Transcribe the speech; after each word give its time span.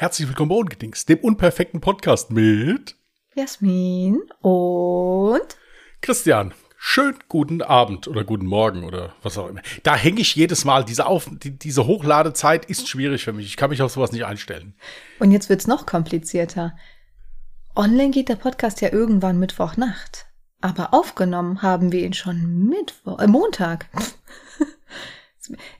Herzlich 0.00 0.28
willkommen 0.28 0.50
bei 0.50 0.54
Ungedings, 0.54 1.06
dem 1.06 1.18
unperfekten 1.18 1.80
Podcast 1.80 2.30
mit 2.30 2.94
Jasmin 3.34 4.20
und 4.42 5.56
Christian. 6.00 6.54
Schönen 6.76 7.18
guten 7.26 7.62
Abend 7.62 8.06
oder 8.06 8.22
guten 8.22 8.46
Morgen 8.46 8.84
oder 8.84 9.16
was 9.24 9.36
auch 9.36 9.48
immer. 9.48 9.60
Da 9.82 9.96
hänge 9.96 10.20
ich 10.20 10.36
jedes 10.36 10.64
Mal. 10.64 10.84
Diese, 10.84 11.04
Auf 11.04 11.28
die, 11.42 11.58
diese 11.58 11.88
Hochladezeit 11.88 12.64
ist 12.66 12.88
schwierig 12.88 13.24
für 13.24 13.32
mich. 13.32 13.46
Ich 13.46 13.56
kann 13.56 13.70
mich 13.70 13.82
auf 13.82 13.90
sowas 13.90 14.12
nicht 14.12 14.24
einstellen. 14.24 14.76
Und 15.18 15.32
jetzt 15.32 15.48
wird's 15.48 15.66
noch 15.66 15.84
komplizierter. 15.84 16.76
Online 17.74 18.12
geht 18.12 18.28
der 18.28 18.36
Podcast 18.36 18.80
ja 18.80 18.92
irgendwann 18.92 19.40
Mittwochnacht. 19.40 20.26
Aber 20.60 20.94
aufgenommen 20.94 21.60
haben 21.62 21.90
wir 21.90 22.06
ihn 22.06 22.14
schon 22.14 22.68
Mittwoch, 22.68 23.18
äh, 23.18 23.26
Montag. 23.26 23.86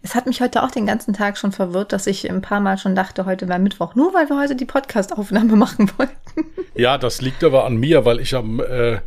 Es 0.02 0.14
hat 0.14 0.26
mich 0.26 0.40
heute 0.40 0.62
auch 0.62 0.70
den 0.70 0.86
ganzen 0.86 1.14
Tag 1.14 1.38
schon 1.38 1.52
verwirrt, 1.52 1.92
dass 1.92 2.06
ich 2.06 2.30
ein 2.30 2.42
paar 2.42 2.60
Mal 2.60 2.78
schon 2.78 2.94
dachte, 2.94 3.26
heute 3.26 3.48
wäre 3.48 3.58
Mittwoch, 3.58 3.94
nur 3.94 4.14
weil 4.14 4.28
wir 4.28 4.38
heute 4.38 4.56
die 4.56 4.64
Podcast-Aufnahme 4.64 5.56
machen 5.56 5.90
wollten. 5.96 6.46
Ja, 6.74 6.98
das 6.98 7.20
liegt 7.20 7.44
aber 7.44 7.64
an 7.64 7.76
mir, 7.76 8.04
weil 8.04 8.20
ich 8.20 8.34
am 8.34 8.60
äh, 8.60 9.00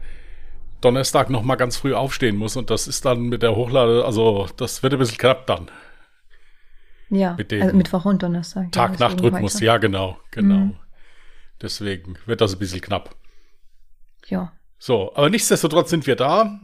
Donnerstag 0.82 1.30
noch 1.30 1.44
mal 1.44 1.56
ganz 1.56 1.78
früh 1.78 1.94
aufstehen 1.94 2.36
muss 2.36 2.58
und 2.58 2.70
das 2.70 2.88
ist 2.88 3.06
dann 3.06 3.24
mit 3.24 3.44
der 3.44 3.56
Hochlade, 3.56 4.04
also 4.06 4.48
das 4.58 4.84
wird 4.84 4.94
ein 4.94 5.00
bisschen 5.00 5.18
knapp 5.18 5.48
dann. 5.48 5.70
Ja, 7.10 7.34
Mit 7.38 7.52
dem 7.52 7.62
also 7.62 7.76
Mittwoch 7.76 8.06
und 8.06 8.24
Donnerstag. 8.24 8.72
Tag-Nacht-Rhythmus, 8.72 9.60
ja 9.60 9.78
genau, 9.78 10.18
genau. 10.32 10.56
Mhm. 10.56 10.76
Deswegen 11.62 12.18
wird 12.26 12.40
das 12.40 12.54
ein 12.54 12.60
bisschen 12.60 12.80
knapp. 12.80 13.16
Ja. 14.28 14.54
So, 14.80 15.14
aber 15.14 15.30
nichtsdestotrotz 15.30 15.90
sind 15.90 16.08
wir 16.08 16.16
da. 16.16 16.60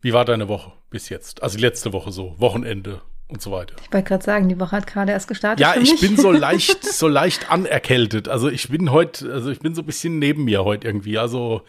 Wie 0.00 0.14
war 0.14 0.24
deine 0.24 0.48
Woche 0.48 0.72
bis 0.90 1.08
jetzt? 1.08 1.42
Also 1.42 1.58
letzte 1.58 1.92
Woche 1.92 2.12
so, 2.12 2.34
Wochenende 2.38 3.02
und 3.28 3.42
so 3.42 3.50
weiter. 3.50 3.74
Ich 3.82 3.92
wollte 3.92 4.08
gerade 4.08 4.24
sagen, 4.24 4.48
die 4.48 4.58
Woche 4.60 4.72
hat 4.72 4.86
gerade 4.86 5.12
erst 5.12 5.28
gestartet. 5.28 5.60
Ja, 5.60 5.74
ich 5.76 6.00
bin 6.00 6.16
so 6.16 6.30
leicht, 6.32 6.84
so 6.84 7.08
leicht 7.08 7.50
anerkältet. 7.50 8.28
Also 8.28 8.48
ich 8.48 8.68
bin 8.68 8.92
heute, 8.92 9.32
also 9.32 9.50
ich 9.50 9.60
bin 9.60 9.74
so 9.74 9.82
ein 9.82 9.86
bisschen 9.86 10.18
neben 10.18 10.44
mir 10.44 10.64
heute 10.64 10.86
irgendwie. 10.86 11.18
Also 11.18 11.62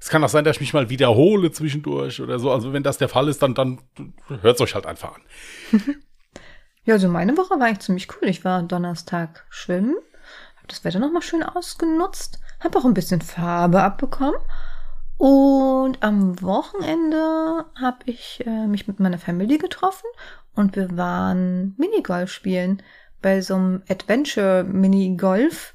es 0.00 0.08
kann 0.08 0.22
auch 0.24 0.28
sein, 0.28 0.44
dass 0.44 0.56
ich 0.56 0.60
mich 0.60 0.74
mal 0.74 0.90
wiederhole 0.90 1.52
zwischendurch 1.52 2.20
oder 2.20 2.38
so. 2.38 2.50
Also 2.50 2.72
wenn 2.72 2.82
das 2.82 2.98
der 2.98 3.08
Fall 3.08 3.28
ist, 3.28 3.42
dann, 3.42 3.54
dann 3.54 3.80
hört 4.42 4.56
es 4.56 4.60
euch 4.60 4.74
halt 4.74 4.86
einfach 4.86 5.14
an. 5.14 5.22
Ja, 6.86 6.94
also 6.94 7.08
meine 7.08 7.36
Woche 7.38 7.58
war 7.58 7.66
eigentlich 7.66 7.80
ziemlich 7.80 8.08
cool. 8.10 8.28
Ich 8.28 8.44
war 8.44 8.62
Donnerstag 8.62 9.46
schwimmen, 9.48 9.94
habe 10.56 10.68
das 10.68 10.84
Wetter 10.84 10.98
nochmal 10.98 11.22
schön 11.22 11.42
ausgenutzt, 11.42 12.40
habe 12.60 12.78
auch 12.78 12.84
ein 12.84 12.94
bisschen 12.94 13.22
Farbe 13.22 13.82
abbekommen. 13.82 14.38
Und 15.24 16.02
am 16.02 16.42
Wochenende 16.42 17.64
habe 17.80 17.96
ich 18.04 18.44
äh, 18.44 18.66
mich 18.66 18.86
mit 18.86 19.00
meiner 19.00 19.16
Familie 19.16 19.56
getroffen 19.56 20.04
und 20.54 20.76
wir 20.76 20.98
waren 20.98 21.74
Minigolf 21.78 22.30
spielen 22.30 22.82
bei 23.22 23.40
so 23.40 23.54
einem 23.54 23.82
Adventure 23.88 24.64
Minigolf 24.64 25.72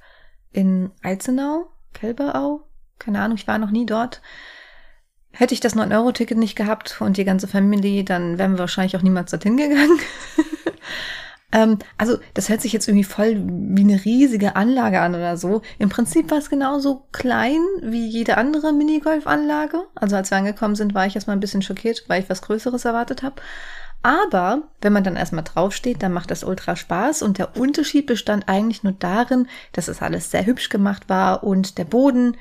in 0.51 0.91
Eizenau, 1.01 1.71
Kelberau. 1.95 2.61
Keine 2.99 3.21
Ahnung, 3.21 3.37
ich 3.37 3.47
war 3.47 3.57
noch 3.57 3.71
nie 3.71 3.87
dort. 3.87 4.21
Hätte 5.31 5.55
ich 5.55 5.61
das 5.61 5.75
9-Euro-Ticket 5.75 6.37
nicht 6.37 6.55
gehabt 6.55 7.01
und 7.01 7.17
die 7.17 7.25
ganze 7.25 7.47
Familie, 7.47 8.03
dann 8.03 8.37
wären 8.37 8.51
wir 8.51 8.59
wahrscheinlich 8.59 8.97
auch 8.97 9.01
niemals 9.01 9.31
dorthin 9.31 9.57
gegangen. 9.57 9.99
ähm, 11.51 11.79
also, 11.97 12.17
das 12.33 12.49
hört 12.49 12.61
sich 12.61 12.73
jetzt 12.73 12.87
irgendwie 12.87 13.03
voll 13.03 13.41
wie 13.45 13.81
eine 13.81 14.05
riesige 14.05 14.55
Anlage 14.55 15.01
an 15.01 15.15
oder 15.15 15.35
so. 15.35 15.61
Im 15.79 15.89
Prinzip 15.89 16.29
war 16.29 16.37
es 16.37 16.49
genauso 16.49 17.07
klein 17.11 17.61
wie 17.81 18.07
jede 18.07 18.37
andere 18.37 18.71
Minigolf-Anlage. 18.71 19.85
Also, 19.95 20.15
als 20.15 20.29
wir 20.29 20.37
angekommen 20.37 20.75
sind, 20.75 20.93
war 20.93 21.07
ich 21.07 21.15
erstmal 21.15 21.35
ein 21.35 21.41
bisschen 21.41 21.63
schockiert, 21.63 22.03
weil 22.07 22.21
ich 22.21 22.29
was 22.29 22.43
Größeres 22.43 22.85
erwartet 22.85 23.23
habe. 23.23 23.41
Aber 24.01 24.69
wenn 24.81 24.93
man 24.93 25.03
dann 25.03 25.15
erstmal 25.15 25.43
draufsteht, 25.43 26.01
dann 26.01 26.13
macht 26.13 26.31
das 26.31 26.43
ultra 26.43 26.75
Spaß 26.75 27.21
und 27.21 27.37
der 27.37 27.57
Unterschied 27.57 28.05
bestand 28.05 28.47
eigentlich 28.47 28.83
nur 28.83 28.93
darin, 28.93 29.47
dass 29.73 29.89
es 29.89 30.01
alles 30.01 30.31
sehr 30.31 30.45
hübsch 30.45 30.69
gemacht 30.69 31.09
war 31.09 31.43
und 31.43 31.77
der 31.77 31.83
Boden 31.83 32.37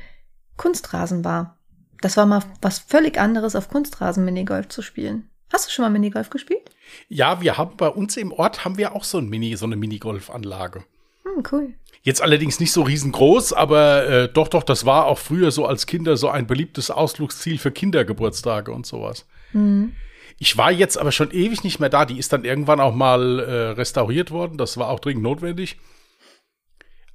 Kunstrasen 0.56 1.24
war. 1.24 1.58
Das 2.00 2.16
war 2.16 2.26
mal 2.26 2.42
was 2.62 2.78
völlig 2.78 3.18
anderes, 3.18 3.56
auf 3.56 3.68
Kunstrasen 3.68 4.24
Minigolf 4.24 4.68
zu 4.68 4.82
spielen. 4.82 5.28
Hast 5.52 5.66
du 5.66 5.70
schon 5.70 5.84
mal 5.84 5.90
Minigolf 5.90 6.30
gespielt? 6.30 6.70
Ja, 7.08 7.40
wir 7.40 7.56
haben 7.56 7.76
bei 7.76 7.88
uns 7.88 8.16
im 8.16 8.32
Ort 8.32 8.64
haben 8.64 8.76
wir 8.76 8.94
auch 8.94 9.04
so, 9.04 9.18
ein 9.18 9.28
Mini, 9.28 9.56
so 9.56 9.66
eine 9.66 9.76
Minigolfanlage. 9.76 10.84
Hm, 11.24 11.42
cool. 11.52 11.74
Jetzt 12.02 12.22
allerdings 12.22 12.60
nicht 12.60 12.72
so 12.72 12.82
riesengroß, 12.82 13.52
aber 13.52 14.06
äh, 14.08 14.32
doch, 14.32 14.48
doch, 14.48 14.62
das 14.62 14.86
war 14.86 15.06
auch 15.06 15.18
früher 15.18 15.50
so 15.50 15.66
als 15.66 15.86
Kinder 15.86 16.16
so 16.16 16.28
ein 16.28 16.46
beliebtes 16.46 16.90
Ausflugsziel 16.90 17.58
für 17.58 17.70
Kindergeburtstage 17.70 18.72
und 18.72 18.86
sowas. 18.86 19.26
Hm. 19.52 19.92
Ich 20.38 20.56
war 20.56 20.70
jetzt 20.70 20.96
aber 20.96 21.10
schon 21.10 21.32
ewig 21.32 21.64
nicht 21.64 21.80
mehr 21.80 21.88
da. 21.88 22.04
Die 22.04 22.18
ist 22.18 22.32
dann 22.32 22.44
irgendwann 22.44 22.80
auch 22.80 22.94
mal 22.94 23.40
äh, 23.40 23.52
restauriert 23.70 24.30
worden. 24.30 24.56
Das 24.56 24.76
war 24.76 24.88
auch 24.88 25.00
dringend 25.00 25.24
notwendig. 25.24 25.78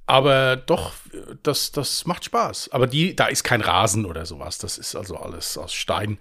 Aber 0.06 0.56
doch, 0.56 0.92
das, 1.42 1.72
das 1.72 2.04
macht 2.04 2.24
Spaß. 2.24 2.70
Aber 2.72 2.86
die, 2.86 3.16
da 3.16 3.26
ist 3.26 3.42
kein 3.42 3.62
Rasen 3.62 4.04
oder 4.04 4.26
sowas. 4.26 4.58
Das 4.58 4.76
ist 4.76 4.94
also 4.94 5.16
alles 5.16 5.56
aus 5.56 5.72
Stein. 5.72 6.18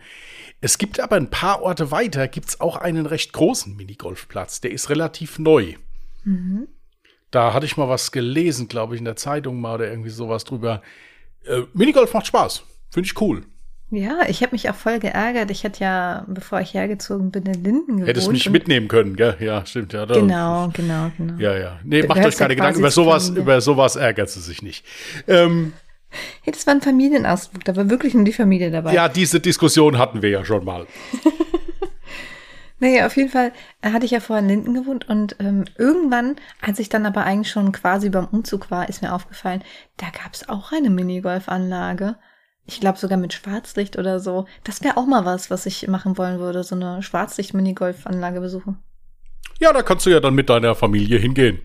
Es 0.61 0.77
gibt 0.77 0.99
aber 1.01 1.17
ein 1.17 1.29
paar 1.29 1.61
Orte 1.61 1.91
weiter, 1.91 2.29
gibt 2.29 2.49
es 2.49 2.61
auch 2.61 2.77
einen 2.77 3.05
recht 3.05 3.33
großen 3.33 3.75
Minigolfplatz. 3.75 4.61
Der 4.61 4.71
ist 4.71 4.89
relativ 4.89 5.37
neu. 5.37 5.75
Mhm. 6.23 6.69
Da 7.31 7.53
hatte 7.53 7.65
ich 7.65 7.75
mal 7.75 7.89
was 7.89 8.11
gelesen, 8.11 8.69
glaube 8.69 8.95
ich, 8.95 8.99
in 8.99 9.05
der 9.05 9.17
Zeitung 9.17 9.59
mal 9.59 9.75
oder 9.75 9.89
irgendwie 9.89 10.11
sowas 10.11 10.45
drüber. 10.45 10.81
Äh, 11.43 11.63
Minigolf 11.73 12.13
macht 12.13 12.27
Spaß. 12.27 12.63
Finde 12.89 13.07
ich 13.07 13.19
cool. 13.19 13.45
Ja, 13.95 14.21
ich 14.27 14.41
habe 14.41 14.53
mich 14.53 14.69
auch 14.71 14.75
voll 14.75 14.97
geärgert. 14.99 15.51
Ich 15.51 15.63
hatte 15.63 15.83
ja, 15.83 16.25
bevor 16.27 16.59
ich 16.61 16.73
hergezogen 16.73 17.29
bin, 17.29 17.45
in 17.45 17.63
Linden 17.63 17.91
gewohnt. 17.97 18.07
Hättest 18.07 18.31
mich 18.31 18.49
mitnehmen 18.49 18.87
können, 18.87 19.15
gell? 19.15 19.37
Ja, 19.39 19.63
stimmt. 19.67 19.93
Ja, 19.93 20.05
Genau, 20.05 20.69
genau, 20.73 21.11
genau. 21.15 21.35
Ja, 21.37 21.55
ja. 21.55 21.79
Nee, 21.83 22.01
Du 22.01 22.07
macht 22.07 22.25
euch 22.25 22.35
keine 22.35 22.55
Gedanken. 22.55 22.79
Über 22.79 22.89
sowas, 22.89 23.25
Familie. 23.25 23.43
über 23.43 23.61
sowas 23.61 23.95
ärgert 23.95 24.31
sie 24.31 24.41
sich 24.41 24.63
nicht. 24.63 24.83
Ähm, 25.27 25.73
Hey, 26.43 26.53
das 26.53 26.67
war 26.67 26.75
ein 26.75 26.81
Familienausflug, 26.81 27.63
da 27.65 27.75
war 27.75 27.89
wirklich 27.89 28.13
nur 28.13 28.23
die 28.23 28.33
Familie 28.33 28.69
dabei. 28.69 28.93
ja, 28.93 29.09
diese 29.09 29.39
Diskussion 29.39 29.97
hatten 29.97 30.21
wir 30.21 30.29
ja 30.29 30.45
schon 30.45 30.63
mal. 30.63 30.85
Naja, 32.79 33.05
auf 33.05 33.15
jeden 33.15 33.29
Fall 33.29 33.53
äh, 33.81 33.91
hatte 33.91 34.03
ich 34.03 34.11
ja 34.11 34.19
vorher 34.19 34.43
in 34.43 34.49
Linden 34.49 34.73
gewohnt 34.73 35.07
und 35.07 35.37
ähm, 35.39 35.63
irgendwann, 35.77 36.35
als 36.61 36.79
ich 36.79 36.89
dann 36.89 37.05
aber 37.05 37.23
eigentlich 37.23 37.49
schon 37.49 37.71
quasi 37.71 38.09
beim 38.09 38.25
Umzug 38.25 38.71
war, 38.71 38.89
ist 38.89 39.01
mir 39.01 39.13
aufgefallen, 39.13 39.63
da 39.95 40.07
gab 40.07 40.33
es 40.33 40.49
auch 40.49 40.73
eine 40.73 40.89
Minigolfanlage. 40.89 42.17
Ich 42.65 42.79
glaube 42.79 42.97
sogar 42.97 43.17
mit 43.17 43.33
Schwarzlicht 43.33 43.97
oder 43.97 44.19
so. 44.19 44.45
Das 44.63 44.83
wäre 44.83 44.97
auch 44.97 45.05
mal 45.05 45.25
was, 45.25 45.49
was 45.49 45.65
ich 45.65 45.87
machen 45.87 46.17
wollen 46.17 46.39
würde, 46.39 46.63
so 46.63 46.75
eine 46.75 47.01
Schwarzlicht-Minigolfanlage 47.03 48.39
besuchen. 48.39 48.77
Ja, 49.59 49.73
da 49.73 49.83
kannst 49.83 50.05
du 50.05 50.09
ja 50.09 50.19
dann 50.19 50.35
mit 50.35 50.49
deiner 50.49 50.73
Familie 50.75 51.19
hingehen. 51.19 51.59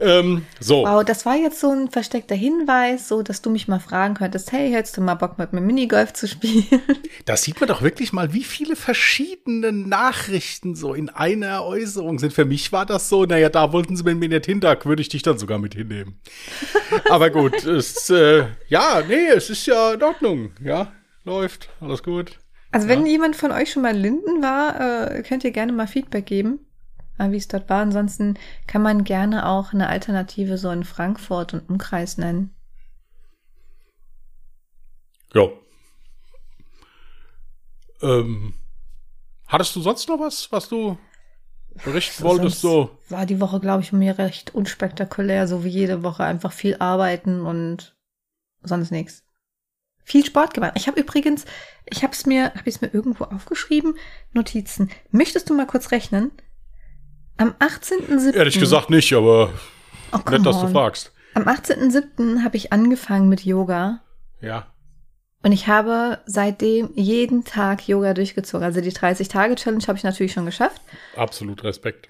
Ähm, 0.00 0.46
so. 0.60 0.84
Wow, 0.84 1.04
das 1.04 1.26
war 1.26 1.34
jetzt 1.34 1.58
so 1.58 1.70
ein 1.70 1.90
versteckter 1.90 2.36
Hinweis, 2.36 3.08
so 3.08 3.22
dass 3.22 3.42
du 3.42 3.50
mich 3.50 3.66
mal 3.66 3.80
fragen 3.80 4.14
könntest, 4.14 4.52
hey, 4.52 4.70
hättest 4.70 4.96
du 4.96 5.00
mal 5.00 5.16
Bock 5.16 5.38
mit 5.38 5.52
mir 5.52 5.60
Minigolf 5.60 6.12
zu 6.12 6.28
spielen? 6.28 6.64
Da 7.24 7.36
sieht 7.36 7.60
man 7.60 7.68
doch 7.68 7.82
wirklich 7.82 8.12
mal, 8.12 8.32
wie 8.32 8.44
viele 8.44 8.74
verschiedene 8.74 9.72
Nachrichten 9.72 10.74
so 10.74 10.94
in 10.94 11.10
einer 11.10 11.64
Äußerung 11.64 12.18
sind. 12.18 12.32
Für 12.32 12.44
mich 12.44 12.72
war 12.72 12.86
das 12.86 13.08
so, 13.08 13.24
naja, 13.24 13.48
da 13.48 13.72
wollten 13.72 13.96
sie 13.96 14.04
mit 14.04 14.18
mir 14.18 14.28
nicht 14.28 14.46
hin, 14.46 14.60
da 14.60 14.76
würde 14.84 15.02
ich 15.02 15.08
dich 15.08 15.22
dann 15.22 15.36
sogar 15.36 15.58
mit 15.58 15.74
hinnehmen. 15.74 16.20
Aber 17.10 17.30
gut, 17.30 17.64
es, 17.64 18.08
äh, 18.08 18.46
ja, 18.68 19.02
nee, 19.06 19.28
es 19.34 19.50
ist 19.50 19.66
ja 19.66 19.92
in 19.92 20.02
Ordnung. 20.02 20.52
Ja, 20.62 20.92
läuft, 21.24 21.68
alles 21.80 22.02
gut. 22.02 22.38
Also 22.70 22.88
wenn 22.88 23.04
jemand 23.06 23.36
von 23.36 23.50
euch 23.50 23.72
schon 23.72 23.82
mal 23.82 23.94
in 23.94 24.02
Linden 24.02 24.42
war, 24.42 25.10
äh, 25.10 25.22
könnt 25.22 25.44
ihr 25.44 25.50
gerne 25.50 25.72
mal 25.72 25.86
Feedback 25.86 26.26
geben, 26.26 26.60
wie 27.18 27.36
es 27.36 27.48
dort 27.48 27.68
war. 27.68 27.82
Ansonsten 27.82 28.38
kann 28.66 28.82
man 28.82 29.04
gerne 29.04 29.46
auch 29.46 29.72
eine 29.72 29.88
Alternative 29.88 30.58
so 30.58 30.70
in 30.70 30.84
Frankfurt 30.84 31.54
und 31.54 31.68
Umkreis 31.68 32.18
nennen. 32.18 32.54
Ja. 35.34 35.48
Ähm, 38.00 38.54
hattest 39.46 39.74
du 39.76 39.80
sonst 39.80 40.08
noch 40.08 40.20
was, 40.20 40.50
was 40.52 40.68
du 40.68 40.96
berichten 41.84 42.22
wolltest? 42.22 42.60
Sonst 42.60 42.62
So, 42.62 42.98
War 43.08 43.26
die 43.26 43.40
Woche, 43.40 43.60
glaube 43.60 43.82
ich, 43.82 43.92
mir 43.92 44.18
recht 44.18 44.54
unspektakulär, 44.54 45.46
so 45.46 45.64
wie 45.64 45.68
jede 45.68 46.02
Woche 46.02 46.24
einfach 46.24 46.52
viel 46.52 46.76
arbeiten 46.78 47.40
und 47.42 47.96
sonst 48.62 48.90
nichts. 48.90 49.24
Viel 50.04 50.24
Sport 50.24 50.54
gemacht. 50.54 50.72
Ich 50.76 50.86
habe 50.86 50.98
übrigens, 50.98 51.44
ich 51.84 52.02
habe 52.02 52.14
es 52.14 52.24
mir, 52.24 52.46
habe 52.54 52.68
ich 52.68 52.76
es 52.76 52.80
mir 52.80 52.88
irgendwo 52.88 53.24
aufgeschrieben, 53.24 53.94
Notizen. 54.32 54.90
Möchtest 55.10 55.50
du 55.50 55.54
mal 55.54 55.66
kurz 55.66 55.90
rechnen? 55.90 56.32
Am 57.38 57.54
18.07. 57.60 58.34
ehrlich 58.34 58.58
gesagt 58.58 58.90
nicht, 58.90 59.12
aber 59.14 59.52
oh, 60.12 60.30
nett, 60.30 60.44
dass 60.44 60.58
du 60.60 60.66
on. 60.66 60.72
fragst. 60.72 61.12
Am 61.34 61.44
18.07. 61.44 62.42
habe 62.44 62.56
ich 62.56 62.72
angefangen 62.72 63.28
mit 63.28 63.44
Yoga 63.44 64.00
Ja. 64.40 64.66
und 65.42 65.52
ich 65.52 65.66
habe 65.68 66.18
seitdem 66.26 66.90
jeden 66.94 67.44
Tag 67.44 67.86
Yoga 67.88 68.12
durchgezogen. 68.14 68.64
Also 68.64 68.80
die 68.80 68.92
30-Tage-Challenge 68.92 69.84
habe 69.86 69.96
ich 69.98 70.04
natürlich 70.04 70.32
schon 70.32 70.46
geschafft. 70.46 70.80
Absolut 71.16 71.62
Respekt. 71.64 72.08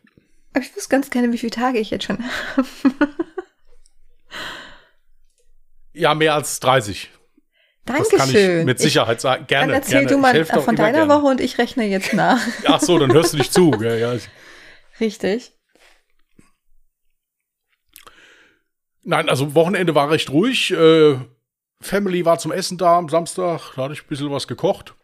Aber 0.54 0.64
ich 0.64 0.75
wüsste 0.75 0.88
ganz 0.88 1.10
gerne, 1.10 1.31
wie 1.32 1.38
viele 1.38 1.50
Tage 1.52 1.78
ich 1.78 1.90
jetzt 1.90 2.04
schon 2.04 2.19
habe. 2.56 2.66
Ja, 5.92 6.14
mehr 6.14 6.34
als 6.34 6.60
30. 6.60 7.10
Das 7.84 7.96
kann 7.96 8.04
ich 8.12 8.19
Dankeschön. 8.19 8.66
mit 8.66 8.78
Sicherheit 8.78 9.20
sagen. 9.20 9.42
Ich, 9.42 9.48
Gerne. 9.48 9.72
dann 9.72 9.82
erzähl 9.82 10.06
gerne. 10.06 10.08
du 10.32 10.38
Ich 10.40 10.52
mal 10.52 10.60
von 10.62 10.76
deiner 10.76 11.06
gerne. 11.06 11.12
Woche 11.14 11.26
und 11.26 11.40
ich 11.40 11.56
rechne 11.58 11.86
jetzt 11.86 12.12
nach. 12.12 12.38
Ach 12.66 12.81
so, 12.81 12.98
dann 12.98 13.12
hörst 13.12 13.32
du 13.32 13.38
nicht 13.38 13.52
zu. 13.52 13.72
Ja, 13.81 13.94
ja. 13.94 14.14
Richtig. 15.00 15.52
Nein, 19.02 19.28
also 19.28 19.54
Wochenende 19.54 19.94
war 19.94 20.10
recht 20.10 20.30
ruhig. 20.30 20.70
Äh, 20.70 21.16
Family 21.80 22.24
war 22.24 22.38
zum 22.38 22.52
Essen 22.52 22.78
da 22.78 22.98
am 22.98 23.08
Samstag. 23.08 23.72
Da 23.76 23.84
hatte 23.84 23.94
ich 23.94 24.02
ein 24.02 24.08
bisschen 24.08 24.30
was 24.30 24.46
gekocht. 24.46 24.94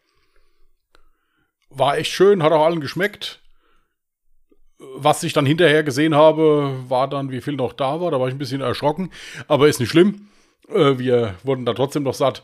War 1.70 1.96
echt 1.96 2.12
schön, 2.12 2.42
hat 2.42 2.52
auch 2.52 2.64
allen 2.64 2.80
geschmeckt. 2.80 3.40
Was 4.78 5.22
ich 5.22 5.32
dann 5.32 5.46
hinterher 5.46 5.82
gesehen 5.82 6.14
habe, 6.14 6.84
war 6.88 7.08
dann, 7.08 7.30
wie 7.30 7.40
viel 7.40 7.54
noch 7.54 7.72
da 7.72 8.00
war. 8.00 8.10
Da 8.10 8.20
war 8.20 8.28
ich 8.28 8.34
ein 8.34 8.38
bisschen 8.38 8.60
erschrocken. 8.60 9.10
Aber 9.48 9.68
ist 9.68 9.80
nicht 9.80 9.90
schlimm. 9.90 10.28
Äh, 10.68 10.98
wir 10.98 11.36
wurden 11.42 11.64
da 11.64 11.72
trotzdem 11.72 12.02
noch 12.02 12.14
satt. 12.14 12.42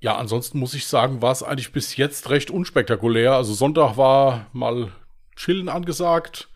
Ja, 0.00 0.16
ansonsten 0.16 0.58
muss 0.58 0.74
ich 0.74 0.86
sagen, 0.86 1.22
war 1.22 1.32
es 1.32 1.42
eigentlich 1.44 1.72
bis 1.72 1.96
jetzt 1.96 2.28
recht 2.28 2.50
unspektakulär. 2.50 3.32
Also 3.32 3.54
Sonntag 3.54 3.96
war 3.96 4.48
mal 4.52 4.90
chillen 5.36 5.68
angesagt. 5.68 6.48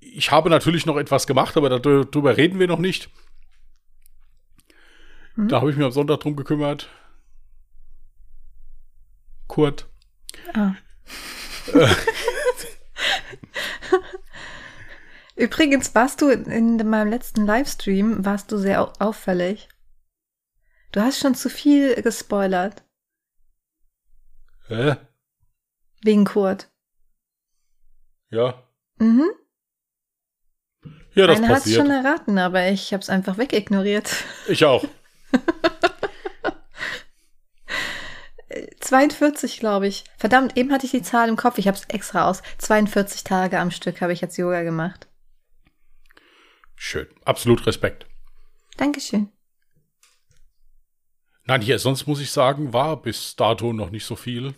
Ich 0.00 0.30
habe 0.30 0.50
natürlich 0.50 0.86
noch 0.86 0.96
etwas 0.96 1.26
gemacht, 1.26 1.56
aber 1.56 1.80
darüber 1.80 2.36
reden 2.36 2.58
wir 2.58 2.66
noch 2.66 2.78
nicht. 2.78 3.10
Hm? 5.34 5.48
Da 5.48 5.60
habe 5.60 5.70
ich 5.70 5.76
mich 5.76 5.86
am 5.86 5.92
Sonntag 5.92 6.20
drum 6.20 6.36
gekümmert. 6.36 6.88
Kurt. 9.46 9.88
Ah. 10.54 10.74
Übrigens 15.36 15.94
warst 15.94 16.20
du 16.20 16.28
in 16.28 16.76
meinem 16.88 17.10
letzten 17.10 17.46
Livestream, 17.46 18.24
warst 18.24 18.52
du 18.52 18.58
sehr 18.58 18.92
auffällig. 19.00 19.68
Du 20.92 21.00
hast 21.00 21.20
schon 21.20 21.34
zu 21.34 21.48
viel 21.48 22.00
gespoilert. 22.02 22.82
Hä? 24.68 24.96
Wegen 26.02 26.24
Kurt. 26.24 26.71
Ja. 28.32 28.66
Mhm. 28.98 29.30
Ja, 31.14 31.26
das 31.26 31.38
Einer 31.38 31.48
hat 31.48 31.66
es 31.66 31.74
schon 31.74 31.90
erraten, 31.90 32.38
aber 32.38 32.68
ich 32.68 32.92
habe 32.94 33.02
es 33.02 33.10
einfach 33.10 33.36
wegignoriert. 33.36 34.10
Ich 34.48 34.64
auch. 34.64 34.84
42, 38.80 39.60
glaube 39.60 39.86
ich. 39.86 40.04
Verdammt, 40.16 40.56
eben 40.56 40.72
hatte 40.72 40.86
ich 40.86 40.92
die 40.92 41.02
Zahl 41.02 41.28
im 41.28 41.36
Kopf. 41.36 41.58
Ich 41.58 41.68
habe 41.68 41.76
es 41.76 41.84
extra 41.84 42.28
aus. 42.28 42.42
42 42.58 43.22
Tage 43.24 43.58
am 43.58 43.70
Stück 43.70 44.00
habe 44.00 44.14
ich 44.14 44.22
jetzt 44.22 44.38
Yoga 44.38 44.62
gemacht. 44.62 45.08
Schön. 46.74 47.06
Absolut 47.24 47.66
Respekt. 47.66 48.06
Dankeschön. 48.78 49.30
Nein, 51.44 51.60
hier, 51.60 51.78
sonst 51.78 52.06
muss 52.06 52.20
ich 52.20 52.30
sagen, 52.30 52.72
war 52.72 53.00
bis 53.00 53.36
dato 53.36 53.72
noch 53.72 53.90
nicht 53.90 54.06
so 54.06 54.16
viel. 54.16 54.54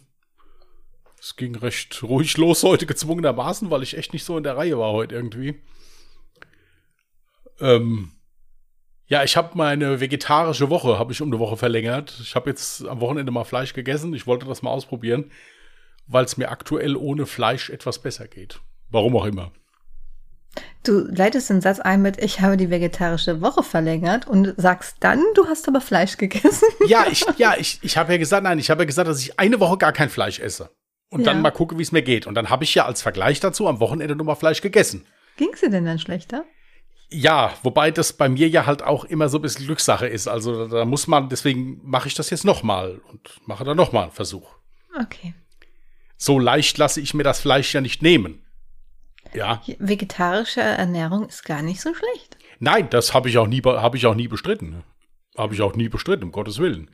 Es 1.25 1.37
ging 1.37 1.57
recht 1.57 2.03
ruhig 2.03 2.37
los 2.37 2.63
heute 2.65 2.85
gezwungenermaßen, 2.85 3.71
weil 3.71 3.83
ich 3.83 3.97
echt 3.97 4.13
nicht 4.13 4.25
so 4.25 4.37
in 4.37 4.45
der 4.45 4.59
Reihe 4.59 4.79
war 4.79 4.93
heute 4.93 5.15
irgendwie. 5.15 5.59
Ähm, 7.61 8.13
ja, 9.07 9.25
ich 9.25 9.35
habe 9.39 9.57
meine 9.57 10.01
vegetarische 10.01 10.69
Woche, 10.69 10.99
habe 10.99 11.13
ich 11.13 11.23
um 11.23 11.31
eine 11.31 11.39
Woche 11.39 11.57
verlängert. 11.57 12.15
Ich 12.21 12.35
habe 12.35 12.51
jetzt 12.51 12.87
am 12.87 13.01
Wochenende 13.01 13.33
mal 13.33 13.45
Fleisch 13.45 13.73
gegessen. 13.73 14.13
Ich 14.13 14.27
wollte 14.27 14.45
das 14.45 14.61
mal 14.61 14.69
ausprobieren, 14.69 15.31
weil 16.07 16.27
es 16.27 16.37
mir 16.37 16.51
aktuell 16.51 16.95
ohne 16.95 17.25
Fleisch 17.25 17.71
etwas 17.71 18.03
besser 18.03 18.29
geht. 18.29 18.61
Warum 18.91 19.17
auch 19.17 19.25
immer. 19.25 19.51
Du 20.83 21.07
leitest 21.09 21.49
den 21.49 21.63
Satz 21.63 21.81
ein 21.81 22.03
mit, 22.03 22.23
ich 22.23 22.43
habe 22.43 22.59
die 22.59 22.69
vegetarische 22.69 23.41
Woche 23.41 23.63
verlängert 23.63 24.27
und 24.29 24.53
sagst 24.59 24.99
dann, 25.01 25.25
du 25.35 25.47
hast 25.47 25.69
aber 25.69 25.81
Fleisch 25.81 26.19
gegessen. 26.19 26.69
Ja, 26.87 27.07
ich, 27.11 27.25
ja, 27.39 27.55
ich, 27.59 27.79
ich 27.81 27.97
habe 27.97 28.13
ja 28.13 28.19
gesagt, 28.19 28.45
nein, 28.45 28.59
ich 28.59 28.69
habe 28.69 28.83
ja 28.83 28.87
gesagt, 28.87 29.09
dass 29.09 29.23
ich 29.23 29.41
eine 29.41 29.59
Woche 29.59 29.79
gar 29.79 29.93
kein 29.95 30.11
Fleisch 30.11 30.39
esse. 30.39 30.69
Und 31.15 31.21
ja. 31.21 31.27
dann 31.27 31.43
mal 31.43 31.53
gucke, 31.53 31.79
wie 31.79 31.83
es 31.83 31.93
mir 31.93 32.03
geht. 32.03 32.27
Und 32.27 32.35
dann 32.35 32.51
habe 32.51 32.65
ich 32.65 32.75
ja 32.75 32.87
als 32.87 33.01
Vergleich 33.01 33.39
dazu 33.39 33.69
am 33.69 33.79
Wochenende 33.79 34.17
nur 34.17 34.27
mal 34.27 34.35
Fleisch 34.35 34.61
gegessen. 34.61 35.07
Ging 35.37 35.51
es 35.53 35.61
dir 35.61 35.71
denn 35.71 35.85
dann 35.85 36.01
schlechter? 36.01 36.45
Ja, 37.09 37.55
wobei 37.63 37.93
das 37.93 38.15
bei 38.15 38.29
mir 38.29 38.49
ja 38.49 38.67
halt 38.67 38.83
auch 38.83 39.05
immer 39.05 39.29
so 39.29 39.39
ein 39.39 39.43
bisschen 39.43 39.65
Glückssache 39.65 40.09
ist. 40.09 40.27
Also 40.27 40.67
da 40.67 40.85
muss 40.85 41.07
man, 41.07 41.29
deswegen 41.29 41.81
mache 41.85 42.09
ich 42.09 42.15
das 42.15 42.31
jetzt 42.31 42.45
nochmal 42.45 43.01
und 43.13 43.41
mache 43.47 43.63
da 43.63 43.77
nochmal 43.77 44.05
einen 44.05 44.13
Versuch. 44.13 44.57
Okay. 45.01 45.35
So 46.17 46.41
leicht 46.41 46.79
lasse 46.79 47.01
ich 47.01 47.15
mir 47.15 47.23
das 47.23 47.39
Fleisch 47.39 47.73
ja 47.73 47.81
nicht 47.81 48.03
nehmen. 48.03 48.45
Ja. 49.35 49.63
Vegetarische 49.79 50.63
Ernährung 50.63 51.29
ist 51.29 51.45
gar 51.45 51.63
nicht 51.63 51.81
so 51.81 51.95
schlecht. 51.95 52.39
Nein, 52.59 52.91
das 52.91 53.15
habe 53.15 53.29
ich 53.29 53.39
auch 53.39 53.47
nie, 53.47 53.63
habe 53.63 53.97
ich 53.97 54.07
auch 54.07 54.17
nie 54.17 54.27
bestritten. 54.27 54.83
Habe 55.39 55.55
ich 55.55 55.63
auch 55.63 55.77
nie 55.77 55.89
bestritten, 55.89 56.25
um 56.25 56.33
Gottes 56.33 56.59
Willen. 56.59 56.91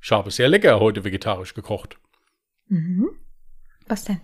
Ich 0.00 0.12
habe 0.12 0.30
sehr 0.30 0.48
lecker 0.48 0.78
heute 0.78 1.02
vegetarisch 1.02 1.54
gekocht. 1.54 1.98
Mhm. 2.68 3.10
Was 3.90 4.04
denn? 4.04 4.20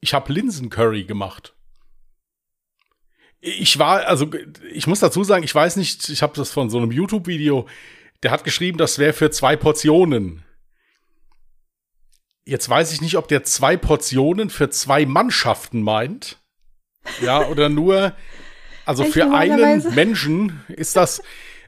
Ich 0.00 0.14
habe 0.14 0.32
Linsencurry 0.32 1.04
gemacht. 1.04 1.54
Ich 3.38 3.78
war, 3.78 4.06
also 4.06 4.30
ich 4.72 4.86
muss 4.86 5.00
dazu 5.00 5.24
sagen, 5.24 5.44
ich 5.44 5.54
weiß 5.54 5.76
nicht, 5.76 6.08
ich 6.08 6.22
habe 6.22 6.34
das 6.34 6.50
von 6.50 6.70
so 6.70 6.78
einem 6.78 6.90
YouTube-Video, 6.90 7.68
der 8.22 8.30
hat 8.30 8.44
geschrieben, 8.44 8.78
das 8.78 8.98
wäre 8.98 9.12
für 9.12 9.30
zwei 9.30 9.56
Portionen. 9.56 10.42
Jetzt 12.46 12.66
weiß 12.68 12.92
ich 12.94 13.02
nicht, 13.02 13.16
ob 13.16 13.28
der 13.28 13.44
zwei 13.44 13.76
Portionen 13.76 14.48
für 14.48 14.70
zwei 14.70 15.04
Mannschaften 15.04 15.82
meint. 15.82 16.38
Ja, 17.20 17.46
oder 17.48 17.68
nur, 17.68 18.16
also 18.86 19.02
Echt 19.02 19.12
für 19.12 19.34
einen 19.34 19.94
Menschen 19.94 20.64
ist 20.68 20.96
das, 20.96 21.22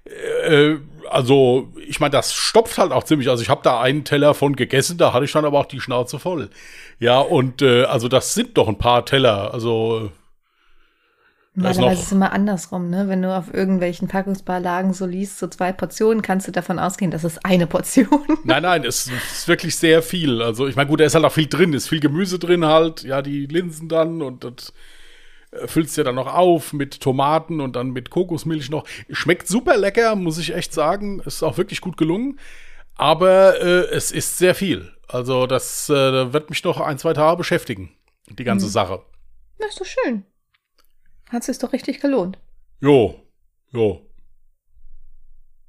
äh, 0.04 0.76
also 1.10 1.72
ich 1.86 2.00
meine, 2.00 2.12
das 2.12 2.34
stopft 2.34 2.78
halt 2.78 2.92
auch 2.92 3.04
ziemlich. 3.04 3.28
Also 3.28 3.42
ich 3.42 3.48
habe 3.48 3.60
da 3.62 3.80
einen 3.80 4.04
Teller 4.04 4.34
von 4.34 4.56
gegessen, 4.56 4.98
da 4.98 5.12
hatte 5.12 5.24
ich 5.24 5.32
dann 5.32 5.44
aber 5.44 5.58
auch 5.58 5.66
die 5.66 5.80
Schnauze 5.80 6.18
voll. 6.18 6.50
Ja, 6.98 7.20
und 7.20 7.62
äh, 7.62 7.84
also 7.84 8.08
das 8.08 8.34
sind 8.34 8.56
doch 8.56 8.68
ein 8.68 8.78
paar 8.78 9.04
Teller. 9.04 9.52
Also 9.52 10.10
Normalerweise 11.56 12.00
ist 12.00 12.06
es 12.06 12.12
immer 12.12 12.32
andersrum, 12.32 12.90
ne? 12.90 13.08
Wenn 13.08 13.22
du 13.22 13.36
auf 13.36 13.54
irgendwelchen 13.54 14.08
Packungsbeilage 14.08 14.92
so 14.92 15.06
liest, 15.06 15.38
so 15.38 15.46
zwei 15.46 15.72
Portionen, 15.72 16.20
kannst 16.20 16.48
du 16.48 16.52
davon 16.52 16.80
ausgehen, 16.80 17.12
das 17.12 17.22
ist 17.22 17.44
eine 17.44 17.68
Portion. 17.68 18.08
Nein, 18.44 18.64
nein, 18.64 18.84
es 18.84 19.06
ist 19.06 19.46
wirklich 19.46 19.76
sehr 19.76 20.02
viel. 20.02 20.42
Also, 20.42 20.66
ich 20.66 20.74
meine, 20.74 20.90
gut, 20.90 20.98
da 20.98 21.04
ist 21.04 21.14
halt 21.14 21.24
auch 21.24 21.32
viel 21.32 21.46
drin, 21.46 21.72
ist 21.72 21.88
viel 21.88 22.00
Gemüse 22.00 22.40
drin 22.40 22.64
halt, 22.64 23.04
ja, 23.04 23.22
die 23.22 23.46
Linsen 23.46 23.88
dann 23.88 24.20
und 24.20 24.42
das 24.42 24.72
füllst 25.66 25.96
du 25.96 26.00
ja 26.00 26.04
dann 26.04 26.14
noch 26.14 26.32
auf 26.32 26.72
mit 26.72 27.00
Tomaten 27.00 27.60
und 27.60 27.76
dann 27.76 27.90
mit 27.90 28.10
Kokosmilch 28.10 28.70
noch. 28.70 28.86
Schmeckt 29.10 29.48
super 29.48 29.76
lecker, 29.76 30.16
muss 30.16 30.38
ich 30.38 30.54
echt 30.54 30.72
sagen. 30.72 31.20
Ist 31.20 31.42
auch 31.42 31.58
wirklich 31.58 31.80
gut 31.80 31.96
gelungen. 31.96 32.38
Aber 32.96 33.60
äh, 33.60 33.86
es 33.94 34.12
ist 34.12 34.38
sehr 34.38 34.54
viel. 34.54 34.92
Also, 35.08 35.46
das 35.46 35.88
äh, 35.90 36.32
wird 36.32 36.50
mich 36.50 36.64
noch 36.64 36.80
ein, 36.80 36.98
zwei 36.98 37.12
Tage 37.12 37.36
beschäftigen, 37.36 37.90
die 38.30 38.44
ganze 38.44 38.66
mhm. 38.66 38.70
Sache. 38.70 39.02
Das 39.58 39.70
ist 39.70 39.80
doch 39.80 39.86
schön. 39.86 40.24
Hat 41.30 41.40
es 41.40 41.46
sich 41.46 41.58
doch 41.58 41.72
richtig 41.72 42.00
gelohnt. 42.00 42.38
Jo, 42.80 43.20
jo. 43.72 44.06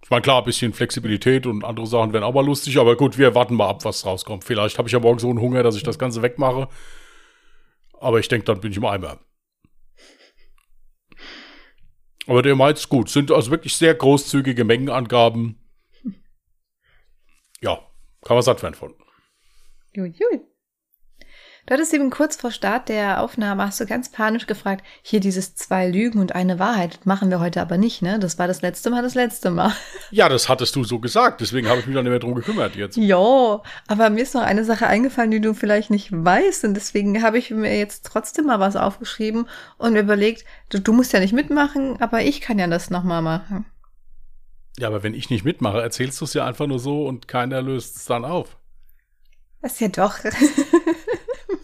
Ich 0.03 0.09
meine, 0.11 0.21
klar, 0.21 0.39
ein 0.39 0.45
bisschen 0.45 0.73
Flexibilität 0.73 1.47
und 1.47 1.63
andere 1.63 1.87
Sachen 1.87 2.13
wären 2.13 2.23
auch 2.23 2.33
mal 2.33 2.45
lustig, 2.45 2.77
aber 2.77 2.95
gut, 2.95 3.17
wir 3.17 3.33
warten 3.33 3.55
mal 3.55 3.69
ab, 3.69 3.83
was 3.85 4.05
rauskommt. 4.05 4.43
Vielleicht 4.43 4.77
habe 4.77 4.87
ich 4.87 4.93
ja 4.93 4.99
morgen 4.99 5.17
so 5.17 5.29
einen 5.29 5.41
Hunger, 5.41 5.63
dass 5.63 5.75
ich 5.75 5.83
das 5.83 5.97
Ganze 5.97 6.21
wegmache. 6.21 6.67
Aber 7.99 8.19
ich 8.19 8.27
denke, 8.27 8.45
dann 8.45 8.61
bin 8.61 8.71
ich 8.71 8.77
im 8.77 8.85
Eimer. 8.85 9.17
Aber 12.27 12.41
der 12.41 12.55
meint 12.55 12.77
es 12.77 12.89
gut. 12.89 13.09
Sind 13.09 13.31
also 13.31 13.51
wirklich 13.51 13.75
sehr 13.75 13.93
großzügige 13.93 14.63
Mengenangaben. 14.63 15.59
Ja, 17.61 17.79
kann 18.23 18.35
man 18.35 18.43
satt 18.43 18.61
werden 18.61 18.75
von. 18.75 18.93
Juiui. 19.93 20.41
Du 21.67 21.73
hattest 21.73 21.95
eben 21.95 22.11
kurz 22.11 22.35
vor 22.35 22.51
Start 22.51 22.89
der 22.89 23.23
Aufnahme, 23.23 23.65
hast 23.65 23.79
du 23.79 23.87
ganz 23.87 24.09
panisch 24.09 24.45
gefragt, 24.45 24.85
hier 25.01 25.19
dieses 25.19 25.55
zwei 25.55 25.89
Lügen 25.89 26.19
und 26.19 26.35
eine 26.35 26.59
Wahrheit, 26.59 26.99
machen 27.05 27.31
wir 27.31 27.39
heute 27.39 27.59
aber 27.59 27.77
nicht, 27.77 28.03
ne? 28.03 28.19
Das 28.19 28.37
war 28.37 28.47
das 28.47 28.61
letzte 28.61 28.91
Mal, 28.91 29.01
das 29.01 29.15
letzte 29.15 29.49
Mal. 29.49 29.73
Ja, 30.11 30.29
das 30.29 30.47
hattest 30.47 30.75
du 30.75 30.83
so 30.83 30.99
gesagt, 30.99 31.41
deswegen 31.41 31.67
habe 31.67 31.79
ich 31.79 31.87
mich 31.87 31.95
dann 31.95 32.03
nicht 32.03 32.11
mehr 32.11 32.19
drum 32.19 32.35
gekümmert 32.35 32.75
jetzt. 32.75 32.97
Ja, 32.97 33.63
aber 33.87 34.11
mir 34.11 34.21
ist 34.21 34.35
noch 34.35 34.43
eine 34.43 34.63
Sache 34.63 34.85
eingefallen, 34.85 35.31
die 35.31 35.41
du 35.41 35.55
vielleicht 35.55 35.89
nicht 35.89 36.11
weißt 36.11 36.65
und 36.65 36.75
deswegen 36.75 37.23
habe 37.23 37.39
ich 37.39 37.49
mir 37.49 37.75
jetzt 37.75 38.05
trotzdem 38.05 38.45
mal 38.45 38.59
was 38.59 38.75
aufgeschrieben 38.75 39.47
und 39.79 39.95
überlegt, 39.95 40.45
du, 40.69 40.79
du 40.79 40.93
musst 40.93 41.13
ja 41.13 41.19
nicht 41.19 41.33
mitmachen, 41.33 41.99
aber 41.99 42.21
ich 42.21 42.41
kann 42.41 42.59
ja 42.59 42.67
das 42.67 42.91
nochmal 42.91 43.23
machen. 43.23 43.65
Ja, 44.77 44.89
aber 44.89 45.01
wenn 45.01 45.15
ich 45.15 45.31
nicht 45.31 45.43
mitmache, 45.43 45.81
erzählst 45.81 46.21
du 46.21 46.25
es 46.25 46.35
ja 46.35 46.45
einfach 46.45 46.67
nur 46.67 46.79
so 46.79 47.07
und 47.07 47.27
keiner 47.27 47.63
löst 47.63 47.95
es 47.95 48.05
dann 48.05 48.23
auf. 48.23 48.55
Das 49.63 49.73
ist 49.73 49.81
ja 49.81 49.87
doch. 49.87 50.19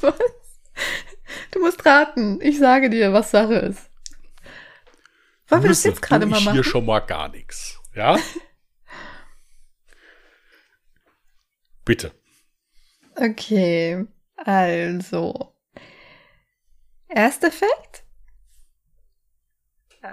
Was? 0.02 0.16
Du 1.52 1.60
musst 1.60 1.86
raten. 1.86 2.40
Ich 2.42 2.60
sage 2.60 2.90
dir, 2.90 3.14
was 3.14 3.32
Sache 3.32 3.56
ist. 3.56 3.90
Wollen 5.48 5.64
wir 5.64 5.70
das 5.70 5.84
jetzt 5.84 6.02
gerade 6.02 6.26
mal 6.26 6.40
machen? 6.40 6.54
hier 6.54 6.64
schon 6.64 6.86
mal 6.86 7.00
gar 7.00 7.28
nichts. 7.28 7.80
Ja? 7.94 8.18
Bitte. 11.86 12.14
Okay, 13.16 14.06
also. 14.38 15.56
Erster 17.10 17.52
Fakt. 17.52 18.01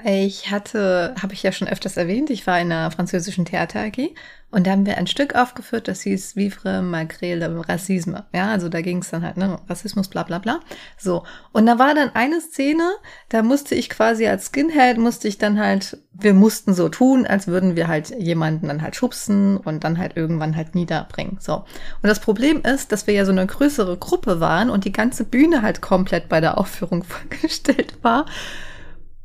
Ich 0.05 0.51
hatte, 0.51 1.15
habe 1.23 1.33
ich 1.33 1.43
ja 1.43 1.51
schon 1.51 1.67
öfters 1.67 1.97
erwähnt, 1.97 2.29
ich 2.29 2.47
war 2.47 2.61
in 2.61 2.71
einer 2.71 2.91
französischen 2.91 3.47
Theater 3.47 3.81
AG 3.81 4.11
und 4.51 4.67
da 4.67 4.73
haben 4.73 4.85
wir 4.85 4.99
ein 4.99 5.07
Stück 5.07 5.35
aufgeführt, 5.35 5.89
das 5.89 6.03
hieß 6.03 6.37
Vivre 6.37 6.81
malgré 6.81 7.35
le 7.35 7.67
Racisme. 7.67 8.27
Ja, 8.35 8.49
also 8.49 8.69
da 8.69 8.83
ging 8.83 8.99
es 8.99 9.11
dann 9.11 9.23
halt, 9.23 9.39
ne, 9.39 9.59
Rassismus, 9.67 10.09
bla 10.09 10.25
bla 10.25 10.39
bla. 10.39 10.61
So. 10.99 11.25
Und 11.53 11.65
da 11.65 11.79
war 11.79 11.95
dann 11.95 12.11
eine 12.15 12.41
Szene, 12.43 12.87
da 13.31 13.43
musste 13.43 13.75
ich 13.75 13.89
quasi 13.89 14.27
als 14.27 14.47
Skinhead, 14.47 14.99
musste 14.99 15.27
ich 15.27 15.39
dann 15.39 15.59
halt, 15.59 15.97
wir 16.13 16.35
mussten 16.35 16.75
so 16.75 16.91
tun, 16.91 17.27
als 17.27 17.47
würden 17.47 17.75
wir 17.75 17.89
halt 17.89 18.11
jemanden 18.11 18.69
dann 18.69 18.83
halt 18.83 18.95
schubsen 18.95 19.57
und 19.57 19.85
dann 19.85 19.97
halt 19.97 20.19
irgendwann 20.19 20.55
halt 20.55 20.75
niederbringen. 20.75 21.39
So. 21.41 21.57
Und 21.57 22.09
das 22.09 22.21
Problem 22.21 22.61
ist, 22.63 22.93
dass 22.93 23.07
wir 23.07 23.15
ja 23.15 23.25
so 23.25 23.33
eine 23.33 23.47
größere 23.47 23.97
Gruppe 23.97 24.41
waren 24.41 24.69
und 24.69 24.85
die 24.85 24.93
ganze 24.93 25.25
Bühne 25.25 25.63
halt 25.63 25.81
komplett 25.81 26.29
bei 26.29 26.41
der 26.43 26.59
Aufführung 26.59 27.05
vorgestellt 27.05 27.95
war 28.03 28.27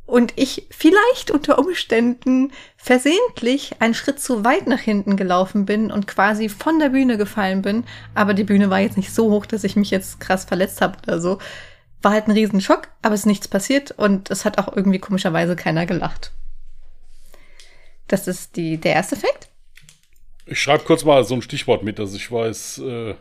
und 0.06 0.34
ich 0.36 0.66
vielleicht 0.70 1.30
unter 1.30 1.58
Umständen 1.58 2.52
versehentlich 2.76 3.80
einen 3.80 3.94
Schritt 3.94 4.20
zu 4.20 4.44
weit 4.44 4.66
nach 4.66 4.80
hinten 4.80 5.16
gelaufen 5.16 5.64
bin 5.64 5.90
und 5.90 6.06
quasi 6.06 6.48
von 6.48 6.78
der 6.78 6.90
Bühne 6.90 7.16
gefallen 7.16 7.62
bin, 7.62 7.84
aber 8.14 8.34
die 8.34 8.44
Bühne 8.44 8.68
war 8.70 8.80
jetzt 8.80 8.96
nicht 8.96 9.12
so 9.12 9.30
hoch, 9.30 9.46
dass 9.46 9.64
ich 9.64 9.76
mich 9.76 9.90
jetzt 9.90 10.20
krass 10.20 10.44
verletzt 10.44 10.80
habe 10.80 10.98
oder 11.02 11.20
so. 11.20 11.38
War 12.02 12.12
halt 12.12 12.28
ein 12.28 12.32
Riesenschock, 12.32 12.88
aber 13.00 13.14
es 13.14 13.20
ist 13.20 13.26
nichts 13.26 13.48
passiert 13.48 13.92
und 13.92 14.30
es 14.30 14.44
hat 14.44 14.58
auch 14.58 14.74
irgendwie 14.76 14.98
komischerweise 14.98 15.56
keiner 15.56 15.86
gelacht. 15.86 16.32
Das 18.06 18.28
ist 18.28 18.56
die, 18.56 18.76
der 18.76 18.92
erste 18.92 19.16
Effekt. 19.16 19.48
Ich 20.44 20.60
schreibe 20.60 20.84
kurz 20.84 21.04
mal 21.04 21.24
so 21.24 21.34
ein 21.34 21.40
Stichwort 21.40 21.82
mit, 21.82 21.98
dass 21.98 22.12
ich 22.12 22.30
weiß, 22.30 22.78
äh, 22.78 23.14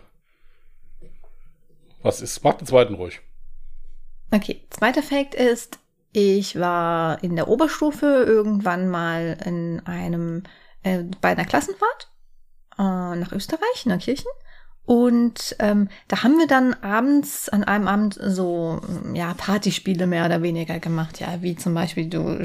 was 2.02 2.20
ist. 2.22 2.44
Mach 2.44 2.56
den 2.56 2.68
zweiten 2.68 2.96
ruhig. 2.96 3.22
Okay, 4.32 4.60
zweiter 4.70 5.00
Effekt 5.00 5.36
ist, 5.36 5.80
ich 6.14 6.60
war 6.60 7.22
in 7.24 7.36
der 7.36 7.48
Oberstufe 7.48 8.06
irgendwann 8.06 8.88
mal 8.88 9.38
in 9.46 9.82
einem, 9.86 10.44
äh, 10.84 11.04
bei 11.22 11.30
einer 11.30 11.46
Klassenfahrt 11.46 12.12
äh, 12.78 13.16
nach 13.18 13.32
Österreich, 13.32 13.86
nach 13.86 14.00
Kirchen. 14.00 14.30
Und 14.86 15.56
ähm, 15.60 15.88
da 16.08 16.24
haben 16.24 16.38
wir 16.38 16.48
dann 16.48 16.74
abends, 16.76 17.50
an 17.50 17.64
einem 17.64 17.88
Abend 17.88 18.20
so, 18.22 18.82
ja, 19.14 19.34
Partyspiele 19.34 20.08
mehr 20.08 20.26
oder 20.26 20.42
weniger 20.42 20.80
gemacht. 20.80 21.20
Ja, 21.20 21.42
wie 21.42 21.56
zum 21.56 21.74
Beispiel 21.74 22.10
du 22.10 22.44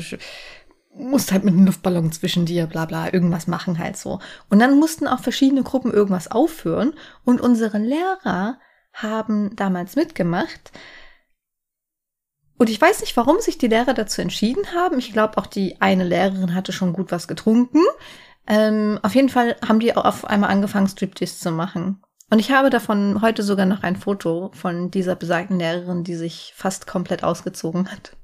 musst 0.94 1.32
halt 1.32 1.44
mit 1.44 1.54
einem 1.54 1.66
Luftballon 1.66 2.12
zwischen 2.12 2.46
dir, 2.46 2.66
bla 2.66 2.84
bla, 2.84 3.12
irgendwas 3.12 3.46
machen 3.46 3.78
halt 3.78 3.96
so. 3.96 4.20
Und 4.48 4.60
dann 4.60 4.78
mussten 4.78 5.06
auch 5.06 5.20
verschiedene 5.20 5.62
Gruppen 5.62 5.92
irgendwas 5.92 6.30
aufführen. 6.30 6.94
Und 7.24 7.40
unsere 7.40 7.78
Lehrer 7.78 8.58
haben 8.92 9.54
damals 9.56 9.96
mitgemacht. 9.96 10.72
Und 12.58 12.68
ich 12.68 12.80
weiß 12.80 13.00
nicht, 13.00 13.16
warum 13.16 13.40
sich 13.40 13.56
die 13.56 13.68
Lehrer 13.68 13.94
dazu 13.94 14.20
entschieden 14.20 14.74
haben. 14.74 14.98
Ich 14.98 15.12
glaube, 15.12 15.38
auch 15.38 15.46
die 15.46 15.80
eine 15.80 16.04
Lehrerin 16.04 16.54
hatte 16.54 16.72
schon 16.72 16.92
gut 16.92 17.12
was 17.12 17.28
getrunken. 17.28 17.82
Ähm, 18.48 18.98
auf 19.02 19.14
jeden 19.14 19.28
Fall 19.28 19.56
haben 19.66 19.78
die 19.78 19.96
auch 19.96 20.04
auf 20.04 20.24
einmal 20.24 20.50
angefangen, 20.50 20.88
Striptease 20.88 21.38
zu 21.38 21.52
machen. 21.52 22.02
Und 22.30 22.40
ich 22.40 22.50
habe 22.50 22.68
davon 22.68 23.22
heute 23.22 23.42
sogar 23.42 23.64
noch 23.64 23.84
ein 23.84 23.96
Foto 23.96 24.50
von 24.54 24.90
dieser 24.90 25.14
besagten 25.14 25.58
Lehrerin, 25.58 26.02
die 26.02 26.16
sich 26.16 26.52
fast 26.56 26.86
komplett 26.86 27.22
ausgezogen 27.22 27.90
hat. 27.90 28.16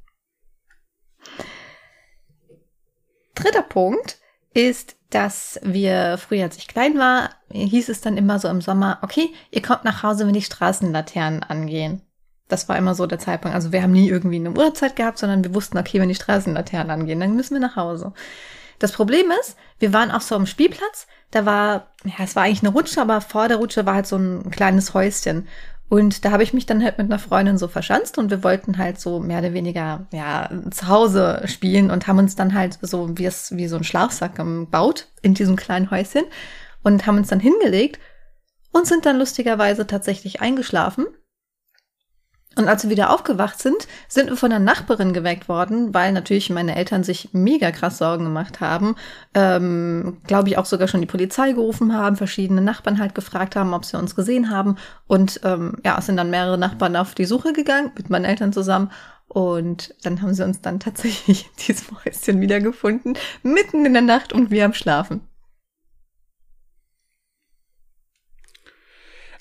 Dritter 3.35 3.63
Punkt 3.63 4.19
ist, 4.53 4.97
dass 5.11 5.61
wir 5.63 6.19
früher, 6.19 6.45
als 6.45 6.57
ich 6.57 6.67
klein 6.67 6.99
war, 6.99 7.31
hieß 7.51 7.89
es 7.89 8.01
dann 8.01 8.17
immer 8.17 8.41
so 8.41 8.49
im 8.49 8.61
Sommer, 8.61 8.99
okay, 9.03 9.33
ihr 9.53 9.63
kommt 9.63 9.85
nach 9.85 10.03
Hause, 10.03 10.27
wenn 10.27 10.35
die 10.35 10.43
Straßenlaternen 10.43 11.43
angehen. 11.45 12.03
Das 12.49 12.69
war 12.69 12.77
immer 12.77 12.95
so 12.95 13.07
der 13.07 13.19
Zeitpunkt. 13.19 13.55
Also 13.55 13.73
wir 13.73 13.83
haben 13.83 13.93
nie 13.93 14.09
irgendwie 14.09 14.37
eine 14.37 14.51
Uhrzeit 14.51 14.97
gehabt, 14.97 15.19
sondern 15.19 15.45
wir 15.45 15.55
wussten, 15.55 15.79
okay, 15.79 16.01
wenn 16.01 16.09
die 16.09 16.15
Straßenlaternen 16.15 16.91
angehen, 16.91 17.21
dann 17.21 17.37
müssen 17.37 17.55
wir 17.55 17.61
nach 17.61 17.77
Hause. 17.77 18.13
Das 18.79 18.93
Problem 18.93 19.31
ist, 19.41 19.57
wir 19.79 19.93
waren 19.93 20.11
auch 20.11 20.21
so 20.21 20.35
am 20.35 20.47
Spielplatz. 20.47 21.07
Da 21.31 21.47
war, 21.47 21.89
ja, 22.05 22.25
es 22.25 22.37
war 22.37 22.43
eigentlich 22.43 22.63
eine 22.63 22.73
Rutsche, 22.73 23.01
aber 23.01 23.21
vor 23.21 23.49
der 23.49 23.57
Rutsche 23.57 23.87
war 23.87 23.95
halt 23.95 24.07
so 24.07 24.17
ein 24.17 24.51
kleines 24.51 24.95
Häuschen. 24.95 25.49
Und 25.89 26.25
da 26.25 26.31
habe 26.31 26.43
ich 26.43 26.53
mich 26.53 26.67
dann 26.67 26.83
halt 26.83 26.99
mit 26.99 27.07
einer 27.07 27.19
Freundin 27.19 27.59
so 27.59 27.69
verschanzt 27.69 28.19
und 28.19 28.31
wir 28.31 28.43
wollten 28.43 28.79
halt 28.79 28.99
so 28.99 29.21
mehr 29.21 29.41
oder 29.41 29.53
weniger 29.53 30.07
ja 30.13 30.51
zu 30.71 30.89
Hause 30.89 31.43
spielen 31.45 31.91
und 31.91 32.07
haben 32.07 32.19
uns 32.19 32.37
dann 32.37 32.55
halt 32.55 32.79
so 32.81 33.17
wie 33.17 33.27
es 33.27 33.57
wie 33.57 33.69
so 33.69 33.77
ein 33.77 33.85
Schlafsack 33.85 34.37
gebaut 34.37 35.09
in 35.21 35.35
diesem 35.35 35.57
kleinen 35.57 35.91
Häuschen 35.91 36.25
und 36.83 37.07
haben 37.07 37.19
uns 37.19 37.29
dann 37.29 37.39
hingelegt 37.39 38.01
und 38.73 38.87
sind 38.87 39.05
dann 39.07 39.19
lustigerweise 39.19 39.87
tatsächlich 39.87 40.41
eingeschlafen 40.41 41.07
und 42.57 42.69
als 42.69 42.85
wir 42.85 42.91
wieder 42.91 43.11
aufgewacht 43.11 43.61
sind, 43.61 43.87
sind 44.09 44.31
wir 44.31 44.37
von 44.37 44.51
der 44.51 44.59
Nachbarin 44.59 45.13
geweckt 45.13 45.49
worden, 45.49 45.93
weil 45.93 46.13
natürlich 46.13 46.51
meine 46.51 46.77
Eltern 46.77 47.05
sich 47.05 47.31
mega 47.33 47.71
krass 47.71 47.99
Sorgen 47.99 48.25
gemacht 48.25 48.61
haben. 48.61 48.97
Ähm, 49.35 50.19
Glaube 50.27 50.49
ich 50.49 50.59
auch 50.59 50.67
sogar 50.67 50.89
schon 50.89 51.01
die 51.01 51.07
Polizei 51.07 51.53
gerufen 51.53 51.95
haben, 51.95 52.17
verschiedene 52.17 52.61
Nachbarn 52.61 53.01
halt 53.01 53.15
gefragt 53.15 53.57
haben, 53.57 53.75
ob 53.75 53.85
sie 53.85 53.99
uns 53.99 54.15
gesehen 54.15 54.51
haben. 54.51 54.77
Und 55.07 55.41
ähm, 55.45 55.77
ja, 55.85 55.99
es 55.99 56.07
sind 56.07 56.17
dann 56.17 56.31
mehrere 56.31 56.59
Nachbarn 56.59 56.97
auf 56.97 57.15
die 57.15 57.25
Suche 57.25 57.53
gegangen, 57.53 57.91
mit 57.97 58.11
meinen 58.11 58.25
Eltern 58.25 58.53
zusammen. 58.53 58.91
Und 59.29 59.95
dann 60.05 60.23
haben 60.23 60.35
sie 60.35 60.45
uns 60.45 60.61
dann 60.61 60.81
tatsächlich 60.81 61.47
in 61.59 61.67
diesem 61.67 62.05
Häuschen 62.05 62.41
wiedergefunden, 62.41 63.19
mitten 63.43 63.85
in 63.85 63.95
der 63.95 64.03
Nacht 64.03 64.33
und 64.33 64.51
wir 64.51 64.65
am 64.65 64.75
Schlafen. 64.75 65.23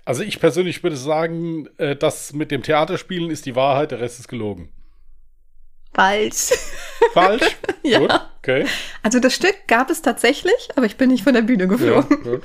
Also 0.05 0.24
ich 0.24 0.39
persönlich 0.39 0.83
würde 0.83 0.98
sagen, 0.98 1.67
äh, 1.77 1.95
das 1.95 2.33
mit 2.33 2.51
dem 2.51 2.62
Theaterspielen 2.62 3.31
ist 3.31 3.45
die 3.45 3.55
Wahrheit, 3.55 3.91
der 3.91 4.00
Rest 4.01 4.19
ist 4.19 4.27
gelogen. 4.27 4.69
Falsch. 5.93 6.51
Falsch? 7.13 7.57
ja. 7.83 8.00
Gut, 8.00 8.22
okay. 8.39 8.65
Also 9.01 9.19
das 9.19 9.33
Stück 9.33 9.55
gab 9.67 9.89
es 9.89 10.01
tatsächlich, 10.01 10.69
aber 10.75 10.86
ich 10.86 10.98
bin 10.98 11.10
nicht 11.10 11.24
von 11.24 11.33
der 11.33 11.43
Bühne 11.43 11.67
geflogen. 11.67 12.25
Ja. 12.25 12.39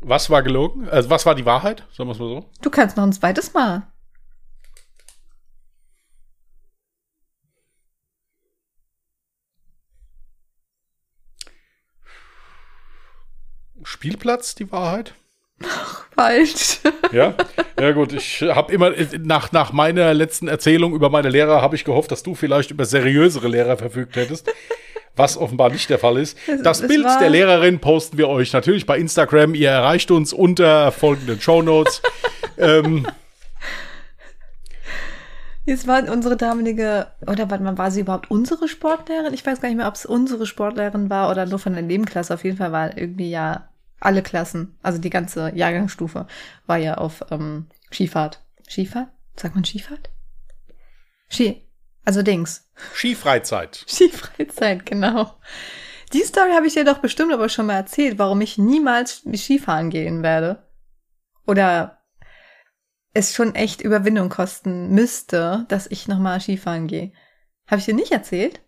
Was 0.00 0.28
war 0.28 0.42
gelogen? 0.42 0.88
Also 0.88 1.08
was 1.08 1.24
war 1.24 1.34
die 1.34 1.46
Wahrheit? 1.46 1.86
Sagen 1.96 2.08
wir 2.08 2.12
es 2.12 2.18
mal 2.18 2.28
so. 2.28 2.50
Du 2.60 2.68
kannst 2.68 2.96
noch 2.96 3.04
ein 3.04 3.12
zweites 3.12 3.54
Mal. 3.54 3.86
Spielplatz, 13.82 14.54
die 14.54 14.70
Wahrheit? 14.70 15.14
Falsch. 16.14 16.80
Ja, 17.12 17.34
ja 17.78 17.92
gut. 17.92 18.12
Ich 18.12 18.42
habe 18.42 18.72
immer 18.72 18.92
nach 19.18 19.52
nach 19.52 19.72
meiner 19.72 20.14
letzten 20.14 20.48
Erzählung 20.48 20.94
über 20.94 21.10
meine 21.10 21.28
Lehrer 21.28 21.62
habe 21.62 21.76
ich 21.76 21.84
gehofft, 21.84 22.10
dass 22.12 22.22
du 22.22 22.34
vielleicht 22.34 22.70
über 22.70 22.84
seriösere 22.84 23.48
Lehrer 23.48 23.76
verfügt 23.76 24.16
hättest. 24.16 24.50
Was 25.16 25.36
offenbar 25.36 25.70
nicht 25.70 25.88
der 25.90 25.98
Fall 26.00 26.18
ist. 26.18 26.36
Das, 26.46 26.80
das 26.80 26.88
Bild 26.88 27.06
der 27.20 27.30
Lehrerin 27.30 27.78
posten 27.78 28.18
wir 28.18 28.28
euch 28.28 28.52
natürlich 28.52 28.84
bei 28.84 28.98
Instagram. 28.98 29.54
Ihr 29.54 29.70
erreicht 29.70 30.10
uns 30.10 30.32
unter 30.32 30.90
folgenden 30.90 31.40
Show 31.40 31.62
Notes. 31.62 32.02
ähm, 32.58 33.06
es 35.66 35.86
war 35.86 36.02
unsere 36.10 36.36
damalige, 36.36 37.06
oder 37.22 37.48
warte 37.48 37.64
mal, 37.64 37.78
war 37.78 37.90
sie 37.90 38.00
überhaupt 38.00 38.30
unsere 38.30 38.68
Sportlehrerin? 38.68 39.32
Ich 39.32 39.46
weiß 39.46 39.60
gar 39.60 39.68
nicht 39.68 39.78
mehr, 39.78 39.88
ob 39.88 39.94
es 39.94 40.04
unsere 40.04 40.46
Sportlehrerin 40.46 41.08
war 41.08 41.30
oder 41.30 41.46
nur 41.46 41.58
von 41.58 41.72
der 41.72 41.82
Nebenklasse. 41.82 42.34
Auf 42.34 42.44
jeden 42.44 42.58
Fall 42.58 42.72
war 42.72 42.98
irgendwie 42.98 43.30
ja 43.30 43.68
alle 44.04 44.22
Klassen, 44.22 44.78
also 44.82 44.98
die 44.98 45.10
ganze 45.10 45.52
Jahrgangsstufe, 45.54 46.26
war 46.66 46.76
ja 46.76 46.94
auf 46.94 47.24
ähm, 47.30 47.66
Skifahrt. 47.90 48.42
Skifahrt? 48.68 49.08
Sagt 49.36 49.54
man 49.54 49.64
Skifahrt? 49.64 50.10
Ski. 51.28 51.66
Also 52.04 52.22
Dings. 52.22 52.70
Skifreizeit. 52.94 53.84
Skifreizeit, 53.88 54.86
genau. 54.86 55.34
Die 56.12 56.22
Story 56.22 56.52
habe 56.52 56.66
ich 56.66 56.74
dir 56.74 56.84
doch 56.84 56.98
bestimmt 56.98 57.32
aber 57.32 57.48
schon 57.48 57.66
mal 57.66 57.74
erzählt, 57.74 58.18
warum 58.18 58.40
ich 58.40 58.58
niemals 58.58 59.22
Skifahren 59.34 59.90
gehen 59.90 60.22
werde. 60.22 60.68
Oder 61.46 61.98
es 63.14 63.34
schon 63.34 63.54
echt 63.54 63.80
Überwindung 63.80 64.28
kosten 64.28 64.90
müsste, 64.90 65.66
dass 65.68 65.86
ich 65.86 66.08
nochmal 66.08 66.40
Skifahren 66.40 66.86
gehe. 66.86 67.12
Habe 67.66 67.78
ich 67.78 67.86
dir 67.86 67.94
nicht 67.94 68.12
erzählt? 68.12 68.60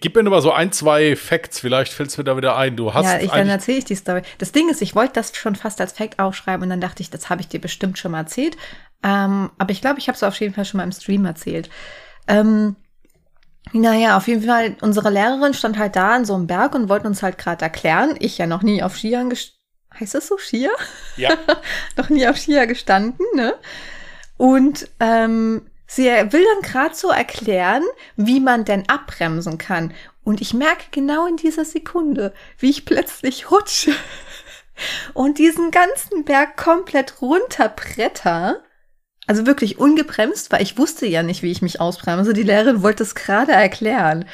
Gib 0.00 0.14
mir 0.14 0.22
nur 0.22 0.32
mal 0.32 0.42
so 0.42 0.52
ein, 0.52 0.72
zwei 0.72 1.16
Facts, 1.16 1.60
vielleicht 1.60 1.92
fällt 1.92 2.10
es 2.10 2.18
mir 2.18 2.24
da 2.24 2.36
wieder 2.36 2.56
ein. 2.56 2.76
Du 2.76 2.92
hast. 2.94 3.06
Ja, 3.06 3.18
ich, 3.18 3.30
dann 3.30 3.48
erzähle 3.48 3.78
ich 3.78 3.84
die 3.84 3.94
Story. 3.94 4.22
Das 4.38 4.52
Ding 4.52 4.68
ist, 4.68 4.82
ich 4.82 4.94
wollte 4.94 5.14
das 5.14 5.34
schon 5.34 5.56
fast 5.56 5.80
als 5.80 5.92
Fact 5.92 6.18
aufschreiben 6.18 6.62
und 6.62 6.70
dann 6.70 6.80
dachte 6.80 7.02
ich, 7.02 7.10
das 7.10 7.30
habe 7.30 7.40
ich 7.40 7.48
dir 7.48 7.60
bestimmt 7.60 7.98
schon 7.98 8.12
mal 8.12 8.20
erzählt. 8.20 8.56
Ähm, 9.02 9.50
aber 9.58 9.72
ich 9.72 9.80
glaube, 9.80 9.98
ich 9.98 10.08
habe 10.08 10.16
es 10.16 10.22
auf 10.22 10.38
jeden 10.40 10.54
Fall 10.54 10.64
schon 10.64 10.78
mal 10.78 10.84
im 10.84 10.92
Stream 10.92 11.24
erzählt. 11.24 11.70
Ähm, 12.28 12.76
naja, 13.72 14.16
auf 14.16 14.26
jeden 14.28 14.42
Fall, 14.42 14.76
unsere 14.80 15.10
Lehrerin 15.10 15.54
stand 15.54 15.78
halt 15.78 15.96
da 15.96 16.16
in 16.16 16.24
so 16.24 16.34
einem 16.34 16.46
Berg 16.46 16.74
und 16.74 16.88
wollte 16.88 17.06
uns 17.06 17.22
halt 17.22 17.38
gerade 17.38 17.64
erklären. 17.64 18.16
Ich 18.18 18.38
ja 18.38 18.46
noch 18.46 18.62
nie 18.62 18.82
auf 18.82 18.96
Skiern 18.96 19.30
gestanden. 19.30 19.60
Heißt 19.98 20.14
das 20.14 20.28
so, 20.28 20.38
Skier? 20.38 20.70
Ja. 21.16 21.30
noch 21.96 22.10
nie 22.10 22.26
auf 22.28 22.36
Skier 22.36 22.66
gestanden, 22.66 23.26
ne? 23.34 23.54
Und 24.36 24.88
ähm, 25.00 25.69
Sie 25.92 26.04
will 26.04 26.44
dann 26.44 26.62
gerade 26.62 26.94
so 26.94 27.10
erklären, 27.10 27.82
wie 28.14 28.38
man 28.38 28.64
denn 28.64 28.88
abbremsen 28.88 29.58
kann. 29.58 29.92
Und 30.22 30.40
ich 30.40 30.54
merke 30.54 30.84
genau 30.92 31.26
in 31.26 31.36
dieser 31.36 31.64
Sekunde, 31.64 32.32
wie 32.58 32.70
ich 32.70 32.84
plötzlich 32.84 33.50
rutsche 33.50 33.92
und 35.14 35.38
diesen 35.38 35.72
ganzen 35.72 36.24
Berg 36.24 36.56
komplett 36.56 37.20
runterbretter. 37.20 38.62
Also 39.26 39.46
wirklich 39.46 39.80
ungebremst, 39.80 40.52
weil 40.52 40.62
ich 40.62 40.78
wusste 40.78 41.06
ja 41.06 41.24
nicht, 41.24 41.42
wie 41.42 41.50
ich 41.50 41.60
mich 41.60 41.80
ausbremse. 41.80 42.34
Die 42.34 42.44
Lehrerin 42.44 42.84
wollte 42.84 43.02
es 43.02 43.16
gerade 43.16 43.50
erklären. 43.50 44.26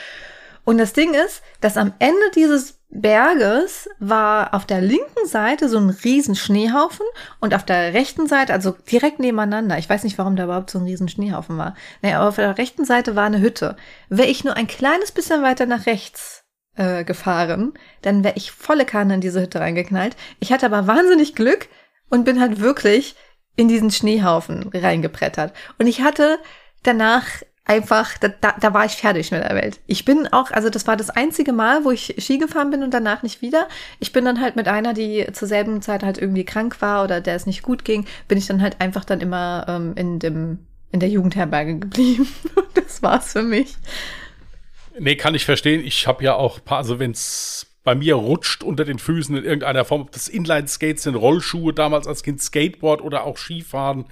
Und 0.65 0.77
das 0.77 0.93
Ding 0.93 1.15
ist, 1.15 1.43
dass 1.63 1.79
am 1.79 1.95
Ende 2.01 2.31
dieses 2.35 2.76
Berges 2.89 3.89
war 3.99 4.55
auf 4.55 4.65
der 4.65 4.81
linken 4.81 5.27
Seite 5.27 5.69
so 5.69 5.79
ein 5.79 5.91
riesen 5.91 6.35
Schneehaufen 6.35 7.05
und 7.41 7.55
auf 7.55 7.65
der 7.65 7.95
rechten 7.95 8.27
Seite, 8.27 8.53
also 8.53 8.77
direkt 8.91 9.19
nebeneinander, 9.19 9.77
ich 9.79 9.89
weiß 9.89 10.05
nicht, 10.05 10.19
warum 10.19 10.37
da 10.37 10.45
überhaupt 10.45 10.71
so 10.71 10.79
ein 10.79 10.85
riesen 10.85 11.09
Schneehaufen 11.09 11.59
war. 11.59 11.75
Naja, 12.03 12.19
aber 12.19 12.29
auf 12.29 12.37
der 12.37 12.59
rechten 12.59 12.85
Seite 12.85 13.17
war 13.17 13.25
eine 13.25 13.41
Hütte. 13.41 13.77
Wäre 14.09 14.29
ich 14.29 14.45
nur 14.45 14.55
ein 14.55 14.67
kleines 14.67 15.13
bisschen 15.13 15.43
weiter 15.43 15.67
nach 15.67 15.87
rechts 15.87 16.45
äh, 16.77 17.05
gefahren, 17.05 17.75
dann 18.03 18.23
wäre 18.23 18.37
ich 18.37 18.53
volle 18.53 18.85
Kanne 18.85 19.15
in 19.15 19.21
diese 19.21 19.43
Hütte 19.43 19.61
reingeknallt. 19.61 20.17
Ich 20.41 20.53
hatte 20.53 20.67
aber 20.67 20.87
wahnsinnig 20.87 21.35
Glück 21.35 21.69
und 22.09 22.25
bin 22.25 22.41
halt 22.41 22.61
wirklich 22.61 23.17
in 23.57 23.69
diesen 23.69 23.91
Schneehaufen 23.91 24.71
reingebrettert. 24.73 25.53
Und 25.79 25.87
ich 25.87 26.03
hatte 26.03 26.39
danach 26.83 27.27
einfach, 27.67 28.17
da, 28.19 28.29
da, 28.29 28.55
da 28.61 28.73
war 28.73 28.85
ich 28.85 28.93
fertig 28.93 29.31
mit 29.33 29.43
der 29.43 29.55
Welt. 29.55 29.81
Ich 29.87 30.05
bin 30.05 30.29
auch, 30.33 30.51
also 30.51 30.71
das 30.71 30.87
war 30.87 30.97
das 30.97 31.11
einzige 31.11 31.53
Mal, 31.53 31.85
wo 31.85 31.91
ich 31.91 32.15
Ski 32.19 32.39
gefahren 32.39 32.71
bin 32.71 32.83
und 32.83 32.95
danach 32.95 33.23
nicht 33.23 33.43
wieder. 33.43 33.69
Ich 33.99 34.13
bin 34.13 34.25
dann 34.25 34.41
halt 34.41 34.57
mit 34.57 34.69
einer, 34.69 34.95
die 34.95 35.27
zur 35.33 35.49
selben 35.49 35.83
Zeit 35.83 36.03
halt 36.03 36.19
irgendwie 36.19 36.45
krank 36.45 36.81
war 36.81 37.05
oder 37.05 37.21
der 37.21 37.35
es 37.35 37.47
nicht 37.47 37.63
gut 37.63 37.85
ging, 37.85 38.07
bin 38.29 38.39
ich 38.39 38.47
dann 38.47 38.63
halt 38.63 38.81
einfach 38.81 39.05
dann 39.05 39.21
immer 39.21 39.67
ähm, 39.69 39.93
in 39.97 40.19
dem 40.19 40.59
in 40.93 41.01
der 41.01 41.09
Jugendherberge 41.09 41.79
geblieben. 41.79 42.29
das 42.75 43.03
war's 43.03 43.33
für 43.33 43.43
mich. 43.43 43.77
Nee, 44.99 45.17
kann 45.17 45.35
ich 45.35 45.45
verstehen. 45.45 45.85
Ich 45.85 46.07
habe 46.07 46.25
ja 46.25 46.35
auch 46.35 46.65
paar, 46.65 46.79
also 46.79 46.99
wenn's 46.99 47.67
bei 47.83 47.95
mir 47.95 48.15
rutscht 48.15 48.65
unter 48.65 48.85
den 48.85 48.99
Füßen 48.99 49.37
in 49.37 49.45
irgendeiner 49.45 49.85
Form, 49.85 50.03
ob 50.03 50.13
das 50.13 50.27
Inline-Skates 50.27 51.05
sind, 51.05 51.15
Rollschuhe, 51.15 51.73
damals 51.73 52.07
als 52.07 52.23
Kind 52.23 52.43
Skateboard 52.43 53.01
oder 53.01 53.25
auch 53.25 53.37
Skifahren, 53.37 54.07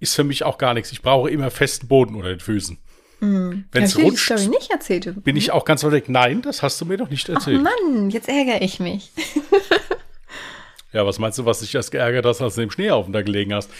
ist 0.00 0.14
für 0.14 0.24
mich 0.24 0.44
auch 0.44 0.58
gar 0.58 0.74
nichts. 0.74 0.92
Ich 0.92 1.02
brauche 1.02 1.30
immer 1.30 1.50
festen 1.50 1.88
Boden 1.88 2.14
unter 2.14 2.28
den 2.28 2.40
Füßen. 2.40 2.78
Mhm. 3.20 3.64
Wenn 3.72 3.82
es 3.82 3.98
rutscht, 3.98 4.30
die 4.38 4.48
nicht 4.48 4.70
erzählt. 4.70 5.24
bin 5.24 5.36
ich 5.36 5.50
auch 5.50 5.64
ganz 5.64 5.82
weit 5.82 5.92
weg. 5.92 6.08
Nein, 6.08 6.42
das 6.42 6.62
hast 6.62 6.80
du 6.80 6.84
mir 6.84 6.96
doch 6.96 7.10
nicht 7.10 7.28
erzählt. 7.28 7.60
Ach 7.60 7.88
Mann, 7.88 8.10
jetzt 8.10 8.28
ärgere 8.28 8.62
ich 8.62 8.78
mich. 8.78 9.10
ja, 10.92 11.04
was 11.04 11.18
meinst 11.18 11.38
du, 11.38 11.44
was 11.44 11.60
dich 11.60 11.74
erst 11.74 11.90
geärgert 11.90 12.24
hast, 12.24 12.40
als 12.40 12.54
du 12.54 12.62
im 12.62 12.70
Schneehaufen 12.70 13.12
da 13.12 13.20
gelegen 13.20 13.52
hast? 13.52 13.70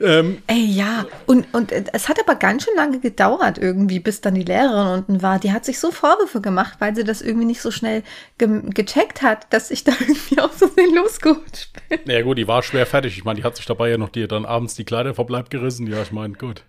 Ähm, 0.00 0.42
Ey, 0.46 0.64
ja. 0.64 1.06
Und, 1.26 1.52
und 1.54 1.72
es 1.72 2.08
hat 2.08 2.20
aber 2.20 2.34
ganz 2.34 2.64
schön 2.64 2.76
lange 2.76 3.00
gedauert 3.00 3.56
irgendwie, 3.56 4.00
bis 4.00 4.20
dann 4.20 4.34
die 4.34 4.44
Lehrerin 4.44 4.98
unten 4.98 5.22
war. 5.22 5.38
Die 5.38 5.52
hat 5.52 5.64
sich 5.64 5.78
so 5.78 5.90
Vorwürfe 5.90 6.40
gemacht, 6.40 6.74
weil 6.78 6.94
sie 6.94 7.04
das 7.04 7.22
irgendwie 7.22 7.46
nicht 7.46 7.62
so 7.62 7.70
schnell 7.70 8.02
ge 8.36 8.60
gecheckt 8.66 9.22
hat, 9.22 9.52
dass 9.52 9.70
ich 9.70 9.82
da 9.82 9.92
irgendwie 10.00 10.40
auf 10.40 10.58
so 10.58 10.66
den 10.66 10.94
losgerutscht 10.94 11.70
bin. 11.88 12.00
Ja 12.04 12.22
gut, 12.22 12.36
die 12.36 12.46
war 12.46 12.62
schwer 12.62 12.84
fertig. 12.84 13.16
Ich 13.16 13.24
meine, 13.24 13.40
die 13.40 13.44
hat 13.44 13.56
sich 13.56 13.66
dabei 13.66 13.88
ja 13.88 13.96
noch 13.96 14.10
dir 14.10 14.28
dann 14.28 14.44
abends 14.44 14.74
die 14.74 14.84
Kleider 14.84 15.14
verbleibt 15.14 15.50
gerissen. 15.50 15.86
Ja, 15.86 16.02
ich 16.02 16.12
meine, 16.12 16.34
gut. 16.34 16.64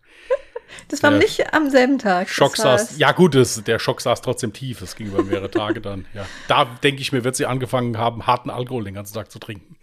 Das 0.88 1.04
war 1.04 1.12
der 1.12 1.20
nicht 1.20 1.54
am 1.54 1.70
selben 1.70 2.00
Tag. 2.00 2.30
Schock 2.30 2.56
saß, 2.56 2.98
ja 2.98 3.12
gut, 3.12 3.36
das, 3.36 3.64
der 3.64 3.80
Schock 3.80 4.02
saß 4.02 4.22
trotzdem 4.22 4.54
tief. 4.54 4.82
Es 4.82 4.96
ging 4.96 5.08
über 5.08 5.24
mehrere 5.24 5.52
Tage 5.52 5.82
dann. 5.82 6.06
Ja, 6.14 6.26
da 6.48 6.66
denke 6.66 7.02
ich 7.02 7.12
mir, 7.12 7.24
wird 7.24 7.36
sie 7.36 7.46
angefangen 7.46 7.98
haben, 7.98 8.28
harten 8.28 8.50
Alkohol 8.50 8.84
den 8.84 8.94
ganzen 8.94 9.14
Tag 9.14 9.32
zu 9.32 9.40
trinken. 9.40 9.76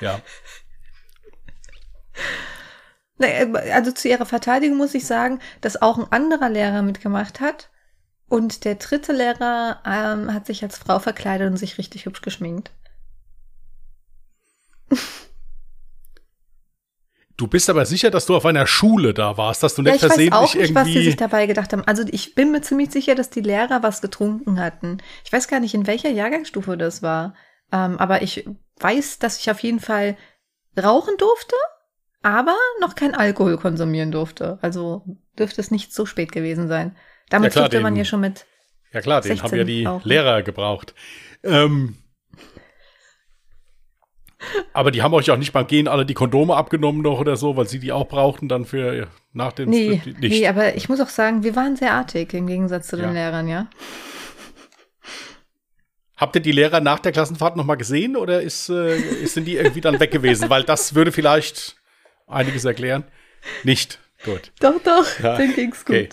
Ja. 0.00 0.20
Also 3.72 3.92
zu 3.92 4.08
ihrer 4.08 4.26
Verteidigung 4.26 4.76
muss 4.76 4.94
ich 4.94 5.06
sagen, 5.06 5.40
dass 5.62 5.80
auch 5.80 5.96
ein 5.96 6.12
anderer 6.12 6.50
Lehrer 6.50 6.82
mitgemacht 6.82 7.40
hat. 7.40 7.70
Und 8.28 8.64
der 8.64 8.74
dritte 8.74 9.12
Lehrer 9.12 9.80
ähm, 9.86 10.34
hat 10.34 10.46
sich 10.46 10.62
als 10.62 10.76
Frau 10.78 10.98
verkleidet 10.98 11.48
und 11.48 11.56
sich 11.56 11.78
richtig 11.78 12.04
hübsch 12.06 12.22
geschminkt. 12.22 12.72
Du 17.36 17.46
bist 17.46 17.68
aber 17.68 17.84
sicher, 17.84 18.10
dass 18.10 18.24
du 18.24 18.34
auf 18.34 18.46
einer 18.46 18.66
Schule 18.66 19.12
da 19.12 19.36
warst, 19.36 19.62
dass 19.62 19.74
du 19.74 19.82
nicht 19.82 19.90
ja, 19.90 19.94
ich 19.96 20.00
versehentlich 20.00 20.32
weiß 20.32 20.38
auch 20.38 20.54
nicht, 20.54 20.62
irgendwie. 20.62 20.74
was 20.74 20.86
sie 20.86 21.04
sich 21.04 21.16
dabei 21.16 21.46
gedacht 21.46 21.72
haben. 21.72 21.84
Also 21.84 22.02
ich 22.10 22.34
bin 22.34 22.50
mir 22.50 22.62
ziemlich 22.62 22.90
sicher, 22.90 23.14
dass 23.14 23.28
die 23.28 23.42
Lehrer 23.42 23.82
was 23.82 24.00
getrunken 24.00 24.58
hatten. 24.58 24.98
Ich 25.24 25.32
weiß 25.32 25.46
gar 25.46 25.60
nicht, 25.60 25.74
in 25.74 25.86
welcher 25.86 26.08
Jahrgangsstufe 26.08 26.78
das 26.78 27.02
war. 27.02 27.34
Ähm, 27.72 27.98
aber 27.98 28.22
ich 28.22 28.46
weiß, 28.80 29.18
dass 29.18 29.38
ich 29.38 29.50
auf 29.50 29.60
jeden 29.60 29.80
Fall 29.80 30.16
rauchen 30.76 31.16
durfte 31.16 31.56
aber 32.26 32.56
noch 32.80 32.96
kein 32.96 33.14
Alkohol 33.14 33.56
konsumieren 33.56 34.10
durfte. 34.10 34.58
Also 34.60 35.04
dürfte 35.38 35.60
es 35.60 35.70
nicht 35.70 35.94
so 35.94 36.06
spät 36.06 36.32
gewesen 36.32 36.66
sein. 36.66 36.96
Damals 37.30 37.54
ja, 37.54 37.60
klar, 37.60 37.64
durfte 37.66 37.76
den, 37.76 37.82
man 37.84 37.94
ja 37.94 38.04
schon 38.04 38.20
mit. 38.20 38.46
Ja 38.92 39.00
klar, 39.00 39.20
den 39.20 39.40
haben 39.40 39.56
ja 39.56 39.62
die 39.62 39.84
rauchen. 39.84 40.08
Lehrer 40.08 40.42
gebraucht. 40.42 40.92
Ähm, 41.44 41.98
aber 44.72 44.90
die 44.90 45.02
haben 45.02 45.14
euch 45.14 45.30
auch 45.30 45.36
nicht 45.36 45.52
beim 45.52 45.68
Gehen 45.68 45.86
alle 45.86 46.04
die 46.04 46.14
Kondome 46.14 46.56
abgenommen 46.56 47.00
noch 47.00 47.20
oder 47.20 47.36
so, 47.36 47.56
weil 47.56 47.68
sie 47.68 47.78
die 47.78 47.92
auch 47.92 48.08
brauchten 48.08 48.48
dann 48.48 48.64
für 48.64 49.06
nach 49.32 49.52
dem 49.52 49.70
nee, 49.70 50.02
nicht. 50.04 50.18
Nee, 50.18 50.48
aber 50.48 50.74
ich 50.74 50.88
muss 50.88 51.00
auch 51.00 51.08
sagen, 51.08 51.44
wir 51.44 51.54
waren 51.54 51.76
sehr 51.76 51.92
artig 51.92 52.34
im 52.34 52.48
Gegensatz 52.48 52.88
zu 52.88 52.96
den 52.96 53.06
ja. 53.06 53.12
Lehrern, 53.12 53.46
ja. 53.46 53.68
Habt 56.16 56.34
ihr 56.34 56.42
die 56.42 56.52
Lehrer 56.52 56.80
nach 56.80 56.98
der 56.98 57.12
Klassenfahrt 57.12 57.56
noch 57.56 57.64
mal 57.64 57.74
gesehen 57.74 58.16
oder 58.16 58.40
ist, 58.40 58.70
äh, 58.70 58.98
sind 59.26 59.44
die 59.44 59.56
irgendwie 59.56 59.82
dann 59.82 60.00
weg 60.00 60.10
gewesen? 60.10 60.48
Weil 60.48 60.64
das 60.64 60.94
würde 60.94 61.12
vielleicht 61.12 61.76
einiges 62.26 62.64
erklären? 62.64 63.04
Nicht. 63.64 64.00
Gut. 64.24 64.50
Doch, 64.60 64.80
doch, 64.82 65.06
ja. 65.20 65.36
dann 65.36 65.54
ging's 65.54 65.84
gut. 65.84 65.94
Okay. 65.94 66.08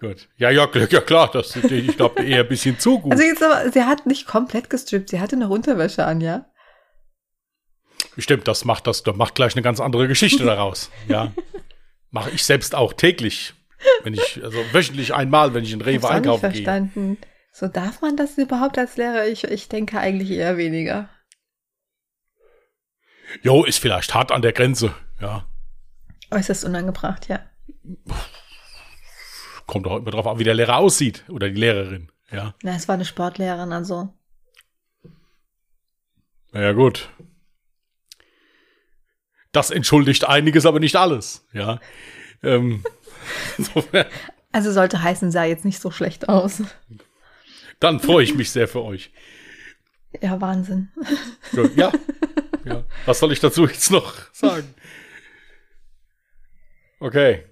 Gut. 0.00 0.28
Ja, 0.36 0.50
ja, 0.50 0.68
ja 0.72 1.00
klar, 1.00 1.28
das, 1.32 1.56
ich 1.56 1.96
glaube 1.96 2.22
eher 2.22 2.42
ein 2.42 2.48
bisschen 2.48 2.78
zu 2.78 3.00
gut. 3.00 3.10
Also 3.10 3.24
jetzt 3.24 3.42
aber, 3.42 3.68
sie 3.72 3.82
hat 3.82 4.06
nicht 4.06 4.28
komplett 4.28 4.70
gestrippt, 4.70 5.08
sie 5.08 5.18
hatte 5.20 5.36
noch 5.36 5.50
Unterwäsche 5.50 6.04
an, 6.04 6.20
ja? 6.20 6.46
Stimmt, 8.16 8.46
das 8.46 8.64
macht 8.64 8.86
das, 8.86 9.02
das 9.02 9.16
macht 9.16 9.34
gleich 9.34 9.54
eine 9.54 9.62
ganz 9.62 9.80
andere 9.80 10.06
Geschichte 10.06 10.44
daraus. 10.44 10.90
Ja. 11.08 11.32
Mache 12.10 12.30
ich 12.30 12.44
selbst 12.44 12.76
auch 12.76 12.92
täglich. 12.92 13.54
Wenn 14.02 14.14
ich, 14.14 14.40
also 14.42 14.58
wöchentlich 14.72 15.14
einmal, 15.14 15.52
wenn 15.52 15.64
ich 15.64 15.72
in 15.72 15.80
Rewe 15.80 16.08
einkaufen 16.08 16.52
gehe. 16.52 16.62
verstanden. 16.62 17.18
So 17.52 17.66
darf 17.68 18.00
man 18.02 18.16
das 18.16 18.38
überhaupt 18.38 18.78
als 18.78 18.96
Lehrer? 18.96 19.26
Ich, 19.26 19.44
ich 19.44 19.68
denke 19.68 19.98
eigentlich 19.98 20.30
eher 20.30 20.56
weniger. 20.56 21.08
Jo, 23.42 23.64
ist 23.64 23.78
vielleicht 23.78 24.14
hart 24.14 24.32
an 24.32 24.42
der 24.42 24.52
Grenze, 24.52 24.94
ja. 25.20 25.46
Äußerst 26.30 26.64
unangebracht, 26.64 27.28
ja. 27.28 27.40
Kommt 29.66 29.86
auch 29.86 29.98
immer 29.98 30.10
drauf 30.10 30.26
an, 30.26 30.38
wie 30.38 30.44
der 30.44 30.54
Lehrer 30.54 30.76
aussieht 30.76 31.24
oder 31.28 31.48
die 31.48 31.60
Lehrerin, 31.60 32.10
ja. 32.30 32.54
Na, 32.62 32.74
es 32.74 32.88
war 32.88 32.94
eine 32.94 33.04
Sportlehrerin, 33.04 33.72
also. 33.72 34.14
Naja, 36.52 36.72
gut. 36.72 37.10
Das 39.52 39.70
entschuldigt 39.70 40.26
einiges, 40.26 40.66
aber 40.66 40.80
nicht 40.80 40.96
alles, 40.96 41.46
ja. 41.52 41.80
Ähm, 42.42 42.84
also 44.52 44.72
sollte 44.72 45.02
heißen, 45.02 45.30
sah 45.30 45.44
jetzt 45.44 45.64
nicht 45.64 45.80
so 45.80 45.90
schlecht 45.90 46.28
aus. 46.28 46.62
Dann 47.80 48.00
freue 48.00 48.24
ich 48.24 48.34
mich 48.34 48.50
sehr 48.50 48.68
für 48.68 48.82
euch. 48.82 49.12
Ja, 50.20 50.40
Wahnsinn. 50.40 50.88
Ja, 51.76 51.92
ja. 52.64 52.84
Was 53.06 53.18
soll 53.18 53.32
ich 53.32 53.40
dazu 53.40 53.66
jetzt 53.66 53.90
noch 53.90 54.14
sagen? 54.32 54.74
Okay. 57.00 57.44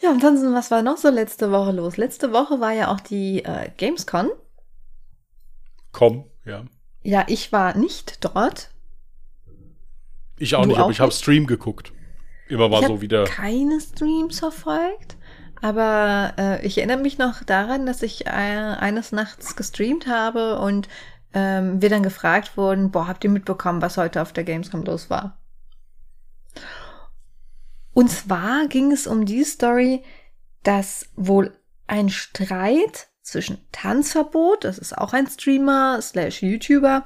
Ja, 0.00 0.10
ansonsten, 0.10 0.54
was 0.54 0.70
war 0.70 0.82
noch 0.82 0.96
so 0.96 1.08
letzte 1.10 1.50
Woche 1.52 1.72
los? 1.72 1.96
Letzte 1.96 2.32
Woche 2.32 2.60
war 2.60 2.72
ja 2.72 2.88
auch 2.88 3.00
die 3.00 3.44
äh, 3.44 3.70
Gamescom. 3.76 4.30
Komm, 5.92 6.24
ja. 6.44 6.64
Ja, 7.02 7.24
ich 7.28 7.52
war 7.52 7.76
nicht 7.76 8.24
dort. 8.24 8.70
Ich 10.38 10.54
auch 10.54 10.62
du 10.62 10.68
nicht, 10.68 10.78
auch 10.78 10.84
aber 10.84 10.92
ich 10.92 11.00
habe 11.00 11.12
Stream 11.12 11.46
geguckt. 11.46 11.92
Immer 12.48 12.68
mal 12.68 12.80
ich 12.80 12.86
so 12.86 13.00
wieder. 13.00 13.24
Keine 13.24 13.80
Streams 13.80 14.38
verfolgt, 14.40 15.16
aber 15.60 16.34
äh, 16.38 16.66
ich 16.66 16.78
erinnere 16.78 16.98
mich 16.98 17.18
noch 17.18 17.42
daran, 17.42 17.86
dass 17.86 18.02
ich 18.02 18.26
äh, 18.26 18.30
eines 18.30 19.12
Nachts 19.12 19.56
gestreamt 19.56 20.06
habe 20.06 20.58
und 20.58 20.88
ähm, 21.34 21.80
wir 21.80 21.90
dann 21.90 22.02
gefragt 22.02 22.56
wurden, 22.56 22.90
boah, 22.90 23.06
habt 23.06 23.24
ihr 23.24 23.30
mitbekommen, 23.30 23.82
was 23.82 23.96
heute 23.96 24.22
auf 24.22 24.32
der 24.32 24.44
Gamescom 24.44 24.84
los 24.84 25.10
war? 25.10 25.38
Und 27.92 28.10
zwar 28.10 28.66
ging 28.68 28.92
es 28.92 29.06
um 29.06 29.24
die 29.24 29.44
Story, 29.44 30.02
dass 30.62 31.08
wohl 31.16 31.56
ein 31.86 32.08
Streit 32.08 33.08
zwischen 33.22 33.58
Tanzverbot, 33.72 34.64
das 34.64 34.78
ist 34.78 34.96
auch 34.96 35.12
ein 35.12 35.26
Streamer 35.26 36.00
slash 36.00 36.42
YouTuber, 36.42 37.04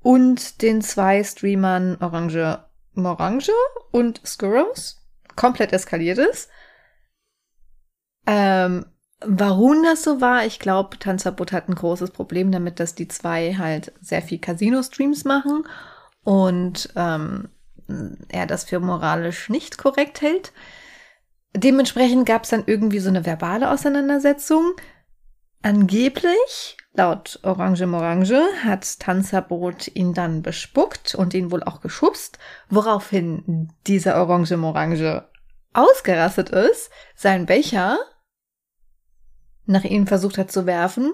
und 0.00 0.62
den 0.62 0.80
zwei 0.80 1.24
Streamern 1.24 1.96
Orange 2.00 2.64
Morange 2.94 3.52
und 3.90 4.20
Skurros 4.26 5.04
komplett 5.36 5.72
eskaliert 5.72 6.18
ist. 6.18 6.50
Ähm, 8.28 8.84
warum 9.24 9.82
das 9.82 10.04
so 10.04 10.20
war, 10.20 10.44
ich 10.44 10.58
glaube, 10.58 10.98
Tanzverbot 10.98 11.50
hat 11.50 11.68
ein 11.68 11.74
großes 11.74 12.10
Problem 12.10 12.52
damit, 12.52 12.78
dass 12.78 12.94
die 12.94 13.08
zwei 13.08 13.54
halt 13.54 13.92
sehr 14.02 14.20
viel 14.20 14.38
Casino-Streams 14.38 15.24
machen 15.24 15.64
und 16.24 16.90
ähm, 16.94 17.48
er 18.28 18.46
das 18.46 18.64
für 18.64 18.80
moralisch 18.80 19.48
nicht 19.48 19.78
korrekt 19.78 20.20
hält. 20.20 20.52
Dementsprechend 21.56 22.26
gab 22.26 22.44
es 22.44 22.50
dann 22.50 22.64
irgendwie 22.66 22.98
so 22.98 23.08
eine 23.08 23.24
verbale 23.24 23.70
Auseinandersetzung. 23.70 24.72
Angeblich, 25.62 26.76
laut 26.92 27.40
Orange 27.42 27.86
Morange, 27.86 28.42
hat 28.62 29.00
Tanzverbot 29.00 29.88
ihn 29.88 30.12
dann 30.12 30.42
bespuckt 30.42 31.14
und 31.14 31.32
ihn 31.32 31.50
wohl 31.50 31.62
auch 31.62 31.80
geschubst, 31.80 32.38
woraufhin 32.68 33.72
dieser 33.86 34.20
Orange 34.20 34.58
Morange 34.58 35.26
ausgerastet 35.72 36.50
ist, 36.50 36.90
seinen 37.16 37.46
Becher 37.46 37.98
nach 39.68 39.84
ihm 39.84 40.06
versucht 40.06 40.38
hat 40.38 40.50
zu 40.50 40.66
werfen, 40.66 41.12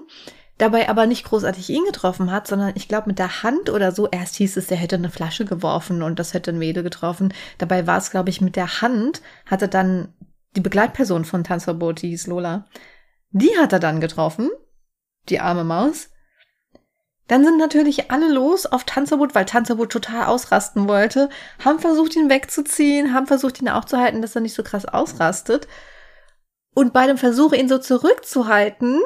dabei 0.57 0.89
aber 0.89 1.05
nicht 1.05 1.25
großartig 1.25 1.69
ihn 1.69 1.83
getroffen 1.85 2.31
hat, 2.31 2.47
sondern 2.47 2.73
ich 2.75 2.87
glaube 2.87 3.07
mit 3.07 3.19
der 3.19 3.43
Hand 3.43 3.69
oder 3.69 3.91
so. 3.91 4.07
Erst 4.07 4.35
hieß 4.35 4.57
es, 4.57 4.71
er 4.71 4.77
hätte 4.77 4.95
eine 4.95 5.09
Flasche 5.09 5.45
geworfen 5.45 6.01
und 6.01 6.17
das 6.17 6.33
hätte 6.33 6.51
ein 6.51 6.57
Mädel 6.57 6.83
getroffen. 6.83 7.33
Dabei 7.57 7.85
war 7.85 7.97
es, 7.97 8.11
glaube 8.11 8.29
ich, 8.29 8.41
mit 8.41 8.55
der 8.55 8.81
Hand, 8.81 9.21
hatte 9.45 9.67
dann 9.67 10.13
die 10.55 10.61
Begleitperson 10.61 11.25
von 11.25 11.43
Tanzverbot, 11.43 12.01
die 12.01 12.09
hieß 12.09 12.27
Lola, 12.27 12.65
die 13.31 13.57
hat 13.59 13.73
er 13.73 13.79
dann 13.79 13.99
getroffen, 13.99 14.49
die 15.27 15.41
arme 15.41 15.65
Maus. 15.65 16.09
Dann 17.27 17.43
sind 17.43 17.57
natürlich 17.57 18.11
alle 18.11 18.31
los 18.31 18.65
auf 18.65 18.83
Tanzverbot, 18.83 19.33
weil 19.35 19.45
Tanzverbot 19.45 19.91
total 19.91 20.27
ausrasten 20.27 20.87
wollte, 20.87 21.29
haben 21.63 21.79
versucht, 21.79 22.15
ihn 22.15 22.29
wegzuziehen, 22.29 23.13
haben 23.13 23.25
versucht, 23.25 23.61
ihn 23.61 23.67
aufzuhalten, 23.67 24.21
dass 24.21 24.35
er 24.35 24.41
nicht 24.41 24.53
so 24.53 24.63
krass 24.63 24.85
ausrastet. 24.85 25.67
Und 26.75 26.93
bei 26.93 27.07
dem 27.07 27.17
Versuch, 27.17 27.53
ihn 27.53 27.69
so 27.69 27.79
zurückzuhalten, 27.79 29.01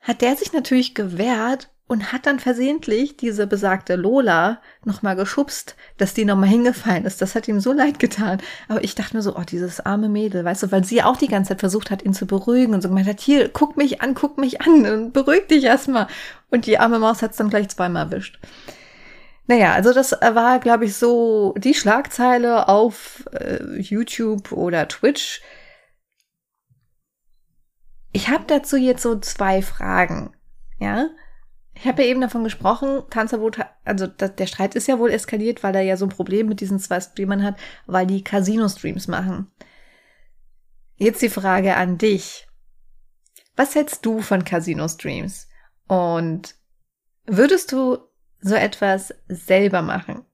hat 0.00 0.22
der 0.22 0.36
sich 0.36 0.52
natürlich 0.52 0.94
gewehrt 0.94 1.70
und 1.86 2.12
hat 2.12 2.24
dann 2.26 2.38
versehentlich 2.38 3.16
diese 3.16 3.46
besagte 3.46 3.96
Lola 3.96 4.62
nochmal 4.84 5.16
geschubst, 5.16 5.76
dass 5.98 6.14
die 6.14 6.24
nochmal 6.24 6.48
hingefallen 6.48 7.04
ist. 7.04 7.20
Das 7.20 7.34
hat 7.34 7.48
ihm 7.48 7.60
so 7.60 7.72
leid 7.72 7.98
getan. 7.98 8.38
Aber 8.68 8.82
ich 8.82 8.94
dachte 8.94 9.16
mir 9.16 9.22
so, 9.22 9.36
oh, 9.36 9.42
dieses 9.42 9.80
arme 9.80 10.08
Mädel, 10.08 10.44
weißt 10.44 10.62
du, 10.62 10.72
weil 10.72 10.84
sie 10.84 11.02
auch 11.02 11.16
die 11.16 11.28
ganze 11.28 11.50
Zeit 11.50 11.60
versucht 11.60 11.90
hat, 11.90 12.02
ihn 12.02 12.14
zu 12.14 12.26
beruhigen 12.26 12.74
und 12.74 12.80
so 12.80 12.88
gemeint 12.88 13.08
hat, 13.08 13.20
hier, 13.20 13.48
guck 13.48 13.76
mich 13.76 14.00
an, 14.00 14.14
guck 14.14 14.38
mich 14.38 14.62
an 14.62 14.86
und 14.86 15.12
beruhig 15.12 15.48
dich 15.48 15.64
erstmal. 15.64 16.06
Und 16.50 16.66
die 16.66 16.78
arme 16.78 17.00
Maus 17.00 17.22
hat 17.22 17.32
es 17.32 17.36
dann 17.36 17.50
gleich 17.50 17.68
zweimal 17.68 18.06
erwischt. 18.06 18.38
Naja, 19.46 19.72
also 19.72 19.92
das 19.92 20.12
war, 20.12 20.60
glaube 20.60 20.86
ich, 20.86 20.94
so 20.94 21.54
die 21.58 21.74
Schlagzeile 21.74 22.68
auf 22.68 23.24
äh, 23.32 23.78
YouTube 23.78 24.52
oder 24.52 24.88
Twitch. 24.88 25.42
Ich 28.14 28.28
habe 28.28 28.44
dazu 28.46 28.76
jetzt 28.76 29.02
so 29.02 29.18
zwei 29.18 29.60
Fragen. 29.60 30.32
Ja, 30.78 31.10
ich 31.74 31.84
habe 31.84 32.04
ja 32.04 32.08
eben 32.08 32.20
davon 32.20 32.44
gesprochen, 32.44 33.02
Tanzverbot, 33.10 33.58
also 33.84 34.06
der 34.06 34.46
Streit 34.46 34.76
ist 34.76 34.86
ja 34.86 35.00
wohl 35.00 35.10
eskaliert, 35.10 35.64
weil 35.64 35.74
er 35.74 35.82
ja 35.82 35.96
so 35.96 36.06
ein 36.06 36.10
Problem 36.10 36.46
mit 36.46 36.60
diesen 36.60 36.78
zwei 36.78 37.00
Streamern 37.00 37.42
hat, 37.42 37.58
weil 37.86 38.06
die 38.06 38.22
Casino-Streams 38.22 39.08
machen. 39.08 39.50
Jetzt 40.94 41.22
die 41.22 41.28
Frage 41.28 41.74
an 41.74 41.98
dich. 41.98 42.46
Was 43.56 43.74
hältst 43.74 44.06
du 44.06 44.20
von 44.20 44.44
Casino-Streams? 44.44 45.48
Und 45.88 46.54
würdest 47.26 47.72
du 47.72 47.98
so 48.40 48.54
etwas 48.54 49.12
selber 49.26 49.82
machen? 49.82 50.24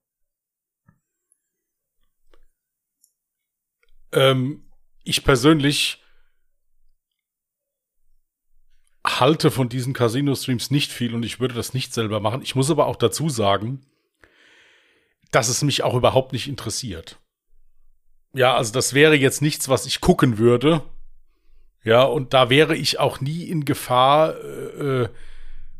Ähm, 4.12 4.70
ich 5.02 5.24
persönlich 5.24 5.99
halte 9.06 9.50
von 9.50 9.68
diesen 9.68 9.92
Casino-Streams 9.92 10.70
nicht 10.70 10.92
viel 10.92 11.14
und 11.14 11.24
ich 11.24 11.40
würde 11.40 11.54
das 11.54 11.74
nicht 11.74 11.94
selber 11.94 12.20
machen. 12.20 12.42
Ich 12.42 12.54
muss 12.54 12.70
aber 12.70 12.86
auch 12.86 12.96
dazu 12.96 13.28
sagen, 13.28 13.80
dass 15.30 15.48
es 15.48 15.62
mich 15.62 15.82
auch 15.82 15.94
überhaupt 15.94 16.32
nicht 16.32 16.48
interessiert. 16.48 17.18
Ja, 18.32 18.56
also 18.56 18.72
das 18.72 18.94
wäre 18.94 19.16
jetzt 19.16 19.42
nichts, 19.42 19.68
was 19.68 19.86
ich 19.86 20.00
gucken 20.00 20.38
würde. 20.38 20.82
Ja, 21.82 22.02
und 22.04 22.34
da 22.34 22.50
wäre 22.50 22.76
ich 22.76 23.00
auch 23.00 23.20
nie 23.20 23.44
in 23.44 23.64
Gefahr, 23.64 24.36
äh, 24.38 25.08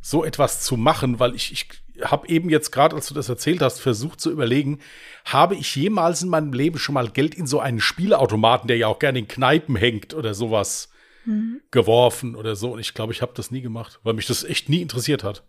so 0.00 0.24
etwas 0.24 0.62
zu 0.62 0.78
machen, 0.78 1.20
weil 1.20 1.34
ich, 1.34 1.52
ich 1.52 1.66
habe 2.02 2.26
eben 2.28 2.48
jetzt 2.48 2.70
gerade, 2.70 2.96
als 2.96 3.06
du 3.06 3.14
das 3.14 3.28
erzählt 3.28 3.60
hast, 3.60 3.80
versucht 3.80 4.20
zu 4.20 4.30
überlegen, 4.30 4.78
habe 5.26 5.54
ich 5.54 5.76
jemals 5.76 6.22
in 6.22 6.30
meinem 6.30 6.54
Leben 6.54 6.78
schon 6.78 6.94
mal 6.94 7.10
Geld 7.10 7.34
in 7.34 7.46
so 7.46 7.60
einen 7.60 7.80
Spielautomaten, 7.80 8.66
der 8.66 8.78
ja 8.78 8.86
auch 8.86 8.98
gerne 8.98 9.18
in 9.18 9.28
Kneipen 9.28 9.76
hängt 9.76 10.14
oder 10.14 10.32
sowas, 10.32 10.90
mhm. 11.30 11.60
geworfen 11.70 12.34
oder 12.36 12.56
so. 12.56 12.72
Und 12.72 12.80
ich 12.80 12.94
glaube, 12.94 13.12
ich 13.12 13.22
habe 13.22 13.32
das 13.34 13.50
nie 13.50 13.60
gemacht, 13.60 14.00
weil 14.02 14.14
mich 14.14 14.26
das 14.26 14.44
echt 14.44 14.68
nie 14.68 14.82
interessiert 14.82 15.24
hat. 15.24 15.44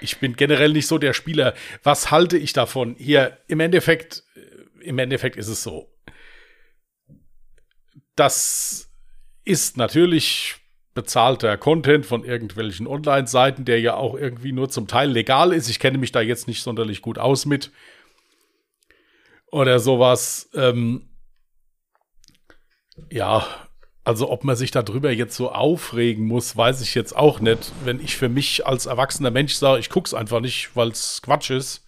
Ich 0.00 0.18
bin 0.18 0.36
generell 0.36 0.72
nicht 0.72 0.86
so 0.86 0.98
der 0.98 1.14
Spieler. 1.14 1.54
Was 1.82 2.10
halte 2.10 2.36
ich 2.36 2.52
davon? 2.52 2.96
Hier, 2.98 3.38
im 3.46 3.60
Endeffekt, 3.60 4.24
äh, 4.34 4.84
im 4.84 4.98
Endeffekt 4.98 5.36
ist 5.36 5.48
es 5.48 5.62
so. 5.62 5.90
Das 8.14 8.90
ist 9.44 9.76
natürlich 9.76 10.56
bezahlter 10.94 11.56
Content 11.56 12.06
von 12.06 12.24
irgendwelchen 12.24 12.86
Online-Seiten, 12.86 13.64
der 13.64 13.80
ja 13.80 13.94
auch 13.94 14.14
irgendwie 14.14 14.52
nur 14.52 14.68
zum 14.68 14.88
Teil 14.88 15.10
legal 15.10 15.52
ist. 15.52 15.68
Ich 15.68 15.78
kenne 15.78 15.98
mich 15.98 16.10
da 16.10 16.20
jetzt 16.20 16.48
nicht 16.48 16.62
sonderlich 16.62 17.02
gut 17.02 17.18
aus 17.18 17.46
mit. 17.46 17.70
Oder 19.50 19.78
sowas. 19.78 20.50
Ähm, 20.54 21.10
ja, 23.10 23.65
also 24.06 24.30
ob 24.30 24.44
man 24.44 24.54
sich 24.54 24.70
darüber 24.70 25.10
jetzt 25.10 25.34
so 25.34 25.50
aufregen 25.50 26.26
muss, 26.26 26.56
weiß 26.56 26.80
ich 26.80 26.94
jetzt 26.94 27.16
auch 27.16 27.40
nicht. 27.40 27.72
Wenn 27.84 27.98
ich 27.98 28.16
für 28.16 28.28
mich 28.28 28.64
als 28.64 28.86
erwachsener 28.86 29.32
Mensch 29.32 29.54
sage, 29.54 29.80
ich 29.80 29.90
gucke 29.90 30.06
es 30.06 30.14
einfach 30.14 30.38
nicht, 30.38 30.76
weil 30.76 30.90
es 30.90 31.20
Quatsch 31.22 31.50
ist, 31.50 31.84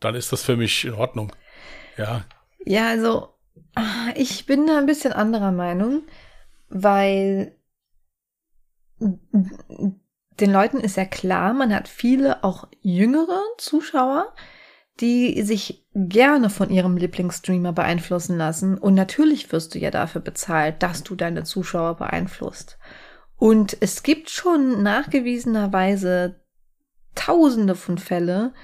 dann 0.00 0.16
ist 0.16 0.32
das 0.32 0.42
für 0.42 0.56
mich 0.56 0.84
in 0.84 0.94
Ordnung. 0.94 1.30
Ja. 1.96 2.24
Ja, 2.64 2.88
also 2.88 3.28
ich 4.16 4.46
bin 4.46 4.66
da 4.66 4.78
ein 4.78 4.86
bisschen 4.86 5.12
anderer 5.12 5.52
Meinung, 5.52 6.02
weil 6.70 7.54
den 8.98 10.00
Leuten 10.52 10.80
ist 10.80 10.96
ja 10.96 11.04
klar, 11.04 11.54
man 11.54 11.72
hat 11.72 11.86
viele 11.86 12.42
auch 12.42 12.66
jüngere 12.80 13.42
Zuschauer, 13.58 14.34
die 15.00 15.42
sich 15.42 15.86
gerne 15.94 16.48
von 16.48 16.70
ihrem 16.70 16.96
Lieblingsstreamer 16.96 17.72
beeinflussen 17.72 18.38
lassen. 18.38 18.78
Und 18.78 18.94
natürlich 18.94 19.52
wirst 19.52 19.74
du 19.74 19.78
ja 19.78 19.90
dafür 19.90 20.20
bezahlt, 20.20 20.82
dass 20.82 21.02
du 21.02 21.14
deine 21.14 21.44
Zuschauer 21.44 21.96
beeinflusst. 21.96 22.78
Und 23.36 23.76
es 23.80 24.02
gibt 24.02 24.30
schon 24.30 24.82
nachgewiesenerweise 24.82 26.40
tausende 27.14 27.74
von 27.74 27.98
Fälle, 27.98 28.54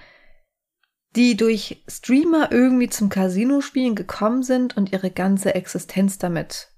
die 1.14 1.36
durch 1.36 1.84
Streamer 1.88 2.50
irgendwie 2.50 2.88
zum 2.88 3.10
Casino-Spielen 3.10 3.94
gekommen 3.94 4.42
sind 4.42 4.76
und 4.76 4.92
ihre 4.92 5.10
ganze 5.10 5.54
Existenz 5.54 6.18
damit 6.18 6.68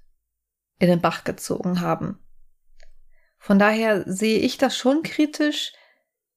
in 0.79 0.89
den 0.89 0.99
Bach 0.99 1.23
gezogen 1.23 1.79
haben. 1.79 2.19
Von 3.37 3.59
daher 3.59 4.03
sehe 4.11 4.39
ich 4.39 4.57
das 4.57 4.75
schon 4.75 5.03
kritisch, 5.03 5.71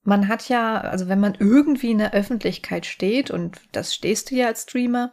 man 0.09 0.27
hat 0.27 0.49
ja, 0.49 0.81
also 0.81 1.09
wenn 1.09 1.21
man 1.21 1.37
irgendwie 1.39 1.91
in 1.91 1.99
der 1.99 2.15
Öffentlichkeit 2.15 2.87
steht, 2.87 3.31
und 3.31 3.61
das 3.73 3.95
stehst 3.95 4.31
du 4.31 4.37
ja 4.37 4.47
als 4.47 4.63
Streamer, 4.63 5.13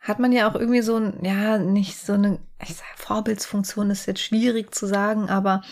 hat 0.00 0.18
man 0.18 0.32
ja 0.32 0.50
auch 0.50 0.56
irgendwie 0.56 0.82
so 0.82 0.96
ein, 0.96 1.24
ja, 1.24 1.58
nicht 1.58 1.96
so 1.96 2.14
eine, 2.14 2.40
ich 2.60 2.74
sag, 2.74 2.86
Vorbildsfunktion 2.96 3.90
ist 3.90 4.06
jetzt 4.06 4.22
schwierig 4.22 4.74
zu 4.74 4.86
sagen, 4.86 5.28
aber 5.28 5.62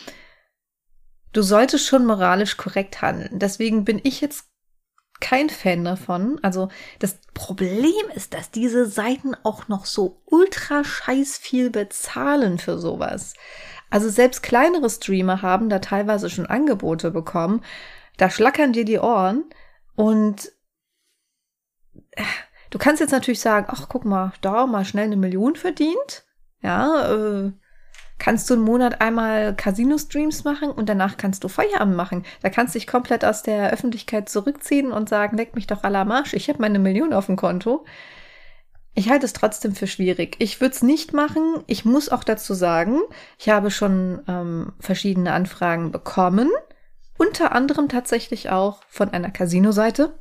du 1.33 1.42
solltest 1.42 1.87
schon 1.88 2.07
moralisch 2.07 2.57
korrekt 2.57 3.03
handeln. 3.03 3.40
Deswegen 3.40 3.85
bin 3.85 4.00
ich 4.05 4.20
jetzt 4.20 4.46
kein 5.20 5.50
Fan 5.50 5.85
davon. 5.85 6.38
Also 6.42 6.68
das 7.00 7.18
Problem 7.35 7.92
ist, 8.14 8.33
dass 8.33 8.53
diese 8.53 8.87
Seiten 8.87 9.35
auch 9.42 9.66
noch 9.66 9.87
so 9.87 10.22
ultra 10.27 10.85
scheiß 10.85 11.37
viel 11.37 11.70
bezahlen 11.70 12.59
für 12.59 12.79
sowas. 12.79 13.35
Also 13.90 14.09
selbst 14.09 14.44
kleinere 14.44 14.88
Streamer 14.88 15.42
haben 15.42 15.68
da 15.68 15.81
teilweise 15.81 16.31
schon 16.31 16.46
Angebote 16.46 17.11
bekommen, 17.11 17.62
da 18.16 18.31
schlackern 18.31 18.72
dir 18.72 18.85
die 18.85 18.98
Ohren 18.98 19.44
und 19.96 20.53
äh, 22.12 22.22
du 22.70 22.79
kannst 22.79 23.00
jetzt 23.00 23.12
natürlich 23.12 23.40
sagen, 23.40 23.66
ach 23.68 23.88
guck 23.88 24.05
mal, 24.05 24.33
da 24.40 24.66
mal 24.66 24.85
schnell 24.85 25.07
eine 25.07 25.16
Million 25.16 25.57
verdient. 25.57 26.24
Ja, 26.61 27.12
äh, 27.12 27.53
kannst 28.18 28.48
du 28.48 28.55
einen 28.55 28.62
Monat 28.62 29.00
einmal 29.00 29.55
Casino-Streams 29.55 30.44
machen 30.44 30.70
und 30.70 30.88
danach 30.88 31.16
kannst 31.16 31.44
du 31.44 31.48
Feierabend 31.48 31.96
machen. 31.96 32.24
Da 32.42 32.48
kannst 32.48 32.74
du 32.74 32.79
dich 32.79 32.87
komplett 32.87 33.24
aus 33.24 33.42
der 33.42 33.70
Öffentlichkeit 33.70 34.29
zurückziehen 34.29 34.92
und 34.92 35.09
sagen, 35.09 35.37
leck 35.37 35.55
mich 35.55 35.66
doch 35.66 35.83
à 35.83 35.90
la 35.90 36.05
Marsch, 36.05 36.33
ich 36.33 36.48
habe 36.48 36.61
meine 36.61 36.79
Million 36.79 37.12
auf 37.12 37.27
dem 37.27 37.37
Konto. 37.37 37.85
Ich 38.96 39.11
halte 39.11 39.27
es 39.27 39.33
trotzdem 39.33 39.74
für 39.74 39.88
schwierig. 39.88 40.37
Ich 40.38 40.61
würde 40.61 40.74
es 40.74 40.83
nicht 40.83 41.12
machen. 41.12 41.64
Ich 41.66 41.85
muss 41.85 42.09
auch 42.09 42.22
dazu 42.22 42.55
sagen, 42.55 43.00
ich 43.38 43.48
habe 43.48 43.72
schon 43.72 44.22
ähm, 44.29 44.72
verschiedene 44.79 45.33
Anfragen 45.33 45.90
bekommen 45.90 46.48
unter 47.18 47.53
anderem 47.53 47.88
tatsächlich 47.88 48.50
auch 48.50 48.83
von 48.88 49.11
einer 49.11 49.31
Casino-Seite. 49.31 50.18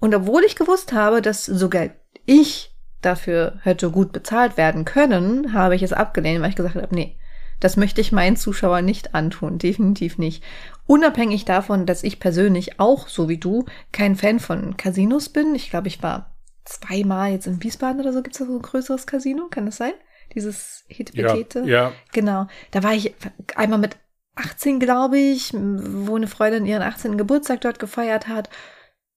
Und 0.00 0.14
obwohl 0.14 0.44
ich 0.44 0.56
gewusst 0.56 0.92
habe, 0.92 1.22
dass 1.22 1.44
sogar 1.44 1.88
ich 2.24 2.74
dafür 3.02 3.58
hätte 3.62 3.90
gut 3.90 4.12
bezahlt 4.12 4.56
werden 4.56 4.84
können, 4.84 5.52
habe 5.52 5.74
ich 5.74 5.82
es 5.82 5.92
abgelehnt, 5.92 6.42
weil 6.42 6.50
ich 6.50 6.56
gesagt 6.56 6.74
habe, 6.74 6.94
nee, 6.94 7.18
das 7.60 7.76
möchte 7.76 8.00
ich 8.00 8.12
meinen 8.12 8.36
Zuschauern 8.36 8.84
nicht 8.84 9.14
antun, 9.14 9.58
definitiv 9.58 10.18
nicht. 10.18 10.44
Unabhängig 10.86 11.44
davon, 11.44 11.86
dass 11.86 12.04
ich 12.04 12.20
persönlich 12.20 12.78
auch, 12.78 13.08
so 13.08 13.28
wie 13.28 13.38
du, 13.38 13.64
kein 13.92 14.14
Fan 14.14 14.38
von 14.38 14.76
Casinos 14.76 15.28
bin. 15.28 15.54
Ich 15.54 15.70
glaube, 15.70 15.88
ich 15.88 16.02
war 16.02 16.36
zweimal 16.64 17.32
jetzt 17.32 17.46
in 17.46 17.62
Wiesbaden 17.62 18.00
oder 18.00 18.12
so. 18.12 18.22
Gibt 18.22 18.36
es 18.36 18.38
da 18.38 18.46
so 18.46 18.56
ein 18.56 18.62
größeres 18.62 19.06
Casino? 19.06 19.48
Kann 19.50 19.66
das 19.66 19.76
sein? 19.76 19.92
Dieses 20.34 20.84
Hetepetete? 20.88 21.60
Ja, 21.60 21.66
ja. 21.66 21.92
Genau. 22.12 22.46
Da 22.70 22.82
war 22.82 22.92
ich 22.92 23.14
einmal 23.56 23.78
mit 23.78 23.96
18, 24.38 24.80
glaube 24.80 25.18
ich, 25.18 25.52
wo 25.52 26.16
eine 26.16 26.28
Freundin 26.28 26.66
ihren 26.66 26.82
18. 26.82 27.18
Geburtstag 27.18 27.60
dort 27.60 27.78
gefeiert 27.78 28.28
hat. 28.28 28.48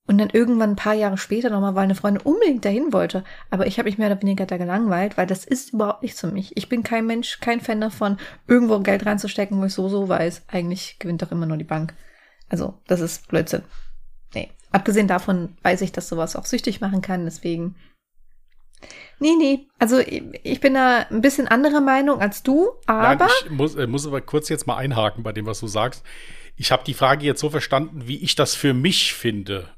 Und 0.08 0.18
dann 0.18 0.32
irgendwann 0.32 0.72
ein 0.72 0.76
paar 0.76 0.96
Jahre 0.96 1.18
später 1.18 1.50
nochmal, 1.52 1.76
weil 1.76 1.84
eine 1.84 1.96
Freundin 1.96 2.24
unbedingt 2.24 2.66
dahin 2.66 2.92
wollte. 2.92 3.24
Aber 3.52 3.68
ich 3.68 3.78
habe 3.78 3.88
mich 3.88 4.00
mehr 4.00 4.12
oder 4.12 4.22
weniger 4.22 4.46
da 4.46 4.58
gelangweilt, 4.58 5.16
weil 5.16 5.28
das 5.28 5.46
ist 5.46 5.74
überhaupt 5.74 6.02
nichts 6.02 6.20
für 6.20 6.28
mich. 6.28 6.58
Ich 6.58 6.68
bin 6.68 6.84
kein 6.84 7.06
Mensch, 7.06 7.40
kein 7.40 7.62
Fan 7.62 7.80
davon, 7.80 8.18
irgendwo 8.48 8.80
Geld 8.80 9.06
reinzustecken, 9.06 9.62
wo 9.62 9.66
ich 9.66 9.74
so, 9.74 9.88
so 9.90 10.10
weiß. 10.10 10.44
Eigentlich 10.48 10.98
gewinnt 10.98 11.22
doch 11.22 11.32
immer 11.32 11.46
nur 11.46 11.58
die 11.58 11.64
Bank. 11.64 11.94
Also, 12.50 12.80
das 12.88 13.00
ist 13.00 13.28
Blödsinn. 13.28 13.62
Nee. 14.34 14.50
Abgesehen 14.72 15.08
davon 15.08 15.56
weiß 15.62 15.82
ich, 15.82 15.92
dass 15.92 16.10
sowas 16.10 16.36
auch 16.36 16.46
süchtig 16.46 16.82
machen 16.82 17.02
kann, 17.02 17.26
deswegen. 17.26 17.76
Nee, 19.20 19.36
nee. 19.38 19.68
Also 19.78 20.00
ich 20.00 20.60
bin 20.60 20.74
da 20.74 21.06
ein 21.10 21.22
bisschen 21.22 21.48
anderer 21.48 21.82
Meinung 21.82 22.20
als 22.20 22.44
du, 22.44 22.72
aber. 22.88 23.16
Nein, 23.16 23.30
ich 23.46 23.52
muss, 23.52 23.76
äh, 23.76 23.88
muss 23.88 24.08
aber 24.08 24.22
kurz 24.22 24.50
jetzt 24.50 24.66
mal 24.66 24.78
einhaken 24.78 25.24
bei 25.24 25.32
dem, 25.32 25.46
was 25.46 25.60
du 25.60 25.68
sagst. 25.68 26.04
Ich 26.58 26.72
habe 26.72 26.84
die 26.86 26.94
Frage 26.94 27.26
jetzt 27.26 27.40
so 27.40 27.50
verstanden, 27.50 28.08
wie 28.08 28.18
ich 28.18 28.36
das 28.36 28.56
für 28.56 28.74
mich 28.74 29.14
finde. 29.14 29.70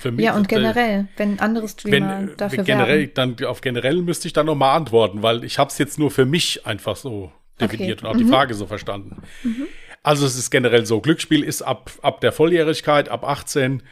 Für 0.00 0.10
mich, 0.10 0.24
ja, 0.24 0.34
und 0.34 0.48
generell, 0.48 1.00
äh, 1.00 1.04
wenn 1.18 1.38
andere 1.38 1.68
Streamer 1.68 2.20
wenn, 2.20 2.36
dafür 2.36 2.64
generell, 2.64 3.00
werben. 3.14 3.36
Dann 3.36 3.46
auf 3.46 3.60
generell 3.60 4.00
müsste 4.00 4.26
ich 4.26 4.32
dann 4.32 4.46
nochmal 4.46 4.74
antworten, 4.76 5.22
weil 5.22 5.44
ich 5.44 5.58
habe 5.58 5.70
es 5.70 5.76
jetzt 5.76 5.98
nur 5.98 6.10
für 6.10 6.24
mich 6.24 6.66
einfach 6.66 6.96
so 6.96 7.30
definiert 7.60 7.98
okay. 7.98 8.06
und 8.06 8.10
auch 8.10 8.14
mhm. 8.14 8.26
die 8.26 8.32
Frage 8.32 8.54
so 8.54 8.66
verstanden. 8.66 9.22
Mhm. 9.42 9.66
Also 10.02 10.24
es 10.24 10.38
ist 10.38 10.50
generell 10.50 10.86
so, 10.86 11.00
Glücksspiel 11.00 11.42
ist 11.42 11.62
ab, 11.62 11.90
ab 12.00 12.20
der 12.20 12.32
Volljährigkeit, 12.32 13.08
ab 13.08 13.24
18. 13.24 13.82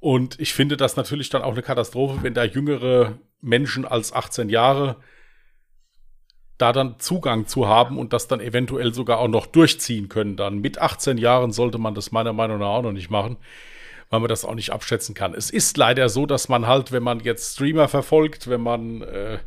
Und 0.00 0.38
ich 0.38 0.54
finde 0.54 0.76
das 0.76 0.96
natürlich 0.96 1.28
dann 1.28 1.42
auch 1.42 1.52
eine 1.52 1.62
Katastrophe, 1.62 2.22
wenn 2.22 2.34
da 2.34 2.44
jüngere 2.44 3.18
Menschen 3.40 3.84
als 3.84 4.12
18 4.12 4.48
Jahre 4.48 4.96
da 6.58 6.72
dann 6.72 6.98
Zugang 6.98 7.46
zu 7.46 7.68
haben 7.68 7.98
und 7.98 8.12
das 8.12 8.26
dann 8.26 8.40
eventuell 8.40 8.92
sogar 8.92 9.18
auch 9.18 9.28
noch 9.28 9.46
durchziehen 9.46 10.08
können. 10.08 10.36
Dann 10.36 10.58
mit 10.58 10.78
18 10.78 11.16
Jahren 11.16 11.52
sollte 11.52 11.78
man 11.78 11.94
das 11.94 12.10
meiner 12.10 12.32
Meinung 12.32 12.58
nach 12.58 12.66
auch 12.66 12.82
noch 12.82 12.92
nicht 12.92 13.10
machen, 13.10 13.36
weil 14.10 14.20
man 14.20 14.28
das 14.28 14.44
auch 14.44 14.56
nicht 14.56 14.70
abschätzen 14.70 15.14
kann. 15.14 15.34
Es 15.34 15.50
ist 15.50 15.76
leider 15.76 16.08
so, 16.08 16.26
dass 16.26 16.48
man 16.48 16.66
halt, 16.66 16.90
wenn 16.90 17.04
man 17.04 17.20
jetzt 17.20 17.54
Streamer 17.54 17.86
verfolgt, 17.86 18.50
wenn 18.50 18.60
man 18.60 19.02
äh, 19.02 19.38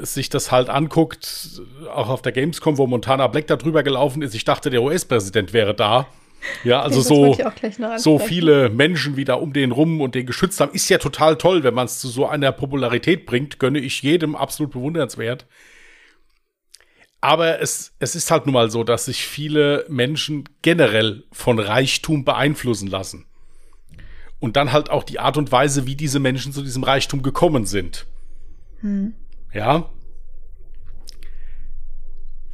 sich 0.00 0.28
das 0.28 0.52
halt 0.52 0.68
anguckt, 0.68 1.62
auch 1.92 2.10
auf 2.10 2.20
der 2.20 2.32
Gamescom, 2.32 2.76
wo 2.76 2.86
Montana 2.86 3.26
Black 3.26 3.46
da 3.46 3.56
drüber 3.56 3.82
gelaufen 3.82 4.20
ist, 4.20 4.34
ich 4.34 4.44
dachte, 4.44 4.68
der 4.68 4.82
US-Präsident 4.82 5.54
wäre 5.54 5.74
da. 5.74 6.06
Ja, 6.64 6.82
also 6.82 7.00
so, 7.00 7.36
so 7.96 8.18
viele 8.18 8.70
Menschen 8.70 9.16
wieder 9.16 9.40
um 9.40 9.52
den 9.52 9.72
rum 9.72 10.00
und 10.00 10.14
den 10.14 10.26
geschützt 10.26 10.60
haben, 10.60 10.72
ist 10.72 10.88
ja 10.88 10.98
total 10.98 11.36
toll, 11.36 11.62
wenn 11.62 11.74
man 11.74 11.86
es 11.86 11.98
zu 11.98 12.08
so 12.08 12.26
einer 12.26 12.52
Popularität 12.52 13.26
bringt, 13.26 13.58
gönne 13.58 13.78
ich 13.78 14.02
jedem 14.02 14.34
absolut 14.34 14.72
bewundernswert. 14.72 15.46
Aber 17.20 17.60
es, 17.60 17.92
es 17.98 18.14
ist 18.14 18.30
halt 18.30 18.46
nun 18.46 18.54
mal 18.54 18.70
so, 18.70 18.82
dass 18.82 19.04
sich 19.04 19.24
viele 19.26 19.84
Menschen 19.88 20.48
generell 20.62 21.24
von 21.32 21.58
Reichtum 21.58 22.24
beeinflussen 22.24 22.88
lassen. 22.88 23.26
Und 24.38 24.56
dann 24.56 24.72
halt 24.72 24.88
auch 24.88 25.04
die 25.04 25.18
Art 25.18 25.36
und 25.36 25.52
Weise, 25.52 25.86
wie 25.86 25.96
diese 25.96 26.18
Menschen 26.18 26.52
zu 26.52 26.62
diesem 26.62 26.82
Reichtum 26.82 27.22
gekommen 27.22 27.66
sind. 27.66 28.06
Hm. 28.80 29.14
Ja. 29.52 29.90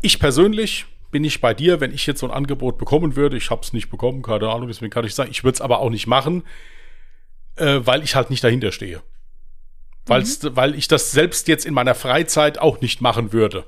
Ich 0.03 0.18
persönlich 0.18 0.87
bin 1.11 1.25
ich 1.25 1.40
bei 1.40 1.55
dir, 1.55 1.81
wenn 1.81 1.92
ich 1.92 2.07
jetzt 2.07 2.21
so 2.21 2.27
ein 2.27 2.33
Angebot 2.33 2.79
bekommen 2.79 3.16
würde. 3.16 3.37
Ich 3.37 3.51
habe 3.51 3.62
es 3.62 3.73
nicht 3.73 3.90
bekommen, 3.90 4.23
keine 4.23 4.49
Ahnung, 4.49 4.69
deswegen 4.69 4.90
kann 4.90 5.05
ich 5.05 5.14
sagen, 5.14 5.31
ich 5.31 5.45
würde 5.45 5.55
es 5.55 5.61
aber 5.61 5.79
auch 5.79 5.90
nicht 5.90 6.07
machen, 6.07 6.45
äh, 7.57 7.81
weil 7.83 8.03
ich 8.03 8.14
halt 8.14 8.31
nicht 8.31 8.45
dahinter 8.45 8.73
stehe. 8.73 9.03
Weil's, 10.07 10.42
mhm. 10.42 10.57
Weil 10.57 10.75
ich 10.75 10.88
das 10.88 11.11
selbst 11.11 11.49
jetzt 11.49 11.66
in 11.66 11.75
meiner 11.75 11.95
Freizeit 11.95 12.59
auch 12.59 12.81
nicht 12.81 13.01
machen 13.01 13.33
würde. 13.33 13.66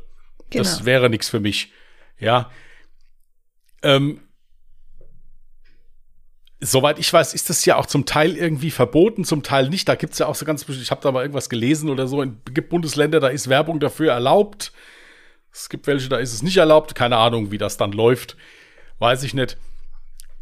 Genau. 0.51 0.63
Das 0.63 0.85
wäre 0.85 1.11
nichts 1.11 1.29
für 1.29 1.41
mich. 1.41 1.73
Ja. 2.19 2.51
Ähm, 3.83 4.21
Soweit 6.61 6.99
ich 6.99 7.13
weiß, 7.13 7.35
ist 7.35 7.51
das 7.51 7.65
ja 7.67 7.77
auch 7.77 7.87
zum 7.87 8.05
Teil 8.05 8.37
irgendwie 8.37 8.73
verboten, 8.73 9.25
zum 9.25 9.45
Teil 9.45 9.69
nicht. 9.69 9.89
Da 9.89 9.95
gibt 9.95 10.15
es 10.15 10.19
ja 10.19 10.27
auch 10.27 10.35
so 10.35 10.45
ganz, 10.45 10.69
ich 10.69 10.91
habe 10.91 11.01
da 11.01 11.13
mal 11.13 11.21
irgendwas 11.21 11.49
gelesen 11.49 11.89
oder 11.89 12.09
so. 12.09 12.21
Es 12.21 12.31
gibt 12.53 12.71
Bundesländer, 12.71 13.21
da 13.21 13.29
ist 13.29 13.49
Werbung 13.49 13.79
dafür 13.79 14.11
erlaubt. 14.11 14.73
Es 15.53 15.69
gibt 15.69 15.87
welche, 15.87 16.09
da 16.09 16.19
ist 16.19 16.33
es 16.33 16.43
nicht 16.43 16.57
erlaubt. 16.57 16.95
Keine 16.95 17.17
Ahnung, 17.17 17.51
wie 17.51 17.59
das 17.59 17.77
dann 17.77 17.93
läuft. 17.93 18.37
Weiß 18.99 19.23
ich 19.23 19.35
nicht. 19.35 19.57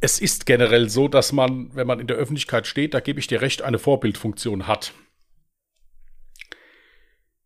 Es 0.00 0.18
ist 0.18 0.46
generell 0.46 0.88
so, 0.90 1.08
dass 1.08 1.32
man, 1.32 1.74
wenn 1.74 1.86
man 1.86 2.00
in 2.00 2.06
der 2.06 2.16
Öffentlichkeit 2.16 2.66
steht, 2.66 2.94
da 2.94 3.00
gebe 3.00 3.18
ich 3.18 3.26
dir 3.26 3.40
recht, 3.40 3.62
eine 3.62 3.78
Vorbildfunktion 3.78 4.66
hat. 4.66 4.92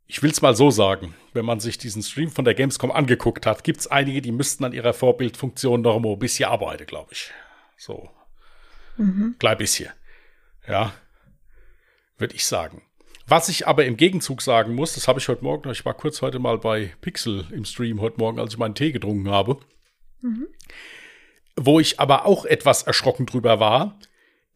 Ich 0.06 0.22
will 0.22 0.30
es 0.30 0.42
mal 0.42 0.56
so 0.56 0.70
sagen, 0.70 1.14
wenn 1.32 1.44
man 1.44 1.60
sich 1.60 1.78
diesen 1.78 2.02
Stream 2.02 2.30
von 2.30 2.44
der 2.44 2.54
Gamescom 2.54 2.90
angeguckt 2.90 3.46
hat, 3.46 3.62
gibt 3.62 3.78
es 3.78 3.86
einige, 3.86 4.20
die 4.20 4.32
müssten 4.32 4.64
an 4.64 4.72
ihrer 4.72 4.92
Vorbildfunktion 4.92 5.82
noch 5.82 6.02
ein 6.02 6.18
bisschen 6.18 6.48
arbeiten, 6.48 6.86
glaube 6.86 7.12
ich. 7.12 7.30
So, 7.76 8.10
Mhm. 9.00 9.36
Klein 9.38 9.58
bisschen. 9.58 9.90
Ja. 10.68 10.92
Würde 12.18 12.34
ich 12.34 12.44
sagen. 12.44 12.82
Was 13.30 13.48
ich 13.48 13.68
aber 13.68 13.84
im 13.84 13.96
Gegenzug 13.96 14.42
sagen 14.42 14.74
muss, 14.74 14.94
das 14.94 15.06
habe 15.06 15.20
ich 15.20 15.28
heute 15.28 15.44
Morgen, 15.44 15.70
ich 15.70 15.84
war 15.84 15.94
kurz 15.94 16.20
heute 16.20 16.40
mal 16.40 16.58
bei 16.58 16.92
Pixel 17.00 17.46
im 17.52 17.64
Stream 17.64 18.00
heute 18.00 18.18
Morgen, 18.18 18.40
als 18.40 18.54
ich 18.54 18.58
meinen 18.58 18.74
Tee 18.74 18.90
getrunken 18.90 19.30
habe. 19.30 19.58
Mhm. 20.20 20.48
Wo 21.54 21.78
ich 21.78 22.00
aber 22.00 22.26
auch 22.26 22.44
etwas 22.44 22.82
erschrocken 22.82 23.26
drüber 23.26 23.60
war, 23.60 24.00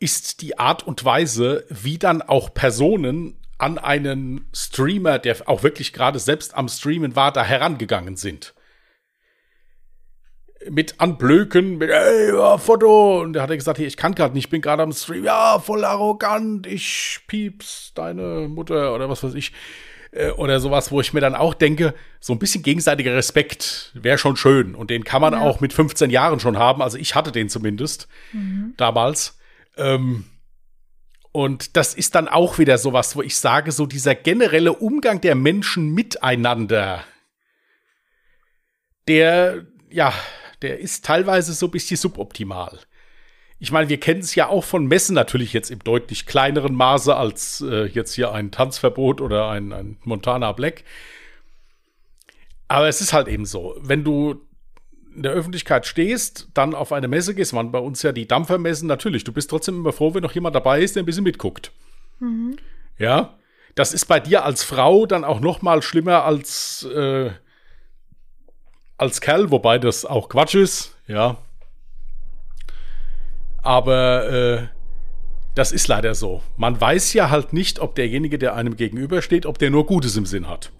ist 0.00 0.42
die 0.42 0.58
Art 0.58 0.84
und 0.84 1.04
Weise, 1.04 1.64
wie 1.68 1.98
dann 1.98 2.20
auch 2.20 2.52
Personen 2.52 3.40
an 3.58 3.78
einen 3.78 4.48
Streamer, 4.52 5.20
der 5.20 5.48
auch 5.48 5.62
wirklich 5.62 5.92
gerade 5.92 6.18
selbst 6.18 6.56
am 6.56 6.66
Streamen 6.66 7.14
war, 7.14 7.30
da 7.30 7.44
herangegangen 7.44 8.16
sind 8.16 8.53
mit 10.70 11.00
Anblöken, 11.00 11.78
mit, 11.78 11.90
ey, 11.90 12.34
ja, 12.34 12.58
Foto. 12.58 13.20
Und 13.20 13.34
der 13.34 13.42
hat 13.42 13.50
gesagt, 13.50 13.78
hier, 13.78 13.86
ich 13.86 13.96
kann 13.96 14.14
gerade 14.14 14.34
nicht, 14.34 14.44
ich 14.44 14.50
bin 14.50 14.62
gerade 14.62 14.82
am 14.82 14.92
Stream. 14.92 15.24
Ja, 15.24 15.58
voll 15.58 15.84
arrogant, 15.84 16.66
ich 16.66 17.20
pieps 17.26 17.92
deine 17.94 18.48
Mutter 18.48 18.94
oder 18.94 19.08
was 19.08 19.22
weiß 19.22 19.34
ich. 19.34 19.52
Äh, 20.14 20.30
oder 20.30 20.60
sowas, 20.60 20.90
wo 20.90 21.00
ich 21.00 21.12
mir 21.12 21.20
dann 21.20 21.34
auch 21.34 21.54
denke, 21.54 21.94
so 22.20 22.32
ein 22.32 22.38
bisschen 22.38 22.62
gegenseitiger 22.62 23.14
Respekt 23.14 23.90
wäre 23.94 24.18
schon 24.18 24.36
schön. 24.36 24.74
Und 24.74 24.90
den 24.90 25.04
kann 25.04 25.20
man 25.20 25.34
ja. 25.34 25.40
auch 25.40 25.60
mit 25.60 25.72
15 25.72 26.10
Jahren 26.10 26.40
schon 26.40 26.58
haben. 26.58 26.82
Also 26.82 26.98
ich 26.98 27.14
hatte 27.14 27.32
den 27.32 27.48
zumindest 27.48 28.08
mhm. 28.32 28.74
damals. 28.76 29.38
Ähm, 29.76 30.24
und 31.32 31.76
das 31.76 31.94
ist 31.94 32.14
dann 32.14 32.28
auch 32.28 32.58
wieder 32.58 32.78
sowas, 32.78 33.16
wo 33.16 33.22
ich 33.22 33.36
sage, 33.36 33.72
so 33.72 33.86
dieser 33.86 34.14
generelle 34.14 34.72
Umgang 34.72 35.20
der 35.20 35.34
Menschen 35.34 35.92
miteinander, 35.92 37.02
der, 39.08 39.66
ja, 39.90 40.14
der 40.62 40.80
ist 40.80 41.04
teilweise 41.04 41.52
so 41.52 41.66
ein 41.66 41.70
bisschen 41.72 41.96
suboptimal. 41.96 42.78
Ich 43.58 43.72
meine, 43.72 43.88
wir 43.88 43.98
kennen 43.98 44.20
es 44.20 44.34
ja 44.34 44.48
auch 44.48 44.64
von 44.64 44.86
Messen 44.86 45.14
natürlich 45.14 45.52
jetzt 45.52 45.70
im 45.70 45.78
deutlich 45.78 46.26
kleineren 46.26 46.74
Maße 46.74 47.14
als 47.16 47.60
äh, 47.60 47.86
jetzt 47.86 48.14
hier 48.14 48.32
ein 48.32 48.50
Tanzverbot 48.50 49.20
oder 49.20 49.48
ein, 49.48 49.72
ein 49.72 49.96
Montana 50.04 50.52
Black. 50.52 50.84
Aber 52.68 52.88
es 52.88 53.00
ist 53.00 53.12
halt 53.12 53.28
eben 53.28 53.46
so, 53.46 53.76
wenn 53.80 54.04
du 54.04 54.40
in 55.14 55.22
der 55.22 55.32
Öffentlichkeit 55.32 55.86
stehst, 55.86 56.48
dann 56.54 56.74
auf 56.74 56.92
eine 56.92 57.08
Messe 57.08 57.34
gehst, 57.34 57.54
waren 57.54 57.70
bei 57.70 57.78
uns 57.78 58.02
ja 58.02 58.12
die 58.12 58.26
Dampfermessen, 58.26 58.88
natürlich, 58.88 59.22
du 59.22 59.32
bist 59.32 59.48
trotzdem 59.48 59.76
immer 59.76 59.92
froh, 59.92 60.12
wenn 60.12 60.22
noch 60.22 60.32
jemand 60.32 60.56
dabei 60.56 60.82
ist, 60.82 60.96
der 60.96 61.02
ein 61.02 61.06
bisschen 61.06 61.24
mitguckt. 61.24 61.70
Mhm. 62.18 62.56
Ja, 62.98 63.34
das 63.74 63.92
ist 63.92 64.06
bei 64.06 64.20
dir 64.20 64.44
als 64.44 64.64
Frau 64.64 65.06
dann 65.06 65.24
auch 65.24 65.40
noch 65.40 65.62
mal 65.62 65.82
schlimmer 65.82 66.24
als 66.24 66.84
äh, 66.84 67.30
als 68.96 69.20
Kerl, 69.20 69.50
wobei 69.50 69.78
das 69.78 70.04
auch 70.04 70.28
Quatsch 70.28 70.54
ist, 70.54 70.96
ja. 71.06 71.38
Aber 73.62 74.30
äh, 74.30 74.68
das 75.54 75.72
ist 75.72 75.88
leider 75.88 76.14
so. 76.14 76.42
Man 76.56 76.80
weiß 76.80 77.12
ja 77.14 77.30
halt 77.30 77.52
nicht, 77.52 77.78
ob 77.78 77.94
derjenige, 77.94 78.38
der 78.38 78.54
einem 78.54 78.76
gegenübersteht, 78.76 79.46
ob 79.46 79.58
der 79.58 79.70
nur 79.70 79.86
Gutes 79.86 80.16
im 80.16 80.26
Sinn 80.26 80.48
hat. 80.48 80.70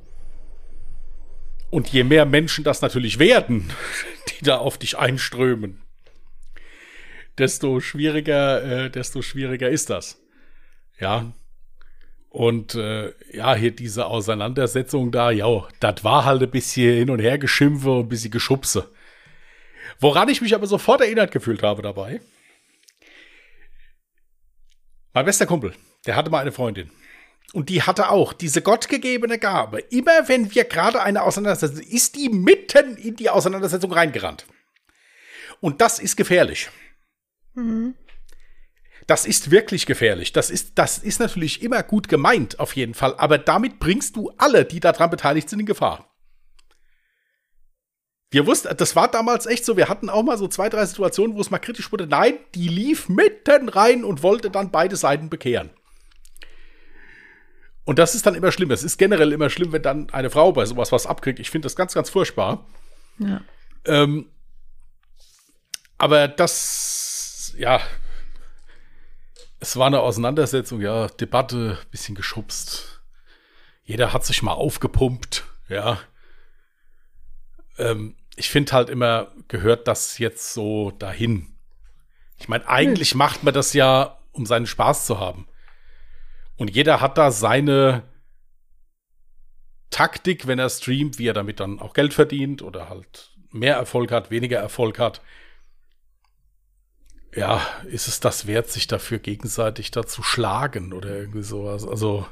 Und 1.70 1.88
je 1.88 2.04
mehr 2.04 2.26
Menschen 2.26 2.62
das 2.64 2.82
natürlich 2.82 3.18
werden, 3.18 3.72
die 4.28 4.44
da 4.44 4.58
auf 4.58 4.78
dich 4.78 4.98
einströmen, 4.98 5.82
desto 7.38 7.80
schwieriger, 7.80 8.62
äh, 8.62 8.90
desto 8.90 9.22
schwieriger 9.22 9.68
ist 9.68 9.90
das. 9.90 10.20
Ja. 11.00 11.32
Und 12.34 12.74
äh, 12.74 13.12
ja, 13.32 13.54
hier 13.54 13.70
diese 13.70 14.06
Auseinandersetzung 14.06 15.12
da, 15.12 15.30
ja, 15.30 15.68
das 15.78 16.02
war 16.02 16.24
halt 16.24 16.42
ein 16.42 16.50
bisschen 16.50 16.92
hin 16.92 17.10
und 17.10 17.20
her 17.20 17.38
geschimpfe 17.38 17.92
und 17.92 18.06
ein 18.06 18.08
bisschen 18.08 18.32
geschubse. 18.32 18.90
Woran 20.00 20.28
ich 20.28 20.40
mich 20.40 20.52
aber 20.52 20.66
sofort 20.66 21.00
erinnert 21.00 21.30
gefühlt 21.30 21.62
habe 21.62 21.80
dabei. 21.80 22.20
Mein 25.12 25.24
bester 25.24 25.46
Kumpel, 25.46 25.76
der 26.06 26.16
hatte 26.16 26.28
mal 26.28 26.40
eine 26.40 26.50
Freundin. 26.50 26.90
Und 27.52 27.68
die 27.68 27.82
hatte 27.82 28.10
auch 28.10 28.32
diese 28.32 28.62
gottgegebene 28.62 29.38
Gabe. 29.38 29.78
Immer 29.78 30.28
wenn 30.28 30.52
wir 30.52 30.64
gerade 30.64 31.02
eine 31.02 31.22
Auseinandersetzung, 31.22 31.86
ist 31.86 32.16
die 32.16 32.30
mitten 32.30 32.96
in 32.96 33.14
die 33.14 33.30
Auseinandersetzung 33.30 33.92
reingerannt. 33.92 34.44
Und 35.60 35.80
das 35.80 36.00
ist 36.00 36.16
gefährlich. 36.16 36.68
Mhm. 37.54 37.94
Das 39.06 39.26
ist 39.26 39.50
wirklich 39.50 39.86
gefährlich. 39.86 40.32
Das 40.32 40.50
ist, 40.50 40.78
das 40.78 40.98
ist 40.98 41.20
natürlich 41.20 41.62
immer 41.62 41.82
gut 41.82 42.08
gemeint, 42.08 42.58
auf 42.58 42.74
jeden 42.74 42.94
Fall. 42.94 43.14
Aber 43.18 43.38
damit 43.38 43.78
bringst 43.78 44.16
du 44.16 44.32
alle, 44.38 44.64
die 44.64 44.80
daran 44.80 45.10
beteiligt 45.10 45.50
sind, 45.50 45.60
in 45.60 45.66
Gefahr. 45.66 46.10
Wir 48.30 48.46
wussten, 48.46 48.74
das 48.76 48.96
war 48.96 49.08
damals 49.08 49.46
echt 49.46 49.64
so, 49.64 49.76
wir 49.76 49.88
hatten 49.88 50.10
auch 50.10 50.22
mal 50.22 50.38
so 50.38 50.48
zwei, 50.48 50.68
drei 50.68 50.84
Situationen, 50.86 51.36
wo 51.36 51.40
es 51.40 51.50
mal 51.50 51.58
kritisch 51.58 51.92
wurde. 51.92 52.06
Nein, 52.06 52.38
die 52.54 52.68
lief 52.68 53.08
mitten 53.08 53.68
rein 53.68 54.04
und 54.04 54.22
wollte 54.22 54.50
dann 54.50 54.70
beide 54.72 54.96
Seiten 54.96 55.28
bekehren. 55.30 55.70
Und 57.84 57.98
das 57.98 58.14
ist 58.14 58.26
dann 58.26 58.34
immer 58.34 58.50
schlimm. 58.50 58.70
Es 58.70 58.82
ist 58.82 58.96
generell 58.96 59.32
immer 59.32 59.50
schlimm, 59.50 59.72
wenn 59.72 59.82
dann 59.82 60.10
eine 60.10 60.30
Frau 60.30 60.52
bei 60.52 60.64
sowas 60.64 60.90
was 60.90 61.06
abkriegt. 61.06 61.38
Ich 61.38 61.50
finde 61.50 61.66
das 61.66 61.76
ganz, 61.76 61.92
ganz 61.94 62.10
furchtbar. 62.10 62.66
Ja. 63.18 63.42
Ähm, 63.84 64.30
aber 65.98 66.26
das, 66.26 67.54
ja, 67.56 67.80
es 69.64 69.78
war 69.78 69.86
eine 69.86 70.00
Auseinandersetzung, 70.00 70.82
ja, 70.82 71.08
Debatte, 71.08 71.78
bisschen 71.90 72.14
geschubst. 72.14 73.00
Jeder 73.82 74.12
hat 74.12 74.24
sich 74.26 74.42
mal 74.42 74.52
aufgepumpt, 74.52 75.44
ja. 75.70 75.98
Ähm, 77.78 78.14
ich 78.36 78.50
finde 78.50 78.72
halt 78.72 78.90
immer, 78.90 79.32
gehört 79.48 79.88
das 79.88 80.18
jetzt 80.18 80.52
so 80.52 80.90
dahin. 80.90 81.56
Ich 82.36 82.46
meine, 82.46 82.68
eigentlich 82.68 83.12
hm. 83.12 83.18
macht 83.18 83.42
man 83.42 83.54
das 83.54 83.72
ja, 83.72 84.18
um 84.32 84.44
seinen 84.44 84.66
Spaß 84.66 85.06
zu 85.06 85.18
haben. 85.18 85.48
Und 86.56 86.68
jeder 86.68 87.00
hat 87.00 87.16
da 87.16 87.30
seine 87.30 88.02
Taktik, 89.88 90.46
wenn 90.46 90.58
er 90.58 90.68
streamt, 90.68 91.18
wie 91.18 91.28
er 91.28 91.32
damit 91.34 91.58
dann 91.58 91.80
auch 91.80 91.94
Geld 91.94 92.12
verdient 92.12 92.60
oder 92.60 92.90
halt 92.90 93.30
mehr 93.50 93.76
Erfolg 93.76 94.12
hat, 94.12 94.30
weniger 94.30 94.58
Erfolg 94.58 94.98
hat. 94.98 95.22
Ja, 97.34 97.60
ist 97.84 98.08
es 98.08 98.20
das 98.20 98.46
wert, 98.46 98.70
sich 98.70 98.86
dafür 98.86 99.18
gegenseitig 99.18 99.90
da 99.90 100.06
zu 100.06 100.22
schlagen 100.22 100.92
oder 100.92 101.10
irgendwie 101.10 101.42
sowas? 101.42 101.86
Also, 101.86 102.26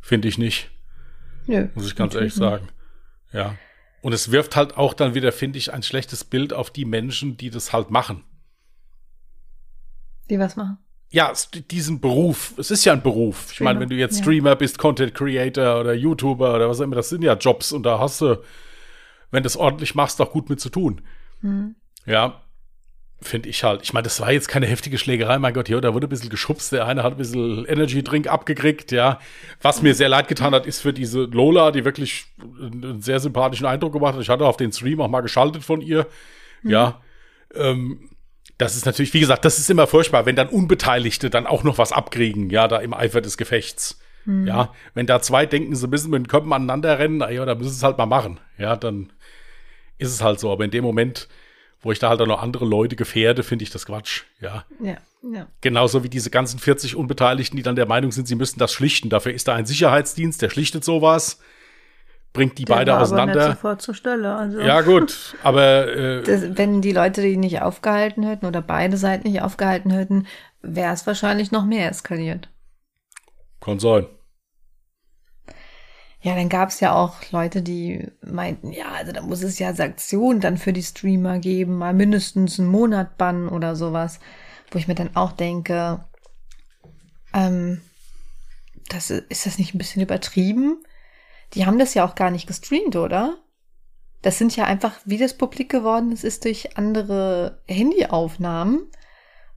finde 0.00 0.28
ich 0.28 0.38
nicht. 0.38 0.70
Nö, 1.46 1.68
muss 1.74 1.86
ich 1.86 1.96
ganz 1.96 2.14
ehrlich 2.14 2.34
sagen. 2.34 2.68
Ja. 3.32 3.56
Und 4.02 4.12
es 4.12 4.30
wirft 4.30 4.56
halt 4.56 4.76
auch 4.76 4.94
dann 4.94 5.14
wieder, 5.14 5.32
finde 5.32 5.58
ich, 5.58 5.72
ein 5.72 5.82
schlechtes 5.82 6.24
Bild 6.24 6.52
auf 6.52 6.70
die 6.70 6.84
Menschen, 6.84 7.36
die 7.36 7.50
das 7.50 7.72
halt 7.72 7.90
machen. 7.90 8.24
Die 10.30 10.38
was 10.38 10.56
machen? 10.56 10.78
ja, 11.10 11.32
diesen 11.70 12.00
Beruf, 12.00 12.54
es 12.58 12.70
ist 12.70 12.84
ja 12.84 12.92
ein 12.92 13.02
Beruf. 13.02 13.52
Ich 13.52 13.60
meine, 13.60 13.78
wenn 13.80 13.88
du 13.88 13.94
jetzt 13.94 14.18
Streamer 14.18 14.50
ja. 14.50 14.54
bist, 14.54 14.78
Content 14.78 15.14
Creator 15.14 15.80
oder 15.80 15.94
YouTuber 15.94 16.54
oder 16.54 16.68
was 16.68 16.80
auch 16.80 16.84
immer, 16.84 16.96
das 16.96 17.08
sind 17.08 17.22
ja 17.22 17.34
Jobs 17.34 17.72
und 17.72 17.84
da 17.84 17.98
hast 18.00 18.20
du, 18.20 18.42
wenn 19.30 19.42
du 19.42 19.46
es 19.46 19.56
ordentlich 19.56 19.94
machst, 19.94 20.20
auch 20.20 20.30
gut 20.30 20.50
mit 20.50 20.60
zu 20.60 20.68
tun. 20.68 21.02
Mhm. 21.42 21.76
Ja, 22.06 22.42
finde 23.20 23.48
ich 23.48 23.64
halt. 23.64 23.82
Ich 23.82 23.92
meine, 23.92 24.04
das 24.04 24.20
war 24.20 24.30
jetzt 24.30 24.48
keine 24.48 24.66
heftige 24.66 24.98
Schlägerei, 24.98 25.38
mein 25.38 25.54
Gott, 25.54 25.68
hier, 25.68 25.80
da 25.80 25.94
wurde 25.94 26.06
ein 26.06 26.10
bisschen 26.10 26.28
geschubst, 26.28 26.72
der 26.72 26.86
eine 26.86 27.02
hat 27.02 27.14
ein 27.14 27.18
bisschen 27.18 27.64
Energy 27.66 28.02
Drink 28.02 28.28
abgekriegt, 28.28 28.92
ja. 28.92 29.18
Was 29.62 29.82
mir 29.82 29.94
sehr 29.94 30.08
leid 30.08 30.28
getan 30.28 30.54
hat, 30.54 30.66
ist 30.66 30.80
für 30.80 30.92
diese 30.92 31.22
Lola, 31.24 31.70
die 31.70 31.84
wirklich 31.84 32.26
einen 32.60 33.00
sehr 33.00 33.20
sympathischen 33.20 33.66
Eindruck 33.66 33.92
gemacht 33.92 34.14
hat. 34.14 34.20
Ich 34.20 34.28
hatte 34.28 34.44
auf 34.44 34.56
den 34.56 34.72
Stream 34.72 35.00
auch 35.00 35.08
mal 35.08 35.22
geschaltet 35.22 35.64
von 35.64 35.80
ihr, 35.80 36.06
mhm. 36.62 36.70
ja. 36.70 37.00
Ähm, 37.54 38.10
das 38.58 38.76
ist 38.76 38.86
natürlich, 38.86 39.12
wie 39.12 39.20
gesagt, 39.20 39.44
das 39.44 39.58
ist 39.58 39.70
immer 39.70 39.86
furchtbar, 39.86 40.24
wenn 40.24 40.36
dann 40.36 40.48
Unbeteiligte 40.48 41.28
dann 41.28 41.46
auch 41.46 41.62
noch 41.62 41.78
was 41.78 41.92
abkriegen, 41.92 42.50
ja, 42.50 42.68
da 42.68 42.78
im 42.78 42.94
Eifer 42.94 43.20
des 43.20 43.36
Gefechts. 43.36 44.00
Mhm. 44.24 44.46
Ja, 44.46 44.72
wenn 44.94 45.06
da 45.06 45.20
zwei 45.20 45.46
denken, 45.46 45.74
sie 45.74 45.88
müssen 45.88 46.10
mit 46.10 46.22
den 46.22 46.28
Köpfen 46.28 46.52
aneinander 46.52 46.98
rennen, 46.98 47.20
ja, 47.20 47.44
dann 47.44 47.58
müssen 47.58 47.70
sie 47.70 47.76
es 47.76 47.82
halt 47.82 47.98
mal 47.98 48.06
machen. 48.06 48.40
Ja, 48.58 48.76
dann 48.76 49.12
ist 49.98 50.10
es 50.10 50.22
halt 50.22 50.40
so. 50.40 50.50
Aber 50.50 50.64
in 50.64 50.70
dem 50.70 50.84
Moment, 50.84 51.28
wo 51.80 51.92
ich 51.92 51.98
da 51.98 52.08
halt 52.08 52.20
auch 52.20 52.26
noch 52.26 52.42
andere 52.42 52.64
Leute 52.64 52.96
gefährde, 52.96 53.42
finde 53.42 53.62
ich 53.62 53.70
das 53.70 53.86
Quatsch. 53.86 54.22
Ja. 54.40 54.64
Ja, 54.80 54.96
ja. 55.22 55.46
Genauso 55.60 56.02
wie 56.04 56.08
diese 56.08 56.30
ganzen 56.30 56.58
40 56.58 56.96
Unbeteiligten, 56.96 57.56
die 57.56 57.62
dann 57.62 57.76
der 57.76 57.86
Meinung 57.86 58.12
sind, 58.12 58.26
sie 58.26 58.34
müssten 58.34 58.58
das 58.58 58.72
schlichten. 58.72 59.08
Dafür 59.08 59.32
ist 59.32 59.48
da 59.48 59.54
ein 59.54 59.66
Sicherheitsdienst, 59.66 60.40
der 60.42 60.50
schlichtet 60.50 60.84
sowas 60.84 61.40
bringt 62.36 62.58
die 62.58 62.64
der 62.64 62.74
beide 62.74 62.98
auseinander. 62.98 63.52
Sofort 63.52 63.82
zur 63.82 63.94
Stelle. 63.94 64.34
Also. 64.34 64.60
Ja, 64.60 64.82
gut, 64.82 65.34
aber. 65.42 65.88
Äh, 65.88 66.22
das, 66.22 66.56
wenn 66.56 66.82
die 66.82 66.92
Leute 66.92 67.22
die 67.22 67.36
nicht 67.36 67.62
aufgehalten 67.62 68.22
hätten 68.22 68.46
oder 68.46 68.62
beide 68.62 68.96
Seiten 68.96 69.28
nicht 69.28 69.42
aufgehalten 69.42 69.90
hätten, 69.90 70.26
wäre 70.62 70.92
es 70.92 71.06
wahrscheinlich 71.06 71.50
noch 71.50 71.64
mehr 71.64 71.90
eskaliert. 71.90 72.48
Kann 73.60 73.78
sein. 73.80 74.06
Ja, 76.26 76.34
dann 76.34 76.48
gab 76.48 76.70
es 76.70 76.80
ja 76.80 76.92
auch 76.92 77.14
Leute, 77.30 77.62
die 77.62 78.04
meinten, 78.20 78.72
ja, 78.72 78.90
also 78.90 79.12
da 79.12 79.22
muss 79.22 79.44
es 79.44 79.60
ja 79.60 79.72
Sanktionen 79.74 80.40
dann 80.40 80.58
für 80.58 80.72
die 80.72 80.82
Streamer 80.82 81.38
geben, 81.38 81.78
mal 81.78 81.94
mindestens 81.94 82.58
einen 82.58 82.68
Monat 82.68 83.16
bannen 83.16 83.48
oder 83.48 83.76
sowas. 83.76 84.18
Wo 84.72 84.78
ich 84.80 84.88
mir 84.88 84.96
dann 84.96 85.14
auch 85.14 85.30
denke, 85.30 86.04
ähm, 87.32 87.80
das, 88.88 89.10
ist 89.10 89.46
das 89.46 89.56
nicht 89.58 89.72
ein 89.72 89.78
bisschen 89.78 90.02
übertrieben? 90.02 90.82
Die 91.54 91.64
haben 91.64 91.78
das 91.78 91.94
ja 91.94 92.04
auch 92.04 92.16
gar 92.16 92.32
nicht 92.32 92.48
gestreamt, 92.48 92.96
oder? 92.96 93.36
Das 94.22 94.36
sind 94.36 94.56
ja 94.56 94.64
einfach, 94.64 94.98
wie 95.04 95.18
das 95.18 95.38
publik 95.38 95.70
geworden 95.70 96.10
ist, 96.10 96.24
ist 96.24 96.44
durch 96.44 96.76
andere 96.76 97.62
Handyaufnahmen. 97.68 98.90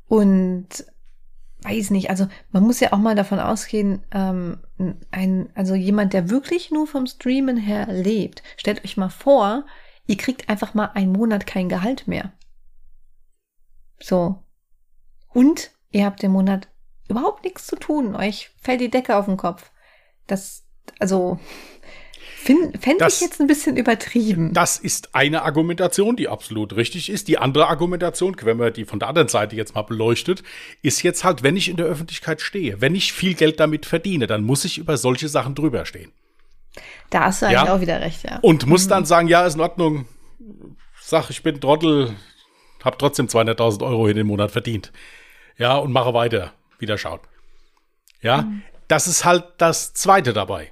Und 0.08 0.86
weiß 1.64 1.90
nicht, 1.92 2.10
also 2.10 2.28
man 2.52 2.64
muss 2.64 2.80
ja 2.80 2.94
auch 2.94 2.98
mal 3.00 3.16
davon 3.16 3.40
ausgehen, 3.40 4.04
ähm, 4.12 4.60
ein, 5.12 5.50
also 5.56 5.76
jemand, 5.76 6.14
der 6.14 6.30
wirklich 6.30 6.72
nur 6.72 6.88
vom 6.88 7.06
Streamen 7.06 7.58
her 7.58 7.88
lebt, 7.92 8.44
stellt 8.58 8.84
euch 8.84 8.98
mal 8.98 9.10
vor, 9.10 9.66
ihr 10.08 10.18
kriegt 10.18 10.50
einfach 10.50 10.74
mal 10.74 10.92
einen 10.94 11.12
Monat 11.12 11.46
kein 11.46 11.70
Gehalt 11.70 12.08
mehr. 12.08 12.32
So. 14.00 14.44
Und 15.34 15.72
ihr 15.92 16.06
habt 16.06 16.24
den 16.24 16.32
Monat 16.32 16.70
überhaupt 17.10 17.44
nichts 17.44 17.68
zu 17.68 17.76
tun. 17.76 18.16
Euch 18.16 18.52
fällt 18.62 18.82
die 18.82 18.90
Decke 18.90 19.16
auf 19.18 19.26
den 19.26 19.38
Kopf. 19.38 19.72
Das, 20.28 20.66
also, 21.00 21.40
Fände 22.42 23.06
ich 23.08 23.22
jetzt 23.22 23.42
ein 23.42 23.48
bisschen 23.48 23.76
übertrieben. 23.76 24.54
Das 24.54 24.78
ist 24.78 25.14
eine 25.14 25.42
Argumentation, 25.42 26.16
die 26.16 26.30
absolut 26.30 26.76
richtig 26.76 27.10
ist. 27.10 27.28
Die 27.28 27.38
andere 27.38 27.68
Argumentation, 27.68 28.36
wenn 28.42 28.56
man 28.56 28.72
die 28.72 28.86
von 28.86 28.98
der 28.98 29.10
anderen 29.10 29.28
Seite 29.28 29.58
jetzt 29.58 29.76
mal 29.76 29.82
beleuchtet, 29.82 30.42
ist 30.82 31.04
jetzt 31.04 31.26
halt, 31.26 31.44
wenn 31.44 31.58
ich 31.58 31.68
in 31.68 31.76
der 31.76 31.86
Öffentlichkeit 31.86 32.40
stehe, 32.40 32.80
wenn 32.80 32.96
ich 32.96 33.12
viel 33.12 33.34
Geld 33.34 33.60
damit 33.60 33.86
verdiene, 33.86 34.26
dann 34.26 34.44
muss 34.44 34.64
ich 34.64 34.78
über 34.78 34.96
solche 34.96 35.28
Sachen 35.28 35.54
drüber 35.54 35.86
stehen. 35.86 36.14
Da 37.10 37.26
hast 37.26 37.42
du 37.42 37.48
eigentlich 37.48 37.66
ja? 37.66 37.76
auch 37.76 37.82
wieder 37.82 38.00
recht, 38.00 38.24
ja. 38.24 38.40
Und 38.42 38.66
muss 38.66 38.86
mhm. 38.86 38.90
dann 38.90 39.06
sagen, 39.06 39.28
ja, 39.28 39.46
ist 39.46 39.56
in 39.56 39.62
Ordnung. 39.62 40.06
Sag, 41.02 41.30
ich 41.30 41.44
bin 41.44 41.60
Trottel, 41.60 42.16
hab 42.84 42.98
trotzdem 43.00 43.28
200.000 43.28 43.86
Euro 43.86 44.08
in 44.08 44.16
den 44.16 44.28
Monat 44.28 44.52
verdient. 44.52 44.94
Ja, 45.58 45.76
und 45.76 45.92
mache 45.92 46.14
weiter. 46.14 46.54
Wieder 46.78 46.98
schauen. 46.98 47.20
Ja, 48.22 48.44
mhm. 48.44 48.62
das 48.88 49.08
ist 49.08 49.26
halt 49.26 49.44
das 49.58 49.94
Zweite 49.94 50.32
dabei 50.32 50.72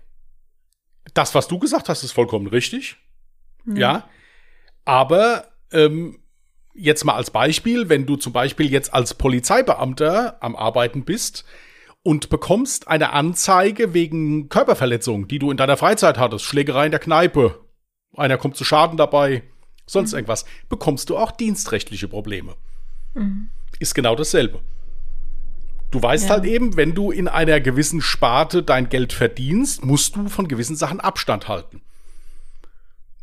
das, 1.14 1.36
was 1.36 1.48
du 1.48 1.60
gesagt 1.60 1.90
hast, 1.90 2.04
ist 2.04 2.12
vollkommen 2.12 2.48
richtig. 2.48 2.98
Mhm. 3.66 3.78
Ja. 3.78 4.10
Aber 4.86 5.46
ähm, 5.72 6.20
jetzt 6.74 7.04
mal 7.04 7.16
als 7.16 7.32
Beispiel, 7.32 7.90
wenn 7.90 8.06
du 8.06 8.16
zum 8.16 8.34
Beispiel 8.34 8.72
jetzt 8.72 8.94
als 8.94 9.14
Polizeibeamter 9.14 10.38
am 10.42 10.56
Arbeiten 10.56 11.04
bist 11.04 11.46
und 12.04 12.30
bekommst 12.30 12.88
eine 12.88 13.12
Anzeige 13.12 13.94
wegen 13.94 14.50
Körperverletzung, 14.50 15.28
die 15.28 15.40
du 15.40 15.52
in 15.52 15.58
deiner 15.58 15.78
Freizeit 15.78 16.18
hattest, 16.18 16.46
Schlägerei 16.46 16.86
in 16.86 16.92
der 16.92 17.00
Kneipe, 17.00 17.60
einer 18.16 18.38
kommt 18.38 18.56
zu 18.56 18.64
Schaden 18.64 18.98
dabei, 18.98 19.44
sonst 19.86 20.12
mhm. 20.12 20.20
irgendwas, 20.20 20.46
bekommst 20.70 21.10
du 21.10 21.18
auch 21.18 21.32
dienstrechtliche 21.32 22.08
Probleme. 22.08 22.56
Mhm. 23.14 23.50
Ist 23.80 23.96
genau 23.96 24.16
dasselbe. 24.16 24.62
Du 25.92 26.02
weißt 26.02 26.26
ja. 26.26 26.30
halt 26.32 26.46
eben, 26.46 26.76
wenn 26.76 26.94
du 26.94 27.12
in 27.12 27.28
einer 27.28 27.60
gewissen 27.62 28.02
Sparte 28.02 28.64
dein 28.64 28.90
Geld 28.90 29.14
verdienst, 29.14 29.86
musst 29.86 30.16
du 30.16 30.28
von 30.28 30.48
gewissen 30.48 30.76
Sachen 30.76 31.00
Abstand 31.00 31.48
halten. 31.48 31.82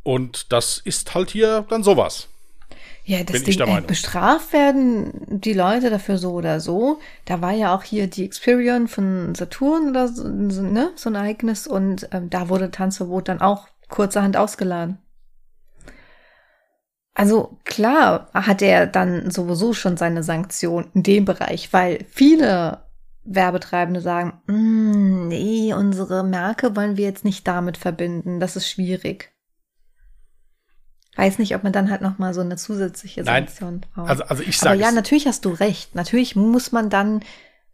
Und 0.03 0.53
das 0.53 0.79
ist 0.79 1.15
halt 1.15 1.31
hier 1.31 1.65
dann 1.69 1.83
sowas. 1.83 2.29
Ja, 3.07 3.23
das 3.23 3.43
Ding, 3.43 3.61
äh, 3.61 3.81
bestraft 3.83 4.55
werden 4.55 5.13
die 5.29 5.53
Leute 5.53 5.91
dafür 5.91 6.17
so 6.17 6.33
oder 6.33 6.59
so. 6.61 7.01
Da 7.27 7.43
war 7.43 7.53
ja 7.53 7.75
auch 7.75 7.83
hier 7.83 8.07
die 8.07 8.25
Experience 8.25 8.93
von 8.93 9.35
Saturn 9.35 9.91
oder 9.91 10.09
so, 10.09 10.27
ne, 10.27 10.91
so 10.95 11.11
ein 11.11 11.15
Ereignis 11.15 11.67
und 11.67 12.09
ähm, 12.13 12.31
da 12.31 12.49
wurde 12.49 12.71
Tanzverbot 12.71 13.29
dann 13.29 13.43
auch 13.43 13.69
kurzerhand 13.91 14.39
ausgeladen. 14.39 14.99
Also 17.15 17.59
klar 17.65 18.29
hat 18.35 18.61
er 18.61 18.89
dann 18.89 19.31
sowieso 19.31 19.73
schon 19.73 19.97
seine 19.97 20.25
Sanktion 20.25 20.91
in 20.95 21.05
dem 21.05 21.25
Bereich, 21.25 21.73
weil 21.73 22.05
viele 22.11 22.85
Werbetreibende 23.23 24.01
sagen, 24.01 24.41
mm, 24.47 25.29
nee, 25.29 25.73
unsere 25.73 26.25
Marke 26.25 26.75
wollen 26.75 26.97
wir 26.97 27.05
jetzt 27.05 27.25
nicht 27.25 27.47
damit 27.47 27.77
verbinden, 27.77 28.41
das 28.41 28.57
ist 28.57 28.69
schwierig. 28.69 29.31
Weiß 31.17 31.39
nicht, 31.39 31.55
ob 31.55 31.63
man 31.63 31.73
dann 31.73 31.91
halt 31.91 32.01
noch 32.01 32.19
mal 32.19 32.35
so 32.35 32.41
eine 32.41 32.57
zusätzliche 32.57 33.23
Sanktion 33.23 33.81
Nein, 33.81 33.91
braucht. 33.95 34.11
Also, 34.11 34.25
also 34.25 34.43
ich 34.43 34.59
sage 34.59 34.75
Aber 34.75 34.83
ja, 34.83 34.91
natürlich 34.91 35.29
hast 35.29 35.45
du 35.45 35.51
recht. 35.51 35.95
Natürlich 35.95 36.35
muss 36.35 36.73
man 36.73 36.91
dann, 36.91 37.21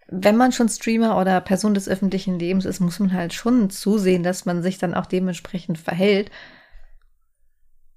wenn 0.09 0.37
man 0.37 0.53
schon 0.53 0.68
Streamer 0.68 1.18
oder 1.18 1.41
Person 1.41 1.72
des 1.72 1.88
öffentlichen 1.88 2.38
Lebens 2.38 2.66
ist, 2.66 2.80
muss 2.80 3.01
man 3.01 3.14
halt 3.14 3.32
schon 3.32 3.70
zusehen, 3.70 4.22
dass 4.22 4.45
man 4.45 4.62
sich 4.62 4.76
dann 4.76 4.95
auch 4.95 5.07
dementsprechend 5.07 5.78
verhält. 5.78 6.30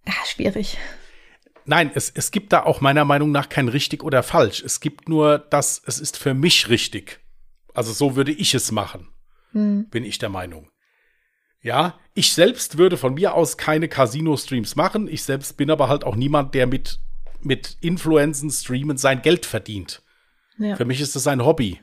Ja, 0.08 0.14
schwierig. 0.26 0.78
Nein, 1.66 1.92
es, 1.96 2.10
es 2.10 2.32
gibt 2.32 2.54
da 2.54 2.64
auch 2.64 2.82
meiner 2.82 3.06
Meinung 3.06 3.32
nach 3.32 3.50
kein 3.50 3.68
richtig 3.68 4.04
oder 4.04 4.24
falsch. 4.24 4.62
Es 4.64 4.80
gibt 4.80 5.08
nur 5.08 5.40
das, 5.40 5.82
es 5.86 6.00
ist 6.00 6.18
für 6.18 6.34
mich 6.34 6.70
richtig. 6.70 7.20
Also 7.74 7.92
so 7.94 8.16
würde 8.16 8.32
ich 8.32 8.54
es 8.54 8.72
machen, 8.72 9.08
hm. 9.52 9.88
bin 9.90 10.04
ich 10.04 10.20
der 10.20 10.30
Meinung. 10.30 10.70
Ja, 11.62 11.98
Ich 12.14 12.34
selbst 12.34 12.78
würde 12.78 12.98
von 12.98 13.14
mir 13.14 13.34
aus 13.34 13.58
keine 13.58 13.88
Casino-Streams 13.88 14.76
machen. 14.76 15.08
Ich 15.08 15.24
selbst 15.24 15.56
bin 15.56 15.72
aber 15.72 15.88
halt 15.88 16.04
auch 16.04 16.16
niemand, 16.16 16.54
der 16.54 16.68
mit, 16.68 17.00
mit 17.42 17.78
Influenzen, 17.80 18.52
Streamen 18.52 18.98
sein 18.98 19.22
Geld 19.22 19.46
verdient. 19.46 20.04
Ja. 20.58 20.76
Für 20.76 20.86
mich 20.86 21.00
ist 21.00 21.16
das 21.16 21.26
ein 21.26 21.46
Hobby. 21.46 21.80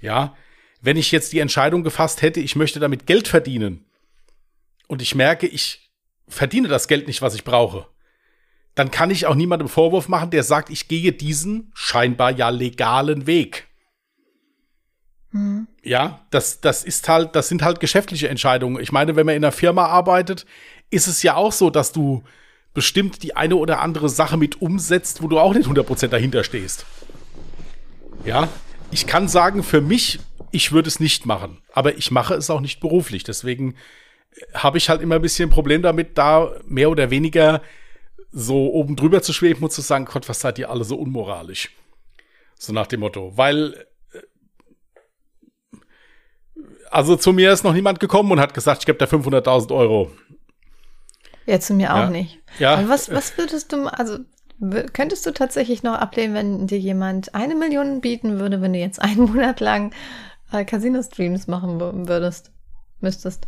Ja. 0.00 0.36
Wenn 0.80 0.96
ich 0.96 1.10
jetzt 1.10 1.32
die 1.32 1.40
Entscheidung 1.40 1.82
gefasst 1.82 2.22
hätte, 2.22 2.40
ich 2.40 2.54
möchte 2.56 2.80
damit 2.80 3.06
Geld 3.06 3.26
verdienen 3.26 3.84
und 4.86 5.02
ich 5.02 5.14
merke, 5.14 5.48
ich 5.48 5.90
verdiene 6.28 6.68
das 6.68 6.88
Geld 6.88 7.08
nicht, 7.08 7.22
was 7.22 7.34
ich 7.34 7.44
brauche, 7.44 7.88
dann 8.74 8.90
kann 8.90 9.10
ich 9.10 9.26
auch 9.26 9.34
niemandem 9.34 9.68
Vorwurf 9.68 10.08
machen, 10.08 10.30
der 10.30 10.42
sagt, 10.42 10.70
ich 10.70 10.88
gehe 10.88 11.12
diesen 11.12 11.70
scheinbar 11.74 12.30
ja 12.30 12.48
legalen 12.48 13.26
Weg. 13.26 13.68
Mhm. 15.32 15.66
Ja, 15.82 16.20
das, 16.30 16.60
das 16.60 16.84
ist 16.84 17.08
halt, 17.08 17.34
das 17.34 17.48
sind 17.48 17.62
halt 17.62 17.80
geschäftliche 17.80 18.28
Entscheidungen. 18.28 18.80
Ich 18.80 18.92
meine, 18.92 19.16
wenn 19.16 19.26
man 19.26 19.34
in 19.34 19.44
einer 19.44 19.52
Firma 19.52 19.86
arbeitet, 19.86 20.46
ist 20.90 21.06
es 21.06 21.22
ja 21.22 21.34
auch 21.34 21.52
so, 21.52 21.70
dass 21.70 21.92
du 21.92 22.22
bestimmt 22.74 23.22
die 23.22 23.36
eine 23.36 23.56
oder 23.56 23.80
andere 23.80 24.08
Sache 24.08 24.36
mit 24.36 24.62
umsetzt, 24.62 25.22
wo 25.22 25.28
du 25.28 25.38
auch 25.38 25.54
nicht 25.54 25.68
100% 25.68 26.08
dahinter 26.08 26.44
stehst. 26.44 26.86
Ja, 28.24 28.48
ich 28.90 29.06
kann 29.06 29.28
sagen, 29.28 29.62
für 29.62 29.80
mich, 29.80 30.20
ich 30.50 30.72
würde 30.72 30.88
es 30.88 31.00
nicht 31.00 31.26
machen, 31.26 31.58
aber 31.72 31.96
ich 31.96 32.10
mache 32.10 32.34
es 32.34 32.48
auch 32.50 32.60
nicht 32.60 32.80
beruflich. 32.80 33.24
Deswegen 33.24 33.74
habe 34.54 34.78
ich 34.78 34.88
halt 34.88 35.02
immer 35.02 35.16
ein 35.16 35.22
bisschen 35.22 35.48
ein 35.48 35.52
Problem 35.52 35.82
damit, 35.82 36.16
da 36.16 36.52
mehr 36.66 36.90
oder 36.90 37.10
weniger 37.10 37.60
so 38.32 38.72
oben 38.72 38.96
drüber 38.96 39.22
zu 39.22 39.32
schweben 39.32 39.62
und 39.62 39.70
zu 39.70 39.82
sagen, 39.82 40.06
Gott, 40.06 40.28
was 40.28 40.40
seid 40.40 40.58
ihr 40.58 40.70
alle 40.70 40.84
so 40.84 40.96
unmoralisch? 40.96 41.70
So 42.58 42.72
nach 42.72 42.86
dem 42.86 43.00
Motto. 43.00 43.32
Weil, 43.36 43.86
äh, 44.12 45.78
also 46.90 47.16
zu 47.16 47.32
mir 47.32 47.52
ist 47.52 47.62
noch 47.62 47.74
niemand 47.74 48.00
gekommen 48.00 48.32
und 48.32 48.40
hat 48.40 48.54
gesagt, 48.54 48.80
ich 48.80 48.86
gebe 48.86 48.98
da 48.98 49.04
500.000 49.04 49.74
Euro. 49.74 50.10
Ja, 51.46 51.60
zu 51.60 51.74
mir 51.74 51.88
ja. 51.88 52.06
auch 52.06 52.10
nicht. 52.10 52.40
Ja. 52.58 52.74
Aber 52.74 52.88
was, 52.88 53.10
was 53.10 53.36
würdest 53.36 53.72
du, 53.72 53.86
also 53.86 54.18
könntest 54.92 55.26
du 55.26 55.32
tatsächlich 55.32 55.82
noch 55.82 55.94
ablehnen, 55.94 56.34
wenn 56.34 56.66
dir 56.66 56.78
jemand 56.78 57.34
eine 57.34 57.54
Million 57.54 58.00
bieten 58.00 58.38
würde, 58.38 58.60
wenn 58.60 58.72
du 58.72 58.78
jetzt 58.78 59.02
einen 59.02 59.20
Monat 59.30 59.60
lang 59.60 59.92
äh, 60.52 60.64
Casino-Streams 60.64 61.48
machen 61.48 61.80
würdest, 62.08 62.52
müsstest? 63.00 63.46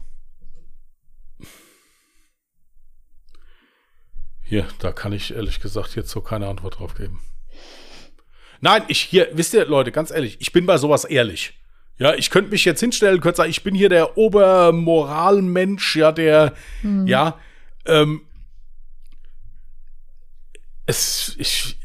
Hier, 4.55 4.69
da 4.79 4.93
kann 4.93 5.13
ich 5.13 5.35
ehrlich 5.35 5.59
gesagt 5.59 5.97
jetzt 5.97 6.11
so 6.11 6.21
keine 6.21 6.47
Antwort 6.47 6.79
drauf 6.79 6.95
geben. 6.95 7.21
Nein, 8.61 8.85
ich 8.87 9.01
hier, 9.01 9.27
wisst 9.33 9.53
ihr, 9.53 9.67
Leute, 9.67 9.91
ganz 9.91 10.13
ehrlich, 10.13 10.37
ich 10.39 10.53
bin 10.53 10.65
bei 10.65 10.79
sowas 10.79 11.05
ehrlich. 11.05 11.59
Ja, 11.99 12.15
ich 12.15 12.31
könnte 12.31 12.53
mich 12.53 12.65
jetzt 12.65 12.79
hinstellen, 12.79 13.21
könnte 13.21 13.39
sagen, 13.39 13.51
ich 13.51 13.65
bin 13.65 13.75
hier 13.75 13.89
der 13.89 14.17
Obermoralmensch, 14.17 15.97
ja, 15.97 16.13
der, 16.13 16.55
hm. 16.83 17.05
ja, 17.09 17.37
ähm, 17.85 18.21
es, 20.87 21.35
ich, 21.37 21.77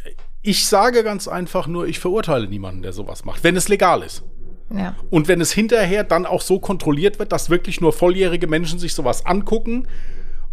ich 0.43 0.67
sage 0.67 1.03
ganz 1.03 1.27
einfach 1.27 1.65
nur, 1.65 1.87
ich 1.87 1.97
verurteile 1.97 2.47
niemanden, 2.47 2.83
der 2.83 2.93
sowas 2.93 3.25
macht, 3.25 3.43
wenn 3.43 3.55
es 3.55 3.67
legal 3.67 4.03
ist. 4.03 4.23
Ja. 4.71 4.95
Und 5.09 5.27
wenn 5.27 5.41
es 5.41 5.51
hinterher 5.51 6.03
dann 6.03 6.27
auch 6.27 6.41
so 6.41 6.59
kontrolliert 6.59 7.17
wird, 7.17 7.31
dass 7.31 7.49
wirklich 7.49 7.81
nur 7.81 7.93
volljährige 7.93 8.45
Menschen 8.45 8.77
sich 8.77 8.93
sowas 8.93 9.25
angucken 9.25 9.87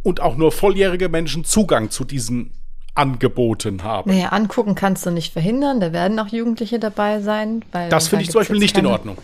und 0.07 0.21
auch 0.21 0.37
nur 0.37 0.53
volljährige 0.53 1.09
Menschen 1.09 1.45
Zugang 1.45 1.91
zu 1.91 2.05
diesen 2.05 2.53
Angeboten 2.95 3.83
haben. 3.83 4.13
Naja, 4.13 4.29
angucken 4.29 4.77
kannst 4.77 5.05
du 5.05 5.11
nicht 5.11 5.33
verhindern. 5.33 5.81
Da 5.81 5.93
werden 5.93 6.21
auch 6.21 6.29
Jugendliche 6.29 6.79
dabei 6.79 7.21
sein. 7.21 7.65
Weil 7.73 7.89
das 7.89 8.07
finde 8.07 8.23
ich 8.23 8.31
zum 8.31 8.41
Beispiel 8.41 8.61
nicht 8.61 8.77
keine... 8.77 8.87
in 8.87 8.93
Ordnung. 8.93 9.19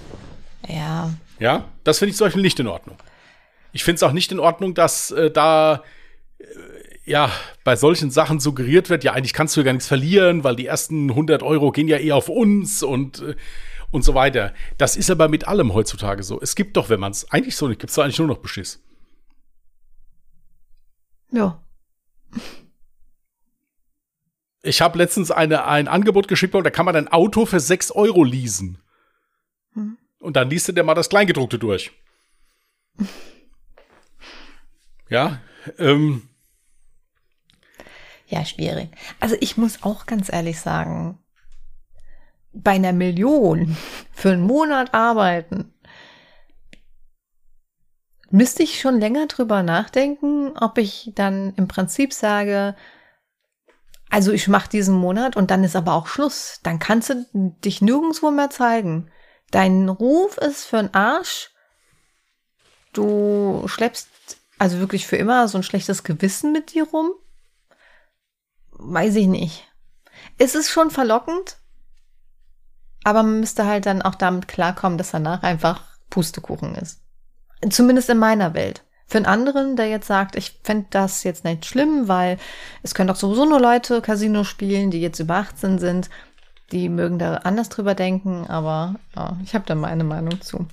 Ja. 0.68 1.14
Ja, 1.38 1.66
das 1.84 2.00
finde 2.00 2.10
ich 2.10 2.16
zum 2.16 2.26
Beispiel 2.26 2.42
nicht 2.42 2.58
in 2.58 2.66
Ordnung. 2.66 2.96
Ich 3.72 3.84
finde 3.84 3.96
es 3.96 4.02
auch 4.02 4.10
nicht 4.10 4.32
in 4.32 4.40
Ordnung, 4.40 4.74
dass 4.74 5.12
äh, 5.12 5.30
da 5.30 5.84
äh, 6.38 6.44
ja 7.04 7.30
bei 7.62 7.76
solchen 7.76 8.10
Sachen 8.10 8.40
suggeriert 8.40 8.90
wird, 8.90 9.04
ja, 9.04 9.12
eigentlich 9.12 9.34
kannst 9.34 9.56
du 9.56 9.60
ja 9.60 9.66
gar 9.66 9.72
nichts 9.74 9.86
verlieren, 9.86 10.42
weil 10.42 10.56
die 10.56 10.66
ersten 10.66 11.10
100 11.10 11.44
Euro 11.44 11.70
gehen 11.70 11.86
ja 11.86 11.98
eher 11.98 12.16
auf 12.16 12.28
uns 12.28 12.82
und 12.82 13.22
äh, 13.22 13.36
und 13.92 14.02
so 14.02 14.14
weiter. 14.14 14.52
Das 14.78 14.96
ist 14.96 15.10
aber 15.10 15.28
mit 15.28 15.46
allem 15.46 15.74
heutzutage 15.74 16.24
so. 16.24 16.40
Es 16.40 16.56
gibt 16.56 16.76
doch, 16.76 16.88
wenn 16.88 16.98
man 16.98 17.12
es 17.12 17.30
eigentlich 17.30 17.54
so 17.54 17.68
nicht, 17.68 17.78
gibt 17.78 17.90
es 17.90 17.98
eigentlich 18.00 18.18
nur 18.18 18.26
noch 18.26 18.38
Beschiss. 18.38 18.82
Ja. 21.32 21.60
Ich 24.62 24.80
habe 24.80 24.98
letztens 24.98 25.30
eine, 25.30 25.64
ein 25.64 25.88
Angebot 25.88 26.28
geschickt, 26.28 26.54
da 26.54 26.70
kann 26.70 26.86
man 26.86 26.94
ein 26.94 27.08
Auto 27.08 27.46
für 27.46 27.58
6 27.58 27.90
Euro 27.92 28.22
leasen. 28.22 28.78
Hm. 29.74 29.98
Und 30.20 30.36
dann 30.36 30.50
liest 30.50 30.74
der 30.74 30.84
mal 30.84 30.94
das 30.94 31.08
Kleingedruckte 31.08 31.58
durch. 31.58 31.90
ja, 35.08 35.40
ähm. 35.78 36.28
Ja, 38.28 38.44
schwierig. 38.44 38.88
Also 39.18 39.36
ich 39.40 39.56
muss 39.56 39.82
auch 39.82 40.06
ganz 40.06 40.32
ehrlich 40.32 40.60
sagen, 40.60 41.18
bei 42.52 42.72
einer 42.72 42.92
Million 42.92 43.76
für 44.12 44.30
einen 44.30 44.42
Monat 44.42 44.94
arbeiten, 44.94 45.72
müsste 48.32 48.62
ich 48.62 48.80
schon 48.80 48.98
länger 48.98 49.26
drüber 49.26 49.62
nachdenken, 49.62 50.56
ob 50.56 50.78
ich 50.78 51.12
dann 51.14 51.52
im 51.56 51.68
Prinzip 51.68 52.12
sage, 52.14 52.74
also 54.08 54.32
ich 54.32 54.48
mache 54.48 54.68
diesen 54.68 54.94
Monat 54.94 55.36
und 55.36 55.50
dann 55.50 55.64
ist 55.64 55.76
aber 55.76 55.92
auch 55.94 56.06
Schluss. 56.06 56.60
Dann 56.62 56.78
kannst 56.78 57.10
du 57.10 57.26
dich 57.32 57.82
nirgendwo 57.82 58.30
mehr 58.30 58.50
zeigen. 58.50 59.10
Dein 59.50 59.88
Ruf 59.88 60.38
ist 60.38 60.64
für 60.64 60.78
einen 60.78 60.94
Arsch. 60.94 61.50
Du 62.92 63.64
schleppst 63.66 64.08
also 64.58 64.78
wirklich 64.78 65.06
für 65.06 65.16
immer 65.16 65.46
so 65.48 65.58
ein 65.58 65.62
schlechtes 65.62 66.02
Gewissen 66.02 66.52
mit 66.52 66.72
dir 66.72 66.88
rum. 66.88 67.12
Weiß 68.70 69.14
ich 69.16 69.26
nicht. 69.26 69.68
Es 70.38 70.54
ist 70.54 70.70
schon 70.70 70.90
verlockend, 70.90 71.58
aber 73.04 73.22
man 73.22 73.40
müsste 73.40 73.66
halt 73.66 73.86
dann 73.86 74.02
auch 74.02 74.14
damit 74.14 74.48
klarkommen, 74.48 74.98
dass 74.98 75.10
danach 75.10 75.42
einfach 75.42 75.82
Pustekuchen 76.10 76.74
ist. 76.76 77.01
Zumindest 77.70 78.10
in 78.10 78.18
meiner 78.18 78.54
Welt. 78.54 78.82
Für 79.06 79.18
einen 79.18 79.26
anderen, 79.26 79.76
der 79.76 79.88
jetzt 79.88 80.06
sagt, 80.06 80.36
ich 80.36 80.58
fände 80.62 80.86
das 80.90 81.22
jetzt 81.22 81.44
nicht 81.44 81.66
schlimm, 81.66 82.08
weil 82.08 82.38
es 82.82 82.94
können 82.94 83.08
doch 83.08 83.16
sowieso 83.16 83.44
nur 83.44 83.60
Leute 83.60 84.00
Casino 84.00 84.42
spielen, 84.42 84.90
die 84.90 85.00
jetzt 85.00 85.20
über 85.20 85.36
18 85.36 85.78
sind. 85.78 86.08
Die 86.72 86.88
mögen 86.88 87.18
da 87.18 87.34
anders 87.34 87.68
drüber 87.68 87.94
denken, 87.94 88.46
aber 88.46 88.94
ja, 89.14 89.36
ich 89.44 89.54
habe 89.54 89.66
da 89.66 89.74
meine 89.74 90.04
Meinung 90.04 90.40
zu. 90.40 90.66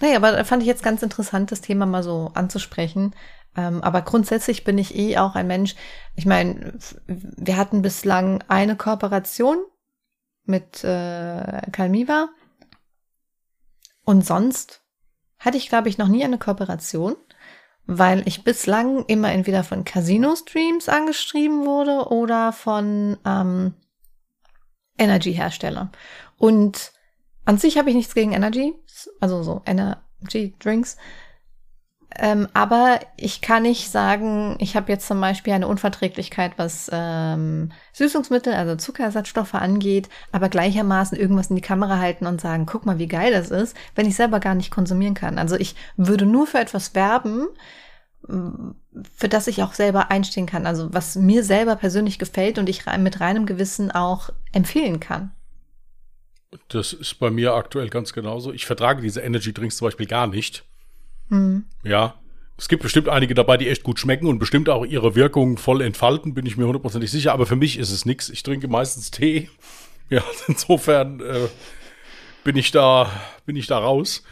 Naja, 0.00 0.16
aber 0.16 0.42
fand 0.44 0.62
ich 0.62 0.68
jetzt 0.68 0.82
ganz 0.82 1.02
interessant, 1.02 1.52
das 1.52 1.60
Thema 1.60 1.84
mal 1.84 2.02
so 2.02 2.30
anzusprechen. 2.34 3.14
Ähm, 3.56 3.82
aber 3.82 4.02
grundsätzlich 4.02 4.64
bin 4.64 4.78
ich 4.78 4.96
eh 4.96 5.18
auch 5.18 5.34
ein 5.34 5.46
Mensch. 5.46 5.76
Ich 6.16 6.26
meine, 6.26 6.78
wir 7.06 7.56
hatten 7.56 7.82
bislang 7.82 8.42
eine 8.48 8.76
Kooperation 8.76 9.58
mit 10.44 10.82
äh, 10.82 11.60
Calmiva. 11.70 12.28
Und 14.04 14.24
sonst 14.24 14.83
hatte 15.44 15.56
ich, 15.56 15.68
glaube 15.68 15.88
ich, 15.88 15.98
noch 15.98 16.08
nie 16.08 16.24
eine 16.24 16.38
Kooperation, 16.38 17.16
weil 17.86 18.26
ich 18.26 18.44
bislang 18.44 19.04
immer 19.06 19.30
entweder 19.30 19.62
von 19.62 19.84
Casino-Streams 19.84 20.88
angeschrieben 20.88 21.66
wurde 21.66 22.08
oder 22.08 22.52
von 22.52 23.18
ähm, 23.26 23.74
Energy-Herstellern. 24.96 25.90
Und 26.38 26.92
an 27.44 27.58
sich 27.58 27.76
habe 27.76 27.90
ich 27.90 27.96
nichts 27.96 28.14
gegen 28.14 28.32
Energy, 28.32 28.74
also 29.20 29.42
so 29.42 29.62
Energy-Drinks. 29.66 30.96
Ähm, 32.18 32.48
aber 32.54 33.00
ich 33.16 33.40
kann 33.40 33.64
nicht 33.64 33.90
sagen, 33.90 34.56
ich 34.60 34.76
habe 34.76 34.92
jetzt 34.92 35.06
zum 35.06 35.20
Beispiel 35.20 35.52
eine 35.52 35.66
Unverträglichkeit, 35.66 36.52
was 36.56 36.88
ähm, 36.92 37.72
Süßungsmittel, 37.92 38.54
also 38.54 38.76
Zuckerersatzstoffe 38.76 39.54
angeht, 39.54 40.08
aber 40.30 40.48
gleichermaßen 40.48 41.18
irgendwas 41.18 41.50
in 41.50 41.56
die 41.56 41.62
Kamera 41.62 41.98
halten 41.98 42.26
und 42.26 42.40
sagen, 42.40 42.66
guck 42.66 42.86
mal, 42.86 42.98
wie 42.98 43.08
geil 43.08 43.32
das 43.32 43.50
ist, 43.50 43.76
wenn 43.94 44.06
ich 44.06 44.16
selber 44.16 44.38
gar 44.40 44.54
nicht 44.54 44.70
konsumieren 44.70 45.14
kann. 45.14 45.38
Also 45.38 45.56
ich 45.56 45.74
würde 45.96 46.26
nur 46.26 46.46
für 46.46 46.58
etwas 46.58 46.94
werben, 46.94 47.48
für 48.26 49.28
das 49.28 49.46
ich 49.46 49.62
auch 49.62 49.74
selber 49.74 50.10
einstehen 50.10 50.46
kann. 50.46 50.66
Also 50.66 50.92
was 50.92 51.16
mir 51.16 51.44
selber 51.44 51.76
persönlich 51.76 52.18
gefällt 52.18 52.58
und 52.58 52.68
ich 52.68 52.86
mit 52.98 53.20
reinem 53.20 53.44
Gewissen 53.44 53.90
auch 53.90 54.30
empfehlen 54.52 55.00
kann. 55.00 55.32
Das 56.68 56.92
ist 56.92 57.18
bei 57.18 57.30
mir 57.30 57.54
aktuell 57.54 57.88
ganz 57.88 58.12
genauso. 58.12 58.52
Ich 58.52 58.66
vertrage 58.66 59.02
diese 59.02 59.20
Energy 59.20 59.52
Drinks 59.52 59.76
zum 59.76 59.88
Beispiel 59.88 60.06
gar 60.06 60.26
nicht. 60.26 60.64
Mhm. 61.28 61.64
Ja. 61.82 62.14
Es 62.56 62.68
gibt 62.68 62.82
bestimmt 62.82 63.08
einige 63.08 63.34
dabei, 63.34 63.56
die 63.56 63.68
echt 63.68 63.82
gut 63.82 63.98
schmecken 63.98 64.28
und 64.28 64.38
bestimmt 64.38 64.68
auch 64.68 64.84
ihre 64.84 65.16
Wirkung 65.16 65.58
voll 65.58 65.80
entfalten, 65.82 66.34
bin 66.34 66.46
ich 66.46 66.56
mir 66.56 66.66
hundertprozentig 66.66 67.10
sicher. 67.10 67.32
Aber 67.32 67.46
für 67.46 67.56
mich 67.56 67.78
ist 67.78 67.90
es 67.90 68.06
nichts. 68.06 68.28
Ich 68.28 68.42
trinke 68.42 68.68
meistens 68.68 69.10
Tee. 69.10 69.50
Ja, 70.10 70.22
insofern 70.48 71.20
äh, 71.20 71.48
bin 72.44 72.56
ich 72.56 72.70
da, 72.70 73.10
bin 73.46 73.56
ich 73.56 73.66
da 73.66 73.78
raus. 73.78 74.22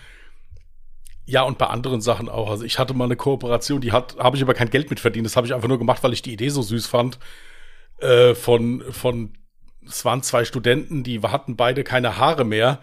Ja, 1.24 1.42
und 1.44 1.56
bei 1.56 1.66
anderen 1.66 2.02
Sachen 2.02 2.28
auch. 2.28 2.50
Also 2.50 2.64
ich 2.64 2.78
hatte 2.78 2.92
mal 2.92 3.06
eine 3.06 3.16
Kooperation, 3.16 3.80
die 3.80 3.90
habe 3.90 4.36
ich 4.36 4.42
aber 4.42 4.52
kein 4.52 4.68
Geld 4.68 4.90
mit 4.90 5.00
verdient. 5.00 5.24
Das 5.24 5.34
habe 5.34 5.46
ich 5.46 5.54
einfach 5.54 5.68
nur 5.68 5.78
gemacht, 5.78 6.02
weil 6.02 6.12
ich 6.12 6.20
die 6.20 6.34
Idee 6.34 6.50
so 6.50 6.60
süß 6.60 6.86
fand. 6.86 7.18
Äh, 8.00 8.34
von, 8.34 8.84
von, 8.90 9.32
es 9.86 10.04
waren 10.04 10.22
zwei 10.22 10.44
Studenten, 10.44 11.04
die 11.04 11.22
hatten 11.22 11.56
beide 11.56 11.84
keine 11.84 12.18
Haare 12.18 12.44
mehr 12.44 12.80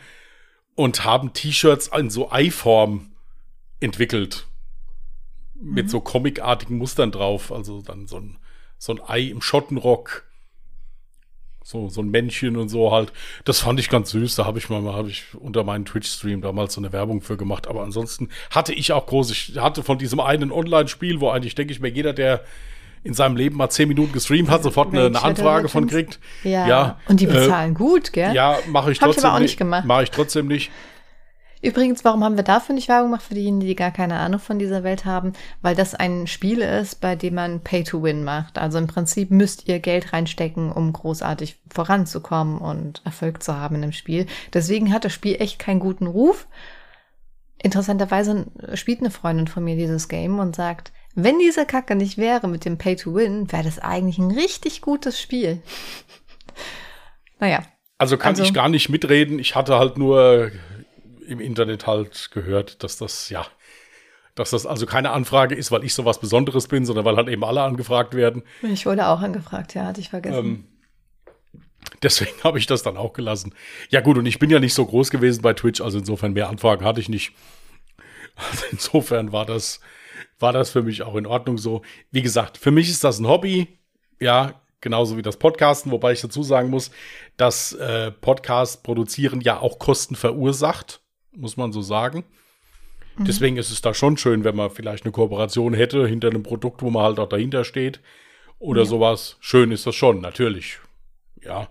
und 0.74 1.06
haben 1.06 1.34
T-Shirts 1.34 1.92
in 1.96 2.10
so 2.10 2.32
Eiform 2.32 3.12
entwickelt. 3.80 4.48
mit 5.62 5.86
mhm. 5.86 5.90
so 5.90 6.00
comicartigen 6.00 6.78
Mustern 6.78 7.12
drauf. 7.12 7.52
Also 7.52 7.82
dann 7.82 8.08
so 8.08 8.18
ein, 8.18 8.38
so 8.78 8.94
ein 8.94 9.02
Ei 9.06 9.24
im 9.24 9.42
Schottenrock. 9.42 10.26
So, 11.62 11.88
so 11.88 12.02
ein 12.02 12.10
Männchen 12.10 12.58
und 12.58 12.70
so 12.70 12.92
halt. 12.92 13.14
Das 13.46 13.60
fand 13.60 13.80
ich 13.80 13.90
ganz 13.90 14.10
süß. 14.12 14.36
Da 14.36 14.46
habe 14.46 14.58
ich 14.58 14.70
mal, 14.70 14.82
habe 14.94 15.10
ich 15.10 15.26
unter 15.36 15.64
meinen 15.64 15.86
Twitch-Stream 15.86 16.42
damals 16.42 16.74
so 16.74 16.82
eine 16.82 16.92
Werbung 16.94 17.22
für 17.22 17.38
gemacht. 17.38 17.68
Aber 17.68 17.84
ansonsten 17.84 18.30
hatte 18.50 18.74
ich 18.74 18.92
auch 18.92 19.06
groß, 19.06 19.30
ich 19.32 19.58
hatte 19.58 19.84
von 19.84 20.00
diesem 20.00 20.20
einen 20.20 20.52
Online-Spiel, 20.52 21.20
wo 21.20 21.30
eigentlich, 21.30 21.56
denke 21.56 21.74
ich 21.74 21.80
mir, 21.80 21.90
jeder, 21.90 22.14
der 22.14 22.44
in 23.04 23.14
seinem 23.14 23.36
Leben 23.36 23.56
mal 23.56 23.70
zehn 23.70 23.88
Minuten 23.88 24.12
gestreamt 24.14 24.50
hat, 24.50 24.64
sofort 24.64 24.94
eine, 24.94 25.06
eine 25.06 25.22
Anfrage 25.22 25.70
von 25.70 25.88
kriegt. 25.88 26.20
Ja. 26.44 26.68
ja. 26.68 27.00
Und 27.08 27.20
die 27.20 27.26
äh, 27.26 27.34
bezahlen 27.34 27.72
äh, 27.72 27.76
gut, 27.76 28.14
gell? 28.14 28.34
Ja, 28.34 28.58
mache 28.68 28.92
ich 28.92 29.00
Hab 29.00 29.08
trotzdem 29.08 29.22
ich 29.22 29.26
aber 29.26 29.36
auch 29.36 29.40
nicht 29.40 29.58
gemacht. 29.58 29.86
Mache 29.86 30.04
ich 30.04 30.12
trotzdem 30.12 30.48
nicht. 30.48 30.72
Übrigens, 31.62 32.06
warum 32.06 32.24
haben 32.24 32.38
wir 32.38 32.44
dafür 32.44 32.74
nicht 32.74 32.88
Werbung 32.88 33.12
gemacht, 33.12 33.24
für 33.24 33.34
diejenigen, 33.34 33.68
die 33.68 33.76
gar 33.76 33.92
keine 33.92 34.18
Ahnung 34.18 34.40
von 34.40 34.60
dieser 34.60 34.84
Welt 34.84 35.04
haben? 35.04 35.34
Weil 35.62 35.76
das 35.76 35.94
ein 35.94 36.26
Spiel 36.26 36.60
ist, 36.60 37.02
bei 37.02 37.18
dem 37.18 37.36
man 37.36 37.60
Pay-to-Win 37.62 38.24
macht. 38.24 38.58
Also 38.58 38.78
im 38.78 38.88
Prinzip 38.88 39.30
müsst 39.30 39.68
ihr 39.68 39.80
Geld 39.80 40.14
reinstecken, 40.14 40.72
um 40.72 40.94
großartig 40.94 41.60
voranzukommen 41.70 42.60
und 42.60 43.02
Erfolg 43.04 43.44
zu 43.44 43.56
haben 43.58 43.76
in 43.76 43.82
dem 43.82 43.92
Spiel. 43.92 44.26
Deswegen 44.54 44.94
hat 44.94 45.04
das 45.04 45.14
Spiel 45.14 45.36
echt 45.40 45.60
keinen 45.60 45.82
guten 45.82 46.08
Ruf. 46.08 46.48
Interessanterweise 47.62 48.46
spielt 48.76 49.00
eine 49.02 49.12
Freundin 49.12 49.48
von 49.48 49.66
mir 49.66 49.76
dieses 49.76 50.08
Game 50.08 50.40
und 50.40 50.56
sagt, 50.56 50.94
wenn 51.14 51.40
diese 51.40 51.66
Kacke 51.66 51.96
nicht 51.96 52.18
wäre 52.18 52.48
mit 52.48 52.64
dem 52.64 52.78
Pay-to-Win, 52.78 53.52
wäre 53.52 53.64
das 53.64 53.80
eigentlich 53.80 54.18
ein 54.18 54.32
richtig 54.32 54.80
gutes 54.80 55.20
Spiel. 55.20 55.62
naja. 57.40 57.64
Also 57.98 58.16
kann 58.16 58.30
also, 58.30 58.44
ich 58.44 58.54
gar 58.54 58.70
nicht 58.70 58.88
mitreden. 58.88 59.40
Ich 59.40 59.56
hatte 59.56 59.78
halt 59.78 59.98
nur 59.98 60.52
im 61.30 61.40
Internet 61.40 61.88
halt 61.88 62.32
gehört, 62.32 62.84
dass 62.84 62.98
das, 62.98 63.30
ja, 63.30 63.46
dass 64.36 64.52
das 64.52 64.66
also 64.66 64.86
keine 64.86 65.12
Anfrage 65.12 65.56
ist, 65.56 65.72
weil 65.72 65.84
ich 65.84 65.94
so 65.94 66.06
was 66.06 66.20
Besonderes 66.20 66.68
bin, 66.68 66.86
sondern 66.86 67.06
weil 67.06 67.18
halt 67.18 67.28
eben 67.28 67.44
alle 67.44 67.62
angefragt 67.62 68.16
werden. 68.16 68.44
Ich 68.62 68.86
wurde 68.86 69.08
auch 69.08 69.22
angefragt, 69.22 69.74
ja, 69.76 69.86
hatte 69.86 70.02
ich 70.02 70.10
vergessen. 70.10 70.38
Ähm, 70.38 70.68
deswegen 72.02 72.32
habe 72.44 72.58
ich 72.58 72.66
das 72.66 72.84
dann 72.84 72.98
auch 72.98 73.14
gelassen. 73.14 73.54
Ja 73.90 74.02
gut, 74.02 74.18
und 74.18 74.26
ich 74.26 74.40
bin 74.40 74.50
ja 74.50 74.60
nicht 74.60 74.74
so 74.74 74.86
groß 74.86 75.10
gewesen 75.12 75.42
bei 75.42 75.54
Twitch, 75.54 75.82
also 75.82 76.00
insofern 76.00 76.34
mehr 76.34 76.50
Anfragen 76.50 76.86
hatte 76.86 77.00
ich 77.00 77.10
nicht. 77.10 77.34
Also 78.36 78.64
insofern 78.72 79.34
war 79.34 79.46
das, 79.46 79.82
war 80.40 80.54
das 80.54 80.70
für 80.70 80.82
mich 80.82 81.04
auch 81.04 81.18
in 81.18 81.26
Ordnung 81.26 81.58
so. 81.58 81.82
Wie 82.10 82.22
gesagt, 82.22 82.58
für 82.58 82.72
mich 82.72 82.90
ist 82.90 83.04
das 83.04 83.20
ein 83.20 83.28
Hobby, 83.28 83.68
ja, 84.22 84.62
genauso 84.80 85.18
wie 85.18 85.22
das 85.22 85.36
Podcasten, 85.36 85.92
wobei 85.92 86.14
ich 86.14 86.22
dazu 86.22 86.42
sagen 86.42 86.70
muss, 86.70 86.92
dass 87.36 87.74
äh, 87.74 88.12
Podcast 88.12 88.84
produzieren 88.84 89.42
ja 89.42 89.60
auch 89.60 89.78
Kosten 89.78 90.16
verursacht 90.16 91.02
muss 91.36 91.58
man 91.58 91.72
so 91.72 91.82
sagen. 91.82 92.24
Mhm. 93.18 93.26
Deswegen 93.26 93.58
ist 93.58 93.72
es 93.72 93.82
da 93.82 93.94
schon 93.94 94.18
schön, 94.18 94.44
wenn 94.44 94.56
man 94.56 94.70
vielleicht 94.70 95.06
eine 95.06 95.12
Kooperation 95.12 95.74
hätte 95.74 96.08
hinter 96.08 96.30
einem 96.30 96.44
Produkt, 96.44 96.82
wo 96.82 96.90
man 96.90 97.04
halt 97.04 97.20
auch 97.20 97.30
dahinter 97.30 97.64
steht 97.64 98.00
oder 98.60 98.82
ja. 98.82 98.86
sowas. 98.86 99.38
Schön 99.40 99.72
ist 99.72 99.86
das 99.86 99.96
schon, 99.96 100.22
natürlich. 100.22 100.80
Ja. 101.44 101.70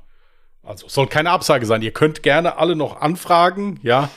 Also 0.62 0.88
soll 0.88 1.06
keine 1.06 1.30
Absage 1.30 1.64
sein. 1.66 1.82
Ihr 1.82 1.92
könnt 1.92 2.22
gerne 2.22 2.58
alle 2.58 2.76
noch 2.76 3.00
anfragen, 3.00 3.80
ja. 3.82 4.10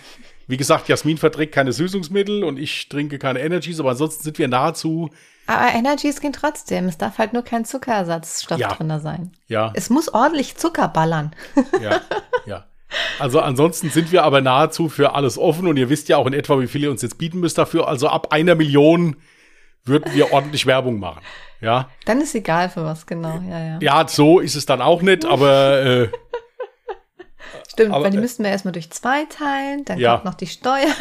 Wie 0.47 0.57
gesagt, 0.57 0.89
Jasmin 0.89 1.17
verträgt 1.17 1.53
keine 1.53 1.71
Süßungsmittel 1.71 2.43
und 2.43 2.59
ich 2.59 2.89
trinke 2.89 3.19
keine 3.19 3.39
Energies, 3.39 3.79
aber 3.79 3.91
ansonsten 3.91 4.23
sind 4.23 4.37
wir 4.37 4.49
nahezu. 4.49 5.09
Aber 5.47 5.73
Energies 5.73 6.19
gehen 6.19 6.33
trotzdem. 6.33 6.87
Es 6.87 6.97
darf 6.97 7.19
halt 7.19 7.31
nur 7.31 7.43
kein 7.43 7.63
Zuckerersatzstoff 7.63 8.59
ja. 8.59 8.73
drin 8.73 8.99
sein. 8.99 9.31
Ja. 9.47 9.71
Es 9.75 9.89
muss 9.89 10.09
ordentlich 10.09 10.57
Zucker 10.57 10.89
ballern. 10.89 11.33
Ja, 11.81 12.01
ja. 12.45 12.65
Also 13.19 13.39
ansonsten 13.39 13.89
sind 13.89 14.11
wir 14.11 14.23
aber 14.23 14.41
nahezu 14.41 14.89
für 14.89 15.15
alles 15.15 15.37
offen 15.37 15.67
und 15.67 15.77
ihr 15.77 15.89
wisst 15.89 16.09
ja 16.09 16.17
auch 16.17 16.27
in 16.27 16.33
etwa, 16.33 16.59
wie 16.59 16.67
viel 16.67 16.83
ihr 16.83 16.91
uns 16.91 17.01
jetzt 17.01 17.17
bieten 17.17 17.39
müsst 17.39 17.57
dafür. 17.57 17.87
Also 17.87 18.07
ab 18.07 18.33
einer 18.33 18.55
Million 18.55 19.15
würden 19.85 20.13
wir 20.13 20.31
ordentlich 20.33 20.65
Werbung 20.65 20.99
machen. 20.99 21.21
Ja. 21.61 21.89
Dann 22.05 22.21
ist 22.21 22.35
egal 22.35 22.69
für 22.69 22.83
was 22.83 23.05
genau. 23.05 23.39
Ja, 23.49 23.59
ja. 23.59 23.79
ja 23.81 24.07
so 24.07 24.39
ist 24.39 24.55
es 24.55 24.65
dann 24.65 24.81
auch 24.81 25.01
nicht, 25.01 25.25
aber 25.25 25.81
äh, 25.81 26.09
Stimmt, 27.71 27.93
aber, 27.93 28.05
weil 28.05 28.11
die 28.11 28.17
äh, 28.17 28.21
müssten 28.21 28.43
wir 28.43 28.51
erstmal 28.51 28.73
durch 28.73 28.89
zwei 28.91 29.25
teilen, 29.25 29.85
dann 29.85 29.99
ja. 29.99 30.13
kommt 30.13 30.25
noch 30.25 30.33
die 30.33 30.47
Steuer. 30.47 30.93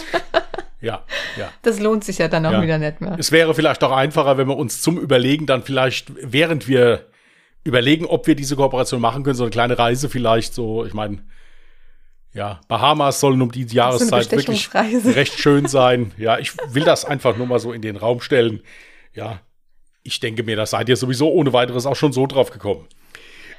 ja, 0.80 1.02
ja. 1.36 1.48
Das 1.62 1.80
lohnt 1.80 2.04
sich 2.04 2.18
ja 2.18 2.28
dann 2.28 2.44
auch 2.46 2.52
ja. 2.52 2.62
wieder 2.62 2.78
nicht 2.78 3.00
mehr. 3.00 3.16
Es 3.18 3.32
wäre 3.32 3.54
vielleicht 3.54 3.82
auch 3.84 3.92
einfacher, 3.92 4.36
wenn 4.36 4.48
wir 4.48 4.56
uns 4.56 4.82
zum 4.82 4.98
Überlegen 4.98 5.46
dann 5.46 5.62
vielleicht, 5.62 6.12
während 6.20 6.68
wir 6.68 7.06
überlegen, 7.64 8.06
ob 8.06 8.26
wir 8.26 8.34
diese 8.34 8.56
Kooperation 8.56 9.00
machen 9.00 9.24
können. 9.24 9.36
So 9.36 9.44
eine 9.44 9.50
kleine 9.50 9.78
Reise 9.78 10.08
vielleicht 10.08 10.54
so, 10.54 10.84
ich 10.84 10.94
meine, 10.94 11.24
ja, 12.32 12.60
Bahamas 12.68 13.20
sollen 13.20 13.40
um 13.40 13.50
die 13.50 13.64
Jahreszeit 13.64 14.30
wirklich 14.32 14.72
recht 14.74 15.38
schön 15.38 15.66
sein. 15.66 16.12
Ja, 16.18 16.38
ich 16.38 16.52
will 16.72 16.84
das 16.84 17.04
einfach 17.04 17.36
nur 17.36 17.46
mal 17.46 17.60
so 17.60 17.72
in 17.72 17.80
den 17.80 17.96
Raum 17.96 18.20
stellen. 18.20 18.60
Ja, 19.14 19.40
ich 20.02 20.20
denke 20.20 20.42
mir, 20.42 20.56
da 20.56 20.66
seid 20.66 20.88
ihr 20.88 20.96
sowieso 20.96 21.30
ohne 21.30 21.52
weiteres 21.52 21.86
auch 21.86 21.96
schon 21.96 22.12
so 22.12 22.26
drauf 22.26 22.50
gekommen. 22.50 22.86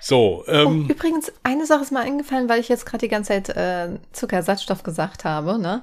So, 0.02 0.44
ähm, 0.48 0.86
oh, 0.88 0.92
übrigens, 0.92 1.32
eine 1.42 1.66
Sache 1.66 1.82
ist 1.82 1.92
mal 1.92 2.04
eingefallen, 2.04 2.48
weil 2.48 2.60
ich 2.60 2.70
jetzt 2.70 2.86
gerade 2.86 3.00
die 3.00 3.08
ganze 3.08 3.30
Zeit 3.42 3.50
äh, 3.50 3.98
Zuckersatzstoff 4.12 4.84
gesagt 4.84 5.26
habe, 5.26 5.58
ne? 5.58 5.82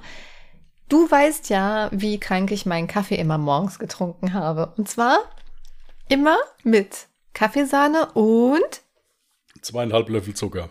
Du 0.87 1.09
weißt 1.09 1.49
ja, 1.49 1.89
wie 1.91 2.19
krank 2.19 2.51
ich 2.51 2.65
meinen 2.65 2.87
Kaffee 2.87 3.15
immer 3.15 3.37
morgens 3.37 3.79
getrunken 3.79 4.33
habe. 4.33 4.73
Und 4.77 4.87
zwar 4.87 5.17
immer 6.07 6.37
mit 6.63 7.07
Kaffeesahne 7.33 8.11
und 8.13 8.81
zweieinhalb 9.61 10.09
Löffel 10.09 10.33
Zucker. 10.33 10.69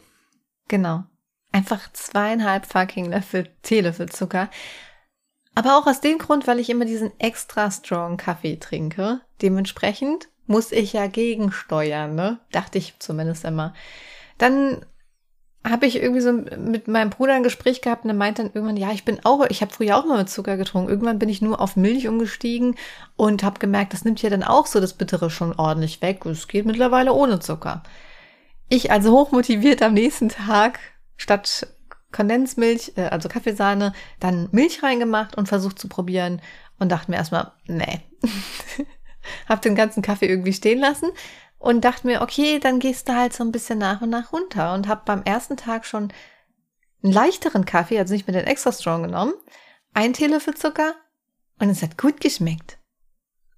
Genau. 0.69 1.05
Einfach 1.51 1.93
zweieinhalb 1.93 2.67
fucking 2.67 3.11
Löffel, 3.11 3.49
Teelöffel 3.63 4.09
Zucker. 4.09 4.49
Aber 5.55 5.79
auch 5.79 5.87
aus 5.87 6.01
dem 6.01 6.19
Grund, 6.19 6.47
weil 6.47 6.59
ich 6.59 6.71
immer 6.71 6.87
diesen 6.87 7.13
extra 7.21 7.71
strong 7.71 8.17
Kaffee 8.17 8.57
trinke. 8.57 9.21
Dementsprechend 9.43 10.29
muss 10.47 10.73
ich 10.73 10.95
ja 10.95 11.07
gegensteuern, 11.07 12.15
ne? 12.15 12.41
Dachte 12.53 12.79
ich 12.79 12.95
zumindest 12.99 13.45
immer. 13.45 13.75
Dann 14.39 14.85
habe 15.65 15.87
ich 15.87 15.97
irgendwie 15.97 16.21
so 16.21 16.33
mit 16.33 16.89
meinem 16.89 17.11
Bruder 17.11 17.35
ein 17.35 17.45
Gespräch 17.45 17.83
gehabt 17.83 18.05
und 18.05 18.11
er 18.11 18.17
meinte 18.17 18.43
dann 18.43 18.53
irgendwann, 18.53 18.77
ja, 18.77 18.91
ich 18.91 19.05
bin 19.05 19.25
auch, 19.25 19.47
ich 19.49 19.61
habe 19.61 19.73
früher 19.73 19.97
auch 19.97 20.05
mal 20.05 20.19
mit 20.19 20.29
Zucker 20.29 20.57
getrunken. 20.57 20.91
Irgendwann 20.91 21.21
bin 21.21 21.29
ich 21.29 21.41
nur 21.41 21.61
auf 21.61 21.77
Milch 21.77 22.09
umgestiegen 22.09 22.75
und 23.17 23.45
habe 23.45 23.61
gemerkt, 23.61 23.93
das 23.93 24.05
nimmt 24.05 24.21
ja 24.23 24.31
dann 24.31 24.43
auch 24.43 24.67
so 24.67 24.81
das 24.81 24.95
Bittere 24.95 25.31
schon 25.31 25.55
ordentlich 25.55 26.03
weg. 26.03 26.27
Es 26.27 26.49
geht 26.49 26.67
mittlerweile 26.67 27.13
ohne 27.13 27.39
Zucker. 27.39 27.85
Ich 28.69 28.91
also 28.91 29.13
hochmotiviert 29.13 29.83
am 29.83 29.95
nächsten 29.95 30.31
Tag 30.31 30.81
statt 31.17 31.69
Kondensmilch, 32.11 32.93
äh, 32.97 33.07
also 33.07 33.29
Kaffeesahne, 33.29 33.93
dann 34.19 34.49
Milch 34.51 34.83
reingemacht 34.83 35.37
und 35.37 35.49
versucht 35.49 35.79
zu 35.79 35.89
probieren 35.89 36.43
und 36.79 36.91
dachte 36.91 37.11
mir 37.11 37.19
erstmal, 37.19 37.53
nee. 37.67 38.01
hab 39.49 39.63
den 39.63 39.77
ganzen 39.77 40.03
Kaffee 40.03 40.27
irgendwie 40.27 40.53
stehen 40.53 40.81
lassen 40.81 41.11
und 41.63 41.85
dachte 41.85 42.09
mir, 42.09 42.23
okay, 42.23 42.59
dann 42.59 42.81
gehst 42.81 43.09
du 43.09 43.15
halt 43.15 43.33
so 43.33 43.45
ein 43.45 43.53
bisschen 43.53 43.79
nach 43.79 44.03
und 44.03 44.11
nach 44.11 44.33
runter 44.33 44.75
und 44.75 44.89
habe 44.89 45.03
beim 45.05 45.23
ersten 45.23 45.57
Tag 45.57 45.87
schon 45.87 46.13
einen 47.05 47.13
leichteren 47.13 47.65
Kaffee, 47.65 48.01
also 48.01 48.13
nicht 48.13 48.27
mit 48.27 48.35
den 48.35 48.47
extra 48.47 48.73
strong 48.73 49.05
genommen, 49.05 49.33
ein 49.95 50.13
Teelöffel 50.13 50.55
Zucker 50.55 50.97
und 51.61 51.71
es 51.71 51.83
hat 51.83 51.97
gut 51.97 52.21
geschmeckt. 52.21 52.79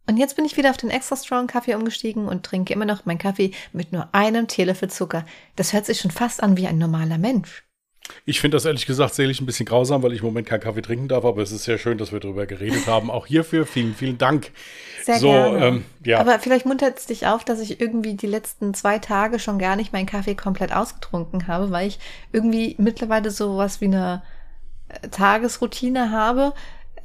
Und 0.07 0.19
jetzt 0.19 0.37
bin 0.37 0.45
ich 0.45 0.59
wieder 0.59 0.69
auf 0.69 0.77
den 0.77 0.91
extra 0.91 1.17
strong 1.17 1.47
Kaffee 1.47 1.75
umgestiegen 1.75 2.29
und 2.29 2.45
trinke 2.45 2.75
immer 2.75 2.85
noch 2.85 3.07
meinen 3.07 3.17
Kaffee 3.17 3.53
mit 3.73 3.93
nur 3.93 4.15
einem 4.15 4.49
Teelöffel 4.49 4.91
Zucker. 4.91 5.25
Das 5.57 5.73
hört 5.73 5.87
sich 5.87 6.01
schon 6.01 6.11
fast 6.11 6.43
an 6.43 6.59
wie 6.59 6.67
ein 6.67 6.77
normaler 6.77 7.17
Mensch. 7.17 7.65
Ich 8.27 8.41
finde 8.41 8.57
das 8.57 8.65
ehrlich 8.65 8.87
gesagt 8.87 9.15
seelisch 9.15 9.41
ein 9.41 9.47
bisschen 9.47 9.67
grausam, 9.67 10.03
weil 10.03 10.13
ich 10.13 10.21
im 10.21 10.27
Moment 10.27 10.47
keinen 10.47 10.61
Kaffee 10.61 10.83
trinken 10.83 11.09
darf, 11.09 11.25
aber 11.25 11.43
es 11.43 11.53
ist 11.53 11.65
sehr 11.65 11.79
schön, 11.79 11.99
dass 11.99 12.13
wir 12.13 12.21
darüber 12.21 12.47
geredet 12.47 12.87
haben. 12.87 13.11
Auch 13.11 13.27
hierfür 13.27 13.67
vielen, 13.67 13.95
vielen 13.95 14.19
Dank. 14.19 14.51
Sehr 15.03 15.19
so, 15.19 15.29
gerne. 15.29 15.67
Ähm, 15.67 15.85
ja. 16.05 16.21
Aber 16.21 16.39
vielleicht 16.39 16.67
muntert 16.67 16.99
es 16.99 17.07
dich 17.07 17.27
auf, 17.27 17.45
dass 17.45 17.61
ich 17.61 17.81
irgendwie 17.81 18.15
die 18.15 18.27
letzten 18.27 18.75
zwei 18.75 18.99
Tage 18.99 19.39
schon 19.39 19.59
gar 19.59 19.77
nicht 19.77 19.93
meinen 19.93 20.07
Kaffee 20.07 20.35
komplett 20.35 20.73
ausgetrunken 20.73 21.47
habe, 21.47 21.71
weil 21.71 21.89
ich 21.89 21.99
irgendwie 22.33 22.75
mittlerweile 22.79 23.31
so 23.31 23.57
was 23.57 23.81
wie 23.81 23.87
eine 23.87 24.23
äh, 24.89 25.09
Tagesroutine 25.09 26.11
habe, 26.11 26.53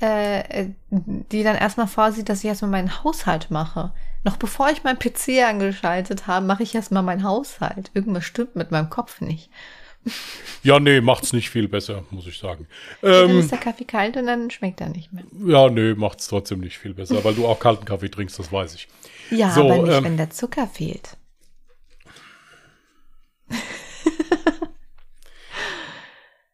äh, 0.01 0.39
äh, 0.39 0.69
die 0.89 1.43
dann 1.43 1.57
erstmal 1.57 1.87
vorsieht, 1.87 2.29
dass 2.29 2.39
ich 2.39 2.45
erstmal 2.45 2.71
meinen 2.71 3.03
Haushalt 3.03 3.51
mache. 3.51 3.91
Noch 4.23 4.37
bevor 4.37 4.69
ich 4.69 4.83
meinen 4.83 4.99
PC 4.99 5.45
angeschaltet 5.47 6.27
habe, 6.27 6.45
mache 6.45 6.63
ich 6.63 6.75
erstmal 6.75 7.03
meinen 7.03 7.23
Haushalt. 7.23 7.91
Irgendwas 7.93 8.25
stimmt 8.25 8.55
mit 8.55 8.71
meinem 8.71 8.89
Kopf 8.89 9.21
nicht. 9.21 9.49
Ja, 10.63 10.79
nee, 10.79 10.99
macht's 11.01 11.31
nicht 11.33 11.49
viel 11.49 11.67
besser, 11.67 12.03
muss 12.11 12.27
ich 12.27 12.37
sagen. 12.37 12.67
Ähm, 13.01 13.27
dann 13.27 13.39
ist 13.39 13.51
der 13.51 13.59
Kaffee 13.59 13.85
kalt 13.85 14.17
und 14.17 14.27
dann 14.27 14.51
schmeckt 14.51 14.81
er 14.81 14.89
nicht 14.89 15.13
mehr. 15.13 15.23
Ja, 15.45 15.69
nee, 15.69 15.93
macht's 15.93 16.27
trotzdem 16.27 16.59
nicht 16.59 16.77
viel 16.77 16.93
besser, 16.93 17.23
weil 17.23 17.33
du 17.33 17.47
auch 17.47 17.59
kalten 17.59 17.85
Kaffee 17.85 18.09
trinkst, 18.09 18.37
das 18.37 18.51
weiß 18.51 18.75
ich. 18.75 18.89
Ja, 19.31 19.51
so, 19.51 19.71
aber 19.71 19.83
nicht, 19.83 19.93
ähm, 19.93 20.03
wenn 20.03 20.17
der 20.17 20.31
Zucker 20.31 20.67
fehlt. 20.67 21.15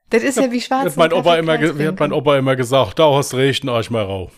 das 0.10 0.22
ist 0.24 0.38
ja, 0.38 0.44
ja 0.44 0.52
wie 0.52 0.62
schwarz. 0.62 0.86
Hat 0.86 0.98
mein, 0.98 1.12
Opa 1.14 1.38
immer, 1.38 1.58
hat 1.58 2.00
mein 2.00 2.14
Opa 2.14 2.38
immer 2.38 2.56
gesagt, 2.56 3.00
da 3.00 3.12
hast 3.12 3.34
recht, 3.34 3.64
ein 3.64 3.70
Arsch 3.70 3.90
mal 3.90 4.04
rau. 4.04 4.32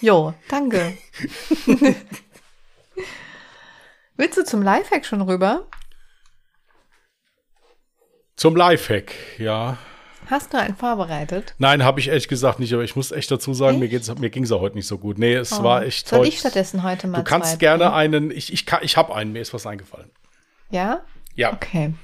jo, 0.00 0.32
danke. 0.48 0.96
Willst 4.16 4.38
du 4.38 4.44
zum 4.44 4.62
Lifehack 4.62 5.04
schon 5.06 5.22
rüber? 5.22 5.66
Zum 8.42 8.56
Lifehack, 8.56 9.12
ja. 9.38 9.76
Hast 10.26 10.52
du 10.52 10.58
einen 10.58 10.74
vorbereitet? 10.74 11.54
Nein, 11.58 11.84
habe 11.84 12.00
ich 12.00 12.08
ehrlich 12.08 12.26
gesagt 12.26 12.58
nicht, 12.58 12.72
aber 12.74 12.82
ich 12.82 12.96
muss 12.96 13.12
echt 13.12 13.30
dazu 13.30 13.54
sagen, 13.54 13.78
mir, 13.78 13.86
geht's, 13.86 14.12
mir 14.18 14.30
ging 14.30 14.42
es 14.42 14.50
ja 14.50 14.58
heute 14.58 14.74
nicht 14.74 14.88
so 14.88 14.98
gut. 14.98 15.16
Nee, 15.16 15.34
es 15.34 15.52
Oh. 15.60 15.62
war 15.62 15.84
echt 15.84 16.08
Soll 16.08 16.18
heute- 16.18 16.28
ich 16.30 16.40
stattdessen 16.40 16.82
heute 16.82 17.06
mal 17.06 17.18
Du 17.18 17.22
kannst 17.22 17.50
zwei 17.52 17.56
gerne 17.58 17.84
bringen? 17.84 17.94
einen, 17.94 18.30
ich, 18.32 18.52
ich, 18.52 18.66
kann- 18.66 18.80
ich 18.82 18.96
habe 18.96 19.14
einen, 19.14 19.30
mir 19.32 19.38
ist 19.42 19.54
was 19.54 19.64
eingefallen. 19.64 20.10
Ja? 20.70 21.02
Ja. 21.36 21.52
Okay. 21.52 21.94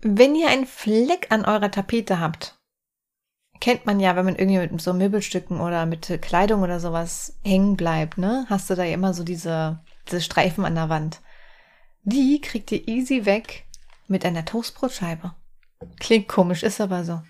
Wenn 0.00 0.36
ihr 0.36 0.46
einen 0.48 0.66
Fleck 0.66 1.26
an 1.30 1.44
eurer 1.44 1.72
Tapete 1.72 2.20
habt, 2.20 2.54
kennt 3.58 3.84
man 3.84 3.98
ja, 3.98 4.14
wenn 4.14 4.26
man 4.26 4.36
irgendwie 4.36 4.60
mit 4.60 4.80
so 4.80 4.92
Möbelstücken 4.92 5.58
oder 5.60 5.86
mit 5.86 6.20
Kleidung 6.22 6.62
oder 6.62 6.78
sowas 6.78 7.36
hängen 7.42 7.76
bleibt, 7.76 8.16
ne? 8.16 8.46
Hast 8.48 8.70
du 8.70 8.76
da 8.76 8.84
ja 8.84 8.94
immer 8.94 9.12
so 9.12 9.24
diese, 9.24 9.80
diese 10.06 10.20
Streifen 10.20 10.64
an 10.64 10.76
der 10.76 10.88
Wand. 10.88 11.20
Die 12.08 12.40
kriegt 12.40 12.70
ihr 12.70 12.86
easy 12.86 13.26
weg 13.26 13.64
mit 14.06 14.24
einer 14.24 14.44
Toastbrotscheibe. 14.44 15.34
Klingt 15.98 16.28
komisch, 16.28 16.62
ist 16.62 16.80
aber 16.80 17.04
so. 17.04 17.20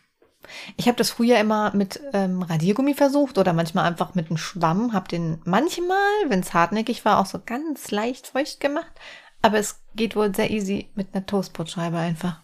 Ich 0.77 0.87
habe 0.87 0.99
das 0.99 1.11
früher 1.11 1.41
immer 1.41 1.75
mit 1.75 1.99
ähm, 2.13 2.43
Radiergummi 2.43 2.93
versucht 2.93 3.39
oder 3.39 3.55
manchmal 3.55 3.87
einfach 3.87 4.15
mit 4.15 4.29
einem 4.29 4.37
Schwamm. 4.37 4.93
Hab 4.93 5.09
den 5.09 5.41
manchmal, 5.45 5.97
wenn 6.29 6.41
es 6.41 6.53
hartnäckig 6.53 7.07
war, 7.07 7.19
auch 7.19 7.27
so 7.27 7.41
ganz 7.45 7.91
leicht 7.91 8.27
feucht 8.27 8.61
gemacht. 8.61 8.93
Aber 9.41 9.59
es 9.59 9.83
geht 9.95 10.15
wohl 10.15 10.35
sehr 10.35 10.51
easy 10.51 10.91
mit 10.95 11.15
einer 11.15 11.25
Toastbrotscheibe 11.25 11.97
einfach. 11.97 12.43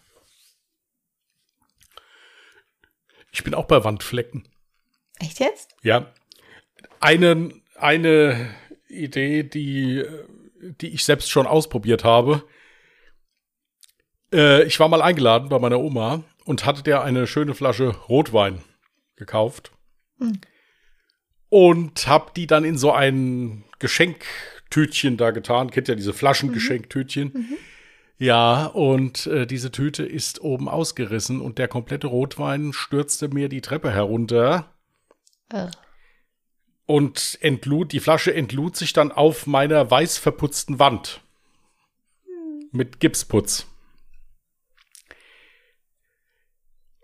Ich 3.31 3.45
bin 3.45 3.55
auch 3.55 3.67
bei 3.67 3.85
Wandflecken. 3.85 4.49
Echt 5.19 5.39
jetzt? 5.39 5.77
Ja. 5.83 6.11
Eine, 6.99 7.53
eine 7.77 8.55
Idee, 8.89 9.43
die, 9.43 10.03
die 10.63 10.89
ich 10.89 11.05
selbst 11.05 11.31
schon 11.31 11.47
ausprobiert 11.47 12.05
habe. 12.05 12.45
Äh, 14.33 14.65
ich 14.65 14.79
war 14.81 14.89
mal 14.89 15.03
eingeladen 15.03 15.49
bei 15.49 15.59
meiner 15.59 15.81
Oma 15.81 16.25
und 16.45 16.65
hatte 16.65 16.83
der 16.83 17.03
eine 17.03 17.27
schöne 17.27 17.55
Flasche 17.55 17.89
Rotwein 18.09 18.63
gekauft. 19.17 19.73
Hm. 20.19 20.41
Und 21.49 22.07
habe 22.07 22.33
die 22.35 22.47
dann 22.47 22.65
in 22.65 22.79
so 22.79 22.93
ein 22.93 23.65
Geschenktütchen 23.79 25.19
da 25.19 25.33
getan. 25.33 25.71
Kennt 25.71 25.89
ja 25.89 25.95
diese 25.95 26.15
Flaschengeschenktütchen. 26.15 27.59
Ja, 28.19 28.67
und 28.67 29.27
äh, 29.27 29.47
diese 29.47 29.73
Tüte 29.73 30.05
ist 30.05 30.41
oben 30.41 30.69
ausgerissen 30.69 31.41
und 31.41 31.59
der 31.59 31.69
komplette 31.69 32.07
Rotwein 32.07 32.73
stürzte 32.73 33.29
mir 33.29 33.49
die 33.49 33.61
Treppe 33.61 33.91
herunter 33.91 34.73
Äh, 35.51 35.67
und 36.87 37.39
entlud, 37.41 37.93
die 37.93 38.01
Flasche 38.01 38.35
entlud 38.35 38.77
sich 38.77 38.93
dann 38.93 39.13
auf 39.13 39.47
meiner 39.47 39.91
weiß 39.91 40.19
verputzten 40.19 40.79
Wand. 40.79 41.21
Mit 42.71 43.01
Gipsputz. 43.01 43.67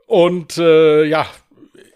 Und 0.06 0.56
äh, 0.56 1.04
ja, 1.04 1.28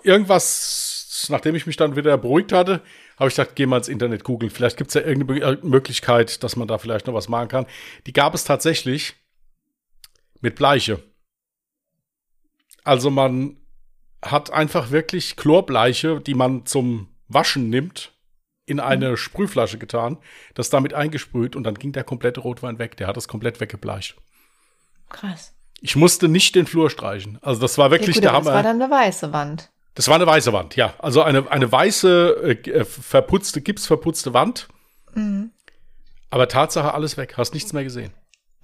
irgendwas, 0.03 1.27
nachdem 1.31 1.55
ich 1.55 1.67
mich 1.67 1.77
dann 1.77 1.97
wieder 1.97 2.19
beruhigt 2.19 2.53
hatte, 2.53 2.83
habe 3.19 3.29
ich 3.29 3.37
gedacht, 3.37 3.57
geh 3.57 3.67
mal 3.67 3.79
ins 3.79 3.89
Internet 3.89 4.25
googeln. 4.25 4.51
Vielleicht 4.51 4.77
gibt 4.77 4.89
es 4.89 4.95
ja 4.95 5.01
irgendeine 5.03 5.57
Be- 5.57 5.67
Möglichkeit, 5.67 6.43
dass 6.43 6.57
man 6.57 6.69
da 6.69 6.77
vielleicht 6.77 7.07
noch 7.07 7.15
was 7.15 7.29
machen 7.29 7.49
kann. 7.49 7.67
Die 8.07 8.13
gab 8.13 8.35
es 8.35 8.45
tatsächlich 8.45 9.15
mit 10.41 10.57
Bleiche. 10.57 11.03
Also 12.85 13.11
man 13.11 13.57
hat 14.21 14.51
einfach 14.51 14.91
wirklich 14.91 15.37
Chlorbleiche, 15.37 16.21
die 16.21 16.35
man 16.35 16.67
zum 16.67 17.09
Waschen 17.35 17.69
nimmt, 17.71 18.13
in 18.65 18.79
eine 18.81 19.17
Sprühflasche 19.17 19.79
getan, 19.79 20.19
das 20.55 20.71
damit 20.71 20.95
eingesprüht 20.95 21.57
und 21.57 21.65
dann 21.65 21.75
ging 21.75 21.93
der 21.93 22.05
komplette 22.05 22.41
Rotwein 22.41 22.79
weg. 22.79 22.97
Der 22.97 23.07
hat 23.09 23.17
es 23.17 23.27
komplett 23.29 23.61
weggebleicht. 23.61 24.17
krass. 25.09 25.55
Ich 25.85 25.97
musste 25.97 26.29
nicht 26.29 26.55
den 26.55 26.67
Flur 26.67 26.91
streichen. 26.91 27.39
Also 27.43 27.61
das 27.61 27.77
war 27.77 27.91
wirklich 27.91 28.15
ja, 28.17 28.21
gut, 28.21 28.25
der 28.25 28.31
aber 28.35 28.39
das 28.39 28.47
Hammer. 28.47 28.55
war 28.57 28.63
dann 28.63 28.81
eine 28.83 28.89
weiße 28.91 29.33
Wand. 29.33 29.71
Das 29.95 30.07
war 30.07 30.15
eine 30.15 30.27
weiße 30.29 30.53
Wand, 30.53 30.77
ja. 30.77 30.95
Also 31.01 31.23
eine, 31.23 31.51
eine 31.51 31.71
weiße, 31.73 32.37
äh, 32.65 32.71
äh, 32.71 32.85
verputzte, 32.85 33.61
gipsverputzte 33.61 34.33
Wand. 34.33 34.69
Mhm. 35.15 35.51
Aber 36.31 36.47
Tatsache, 36.47 36.95
alles 36.95 37.17
weg. 37.17 37.35
Hast 37.37 37.53
nichts 37.53 37.73
mehr 37.73 37.83
gesehen. 37.83 38.13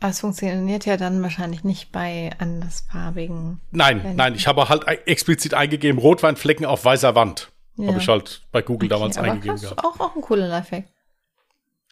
Es 0.01 0.21
funktioniert 0.21 0.87
ja 0.87 0.97
dann 0.97 1.21
wahrscheinlich 1.21 1.65
nicht 1.65 1.91
bei 1.91 2.31
andersfarbigen. 2.39 3.61
Nein, 3.73 4.03
Wenn- 4.05 4.15
nein, 4.17 4.35
ich 4.37 4.47
habe 4.47 4.69
halt 4.69 4.87
explizit 5.09 5.55
eingegeben, 5.55 5.99
Rotweinflecken 6.01 6.65
auf 6.67 6.85
weißer 6.85 7.17
Wand. 7.17 7.51
Ja. 7.79 7.89
Habe 7.89 7.99
ich 7.99 8.09
halt 8.09 8.43
bei 8.53 8.61
Google 8.63 8.89
damals 8.89 9.17
aber 9.19 9.31
eingegeben 9.31 9.61
gehabt. 9.61 9.85
auch, 9.85 9.99
auch 10.01 10.15
ein 10.17 10.21
cooler 10.23 10.49
Lifehack. 10.49 10.85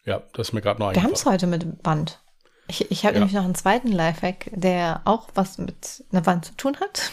Ja, 0.04 0.22
das 0.34 0.48
ist 0.48 0.52
mir 0.52 0.60
gerade 0.60 0.80
noch 0.80 0.92
Wir 0.94 1.02
haben 1.02 1.12
es 1.12 1.26
eingefallen. 1.26 1.62
heute 1.62 1.68
mit 1.72 1.84
Wand. 1.86 2.20
Ich, 2.68 2.90
ich 2.90 3.04
habe 3.04 3.14
Ja. 3.14 3.20
nämlich 3.20 3.34
noch 3.34 3.44
einen 3.44 3.54
zweiten 3.54 3.92
Lifehack, 3.92 4.50
der 4.52 5.00
auch 5.04 5.28
was 5.34 5.58
mit 5.58 6.04
einer 6.12 6.26
Wand 6.26 6.44
zu 6.46 6.54
tun 6.56 6.76
hat. 6.80 7.10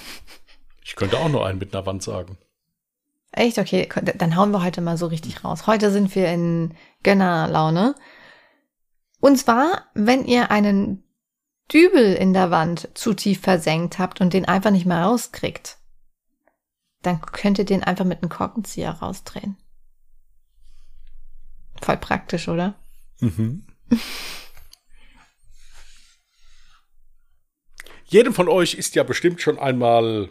Ich 0.83 0.95
könnte 0.95 1.17
auch 1.19 1.29
nur 1.29 1.45
einen 1.45 1.59
mit 1.59 1.73
einer 1.75 1.85
Wand 1.85 2.03
sagen. 2.03 2.37
Echt? 3.31 3.57
Okay, 3.57 3.87
dann 4.17 4.35
hauen 4.35 4.51
wir 4.51 4.63
heute 4.63 4.81
mal 4.81 4.97
so 4.97 5.07
richtig 5.07 5.43
raus. 5.43 5.65
Heute 5.65 5.91
sind 5.91 6.13
wir 6.15 6.27
in 6.27 6.75
Gönnerlaune. 7.03 7.95
Und 9.19 9.37
zwar, 9.37 9.85
wenn 9.93 10.25
ihr 10.25 10.51
einen 10.51 11.03
Dübel 11.71 12.13
in 12.13 12.33
der 12.33 12.51
Wand 12.51 12.89
zu 12.93 13.13
tief 13.13 13.41
versenkt 13.41 13.97
habt 13.97 14.19
und 14.21 14.33
den 14.33 14.45
einfach 14.45 14.71
nicht 14.71 14.85
mehr 14.85 15.03
rauskriegt, 15.03 15.77
dann 17.03 17.21
könnt 17.21 17.59
ihr 17.59 17.65
den 17.65 17.83
einfach 17.83 18.05
mit 18.05 18.21
einem 18.21 18.29
Korkenzieher 18.29 18.91
rausdrehen. 18.91 19.57
Voll 21.81 21.97
praktisch, 21.97 22.47
oder? 22.47 22.75
Mhm. 23.19 23.65
Jedem 28.05 28.33
von 28.33 28.47
euch 28.47 28.75
ist 28.75 28.95
ja 28.95 29.03
bestimmt 29.03 29.41
schon 29.41 29.59
einmal 29.59 30.29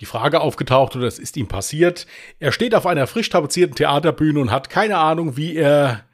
die 0.00 0.06
Frage 0.06 0.40
aufgetaucht 0.40 0.96
oder 0.96 1.06
es 1.06 1.18
ist 1.18 1.36
ihm 1.36 1.48
passiert. 1.48 2.06
Er 2.38 2.52
steht 2.52 2.74
auf 2.74 2.86
einer 2.86 3.06
frisch 3.06 3.28
tapezierten 3.28 3.74
Theaterbühne 3.74 4.40
und 4.40 4.50
hat 4.50 4.70
keine 4.70 4.98
Ahnung, 4.98 5.36
wie 5.36 5.56
er 5.56 6.04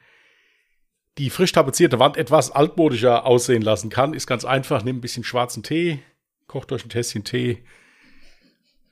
die 1.17 1.29
frisch 1.29 1.51
tapezierte 1.51 1.99
Wand 1.99 2.17
etwas 2.17 2.51
altmodischer 2.51 3.25
aussehen 3.25 3.61
lassen 3.61 3.89
kann. 3.89 4.13
Ist 4.13 4.27
ganz 4.27 4.45
einfach, 4.45 4.83
nimmt 4.83 4.99
ein 4.99 5.01
bisschen 5.01 5.23
schwarzen 5.23 5.63
Tee, 5.63 5.99
kocht 6.47 6.71
euch 6.71 6.85
ein 6.85 6.89
Tässchen 6.89 7.23
Tee, 7.23 7.63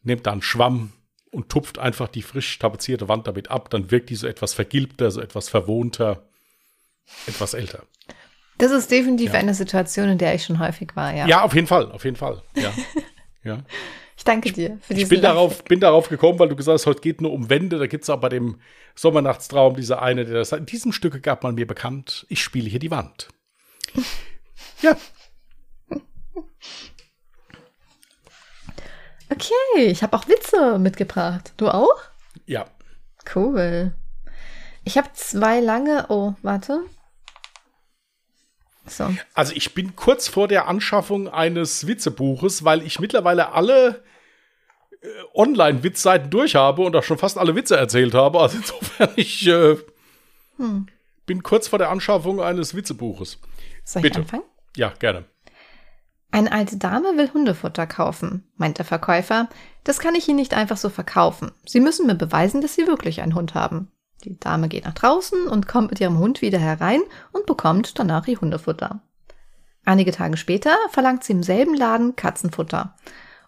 nehmt 0.07 0.25
dann 0.25 0.33
einen 0.33 0.41
Schwamm 0.41 0.93
und 1.31 1.49
tupft 1.49 1.77
einfach 1.77 2.07
die 2.07 2.21
frisch 2.23 2.57
tapezierte 2.57 3.07
Wand 3.07 3.27
damit 3.27 3.51
ab. 3.51 3.69
Dann 3.69 3.91
wirkt 3.91 4.09
die 4.09 4.15
so 4.15 4.25
etwas 4.27 4.53
vergilbter, 4.53 5.11
so 5.11 5.21
etwas 5.21 5.49
verwohnter, 5.49 6.27
etwas 7.27 7.53
älter. 7.53 7.83
Das 8.57 8.71
ist 8.71 8.89
definitiv 8.89 9.33
Ja. 9.33 9.39
eine 9.39 9.53
Situation, 9.53 10.09
in 10.09 10.17
der 10.17 10.33
ich 10.33 10.43
schon 10.45 10.59
häufig 10.59 10.95
war, 10.95 11.13
ja. 11.13 11.27
Ja, 11.27 11.43
auf 11.43 11.53
jeden 11.53 11.67
Fall, 11.67 11.91
auf 11.91 12.03
jeden 12.05 12.15
Fall. 12.15 12.41
Ja. 12.55 12.73
ja. 13.43 13.63
Ich 14.17 14.23
danke 14.23 14.51
dir 14.51 14.79
für 14.81 14.93
Ich 14.93 14.99
diesen 14.99 15.09
bin 15.09 15.21
darauf, 15.21 15.63
bin 15.63 15.79
darauf 15.79 16.09
gekommen, 16.09 16.39
weil 16.39 16.49
du 16.49 16.55
gesagt 16.55 16.73
hast, 16.73 16.87
heute 16.87 17.01
geht 17.01 17.21
nur 17.21 17.31
um 17.31 17.51
Wände. 17.51 17.77
Da 17.77 17.85
gibt 17.85 18.03
es 18.03 18.09
auch 18.09 18.19
bei 18.19 18.29
dem 18.29 18.59
Sommernachtstraum 18.95 19.75
diese 19.75 20.01
eine, 20.01 20.25
der 20.25 20.33
das 20.33 20.49
sagt. 20.49 20.61
In 20.61 20.65
diesem 20.65 20.91
Stücke 20.91 21.21
gab 21.21 21.43
man 21.43 21.53
mir 21.53 21.67
bekannt, 21.67 22.25
ich 22.29 22.41
spiele 22.41 22.67
hier 22.67 22.79
die 22.79 22.89
Wand. 22.89 23.27
ja, 24.81 24.97
Okay, 29.29 29.85
ich 29.85 30.03
habe 30.03 30.15
auch 30.15 30.27
Witze 30.27 30.79
mitgebracht. 30.79 31.53
Du 31.57 31.69
auch? 31.69 31.97
ja. 32.45 32.65
Cool. 33.35 33.93
Ich 34.85 34.97
habe 34.97 35.09
zwei 35.13 35.59
lange. 35.59 36.05
Oh, 36.07 36.35
warte. 36.43 36.79
So. 38.85 39.13
Also 39.33 39.51
ich 39.53 39.73
bin 39.73 39.97
kurz 39.97 40.29
vor 40.29 40.47
der 40.47 40.67
Anschaffung 40.69 41.27
eines 41.27 41.87
Witzebuches, 41.87 42.63
weil 42.63 42.83
ich 42.83 43.01
mittlerweile 43.01 43.51
alle 43.51 44.01
äh, 45.01 45.07
Online-Witzseiten 45.33 46.29
durch 46.29 46.55
habe 46.55 46.83
und 46.83 46.95
auch 46.95 47.03
schon 47.03 47.17
fast 47.17 47.37
alle 47.37 47.53
Witze 47.53 47.75
erzählt 47.75 48.13
habe. 48.13 48.39
Also 48.39 48.57
insofern, 48.57 49.09
ich 49.17 49.45
äh, 49.47 49.75
Hm. 50.55 50.87
bin 51.25 51.43
kurz 51.43 51.67
vor 51.67 51.79
der 51.79 51.89
Anschaffung 51.89 52.41
eines 52.41 52.73
Witzebuches. 52.75 53.39
Soll 53.83 53.99
ich 53.99 54.03
Bitte. 54.03 54.19
anfangen? 54.21 54.43
Ja, 54.77 54.93
gerne. 54.97 55.25
Eine 56.31 56.51
alte 56.51 56.77
Dame 56.77 57.17
will 57.17 57.31
Hundefutter 57.33 57.87
kaufen, 57.87 58.43
meint 58.57 58.77
der 58.77 58.85
Verkäufer. 58.85 59.47
Das 59.83 59.99
kann 59.99 60.15
ich 60.15 60.27
Ihnen 60.27 60.37
nicht 60.37 60.53
einfach 60.53 60.77
so 60.77 60.89
verkaufen. 60.89 61.51
Sie 61.65 61.79
müssen 61.79 62.05
mir 62.05 62.15
beweisen, 62.15 62.61
dass 62.61 62.75
Sie 62.75 62.85
wirklich 62.85 63.21
einen 63.21 63.35
Hund 63.35 63.55
haben. 63.55 63.91
Die 64.23 64.39
Dame 64.39 64.67
geht 64.67 64.85
nach 64.85 64.93
draußen 64.93 65.47
und 65.47 65.67
kommt 65.67 65.91
mit 65.91 66.01
ihrem 66.01 66.17
Hund 66.17 66.41
wieder 66.41 66.59
herein 66.59 67.01
und 67.31 67.45
bekommt 67.45 67.97
danach 67.99 68.27
ihr 68.27 68.41
Hundefutter. 68.41 69.01
Einige 69.85 70.11
Tage 70.11 70.37
später 70.37 70.75
verlangt 70.89 71.23
sie 71.23 71.33
im 71.33 71.43
selben 71.43 71.75
Laden 71.75 72.15
Katzenfutter. 72.15 72.95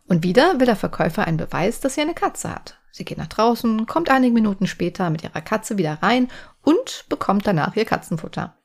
Und 0.07 0.23
wieder 0.23 0.59
will 0.59 0.65
der 0.65 0.75
Verkäufer 0.75 1.25
einen 1.25 1.37
Beweis, 1.37 1.81
dass 1.81 1.95
sie 1.95 2.01
eine 2.01 2.13
Katze 2.13 2.51
hat. 2.51 2.79
Sie 2.91 3.05
geht 3.05 3.17
nach 3.17 3.27
draußen, 3.27 3.85
kommt 3.85 4.09
einige 4.09 4.33
Minuten 4.33 4.65
später 4.65 5.09
mit 5.09 5.23
ihrer 5.23 5.41
Katze 5.41 5.77
wieder 5.77 5.99
rein 6.01 6.27
und 6.63 7.05
bekommt 7.09 7.45
danach 7.45 7.75
ihr 7.75 7.85
Katzenfutter. 7.85 8.55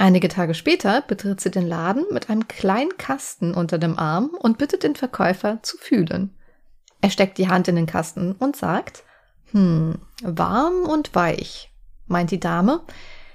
Einige 0.00 0.28
Tage 0.28 0.54
später 0.54 1.02
betritt 1.02 1.42
sie 1.42 1.50
den 1.50 1.68
Laden 1.68 2.06
mit 2.10 2.30
einem 2.30 2.48
kleinen 2.48 2.96
Kasten 2.96 3.52
unter 3.52 3.76
dem 3.76 3.98
Arm 3.98 4.30
und 4.30 4.56
bittet 4.56 4.82
den 4.82 4.96
Verkäufer 4.96 5.62
zu 5.62 5.76
fühlen. 5.76 6.34
Er 7.02 7.10
steckt 7.10 7.36
die 7.36 7.48
Hand 7.48 7.68
in 7.68 7.76
den 7.76 7.84
Kasten 7.84 8.32
und 8.32 8.56
sagt, 8.56 9.04
hm, 9.50 9.98
warm 10.22 10.84
und 10.88 11.14
weich, 11.14 11.70
meint 12.06 12.30
die 12.30 12.40
Dame. 12.40 12.80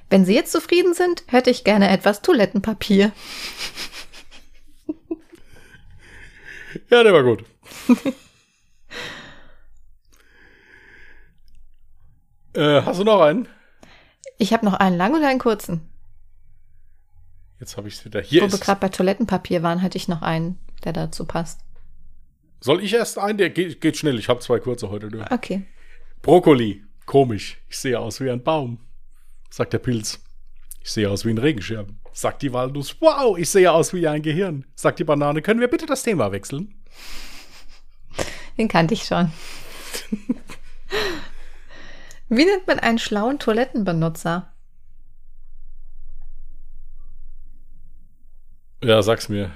Wenn 0.09 0.25
Sie 0.25 0.33
jetzt 0.33 0.51
zufrieden 0.51 0.95
sind, 0.95 1.25
hätte 1.27 1.51
ich 1.51 1.65
gerne 1.65 1.87
etwas 1.91 2.23
Toilettenpapier. 2.23 3.11
Ja, 6.89 7.03
der 7.03 7.13
war 7.13 7.23
gut. 7.23 7.45
äh, 12.53 12.81
hast 12.81 12.99
du 12.99 13.05
noch 13.05 13.21
einen? 13.21 13.47
Ich 14.37 14.51
habe 14.51 14.65
noch 14.65 14.73
einen 14.73 14.97
langen 14.97 15.15
und 15.15 15.23
einen 15.23 15.39
kurzen. 15.39 15.89
Jetzt 17.59 17.77
habe 17.77 17.87
ich 17.87 17.95
es 17.95 18.05
wieder. 18.05 18.21
Hier 18.21 18.41
Wo 18.41 18.47
wir 18.47 18.53
ist. 18.53 18.61
gerade 18.61 18.79
bei 18.79 18.89
Toilettenpapier 18.89 19.63
waren, 19.63 19.81
hatte 19.81 19.97
ich 19.97 20.07
noch 20.07 20.21
einen, 20.21 20.57
der 20.83 20.93
dazu 20.93 21.25
passt. 21.25 21.61
Soll 22.59 22.83
ich 22.83 22.93
erst 22.93 23.17
einen? 23.17 23.37
Der 23.37 23.49
geht, 23.49 23.81
geht 23.81 23.97
schnell. 23.97 24.17
Ich 24.19 24.29
habe 24.29 24.39
zwei 24.39 24.59
kurze 24.59 24.89
heute. 24.89 25.07
Nur. 25.07 25.31
Okay. 25.31 25.63
Brokkoli. 26.21 26.83
Komisch. 27.05 27.57
Ich 27.69 27.77
sehe 27.77 27.99
aus 27.99 28.19
wie 28.19 28.29
ein 28.29 28.43
Baum. 28.43 28.79
Sagt 29.49 29.73
der 29.73 29.79
Pilz. 29.79 30.19
Ich 30.81 30.91
sehe 30.91 31.09
aus 31.09 31.25
wie 31.25 31.29
ein 31.29 31.37
Regenschirm. 31.37 31.97
Sagt 32.13 32.41
die 32.41 32.51
Walnuss. 32.53 32.95
Wow, 32.99 33.37
ich 33.37 33.49
sehe 33.49 33.71
aus 33.71 33.93
wie 33.93 34.07
ein 34.07 34.21
Gehirn. 34.21 34.65
Sagt 34.75 34.99
die 34.99 35.03
Banane. 35.03 35.41
Können 35.41 35.59
wir 35.59 35.67
bitte 35.67 35.85
das 35.85 36.03
Thema 36.03 36.31
wechseln? 36.31 36.73
Den 38.57 38.67
kannte 38.67 38.93
ich 38.93 39.03
schon. 39.03 39.31
Wie 42.29 42.45
nennt 42.45 42.65
man 42.67 42.79
einen 42.79 42.99
schlauen 42.99 43.37
Toilettenbenutzer? 43.37 44.51
Ja, 48.85 49.01
sag's 49.01 49.29
mir. 49.29 49.51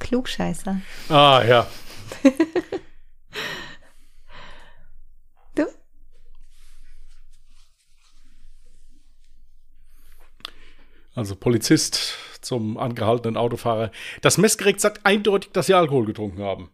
Klugscheißer. 0.00 0.80
Ah, 1.08 1.42
ja. 1.46 1.66
Du? 5.54 5.64
Also 11.14 11.36
Polizist 11.36 12.16
zum 12.40 12.76
angehaltenen 12.76 13.36
Autofahrer. 13.36 13.92
Das 14.22 14.38
Messgerät 14.38 14.80
sagt 14.80 15.06
eindeutig, 15.06 15.52
dass 15.52 15.66
sie 15.66 15.74
Alkohol 15.74 16.06
getrunken 16.06 16.42
haben. 16.42 16.72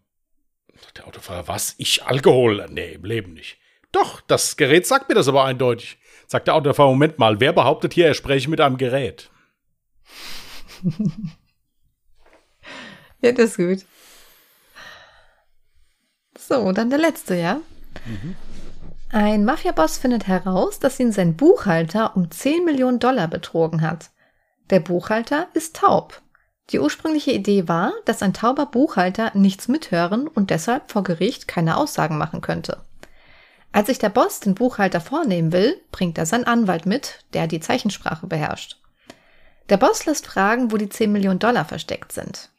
Sagt 0.81 0.97
Der 0.97 1.07
Autofahrer, 1.07 1.49
was? 1.49 1.75
Ich 1.77 2.03
Alkohol? 2.05 2.67
Nee, 2.71 2.93
im 2.93 3.05
Leben 3.05 3.35
nicht. 3.35 3.59
Doch, 3.93 4.23
das 4.23 4.57
Gerät 4.57 4.87
sagt 4.87 5.11
mir 5.11 5.15
das 5.15 5.29
aber 5.29 5.45
eindeutig. 5.45 5.99
Sagt 6.27 6.47
der 6.47 6.55
Autofahrer, 6.55 6.89
Moment 6.89 7.19
mal, 7.19 7.41
wer 7.41 7.53
behauptet 7.53 7.93
hier, 7.93 8.07
er 8.07 8.15
spreche 8.15 8.49
mit 8.49 8.63
einem 8.63 8.79
Gerät? 8.79 9.31
Ja, 13.21 13.33
das 13.33 13.51
ist 13.51 13.57
gut. 13.57 13.87
So, 16.39 16.73
dann 16.73 16.91
der 16.91 16.99
letzte, 16.99 17.35
ja? 17.37 17.61
Ein 19.13 19.45
Mafiaboss 19.45 19.99
findet 19.99 20.27
heraus, 20.27 20.79
dass 20.79 21.01
ihn 21.01 21.13
sein 21.13 21.37
Buchhalter 21.37 22.17
um 22.17 22.31
10 22.31 22.65
Millionen 22.65 22.99
Dollar 22.99 23.29
betrogen 23.29 23.83
hat. 23.83 24.11
Der 24.71 24.81
Buchhalter 24.81 25.49
ist 25.53 25.77
taub. 25.77 26.23
Die 26.71 26.79
ursprüngliche 26.79 27.33
Idee 27.33 27.67
war, 27.67 27.93
dass 28.05 28.23
ein 28.23 28.33
tauber 28.33 28.67
Buchhalter 28.67 29.33
nichts 29.35 29.67
mithören 29.67 30.29
und 30.29 30.51
deshalb 30.51 30.93
vor 30.93 31.03
Gericht 31.03 31.49
keine 31.49 31.77
Aussagen 31.77 32.17
machen 32.17 32.41
könnte. 32.41 32.81
Als 33.73 33.89
sich 33.89 33.99
der 33.99 34.09
Boss 34.09 34.41
den 34.41 34.55
Buchhalter 34.55 35.01
vornehmen 35.01 35.53
will, 35.53 35.81
bringt 35.91 36.19
er 36.19 36.27
seinen 36.27 36.45
Anwalt 36.45 36.87
mit, 36.87 37.25
der 37.35 37.49
die 37.49 37.61
Zeichensprache 37.61 38.27
beherrscht. 38.27 38.81
Der 39.69 39.77
Boss 39.77 40.07
lässt 40.07 40.27
fragen, 40.27 40.71
wo 40.71 40.77
die 40.77 40.89
10 40.89 41.11
Millionen 41.11 41.39
Dollar 41.39 41.65
versteckt 41.65 42.13
sind. 42.13 42.51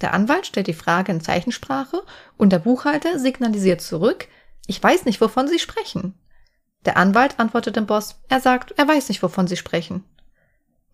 Der 0.00 0.12
Anwalt 0.12 0.46
stellt 0.46 0.66
die 0.66 0.74
Frage 0.74 1.12
in 1.12 1.20
Zeichensprache 1.20 2.02
und 2.36 2.50
der 2.52 2.58
Buchhalter 2.58 3.18
signalisiert 3.18 3.80
zurück, 3.80 4.28
ich 4.66 4.82
weiß 4.82 5.04
nicht, 5.04 5.20
wovon 5.20 5.48
Sie 5.48 5.58
sprechen. 5.58 6.14
Der 6.84 6.96
Anwalt 6.96 7.38
antwortet 7.38 7.76
dem 7.76 7.86
Boss, 7.86 8.20
er 8.28 8.40
sagt, 8.40 8.74
er 8.76 8.86
weiß 8.86 9.08
nicht, 9.08 9.22
wovon 9.22 9.46
Sie 9.46 9.56
sprechen. 9.56 10.04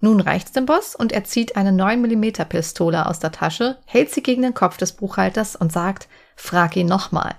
Nun 0.00 0.20
reicht's 0.20 0.52
dem 0.52 0.66
Boss 0.66 0.96
und 0.96 1.12
er 1.12 1.24
zieht 1.24 1.56
eine 1.56 1.70
9mm 1.70 2.44
Pistole 2.46 3.06
aus 3.06 3.20
der 3.20 3.30
Tasche, 3.30 3.78
hält 3.86 4.10
sie 4.10 4.22
gegen 4.22 4.42
den 4.42 4.52
Kopf 4.52 4.76
des 4.76 4.92
Buchhalters 4.92 5.54
und 5.54 5.72
sagt, 5.72 6.08
frag 6.34 6.76
ihn 6.76 6.88
nochmal. 6.88 7.36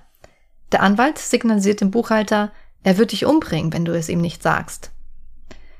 Der 0.72 0.82
Anwalt 0.82 1.18
signalisiert 1.18 1.82
dem 1.82 1.91
Buchhalter, 1.91 2.51
er 2.84 2.97
wird 2.97 3.11
dich 3.11 3.26
umbringen, 3.26 3.74
wenn 3.74 3.84
du 3.84 3.91
es 3.93 4.07
ihm 4.07 4.22
nicht 4.22 4.41
sagst. 4.41 4.91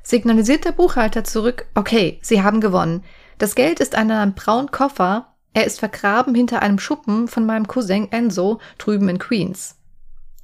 Signalisiert 0.04 0.66
der 0.66 0.74
Buchhalter 0.74 1.24
zurück, 1.24 1.68
okay, 1.74 2.20
Sie 2.22 2.44
haben 2.44 2.60
gewonnen. 2.60 3.06
Das 3.38 3.56
Geld 3.56 3.80
ist 3.80 3.94
in 3.94 4.12
einem 4.12 4.34
braunen 4.34 4.70
Koffer, 4.70 5.33
er 5.54 5.66
ist 5.66 5.80
vergraben 5.80 6.36
hinter 6.36 6.62
einem 6.62 6.80
Schuppen 6.80 7.28
von 7.28 7.46
meinem 7.46 7.68
Cousin 7.68 8.12
Enzo 8.12 8.60
drüben 8.78 9.10
in 9.10 9.20
Queens. 9.20 9.78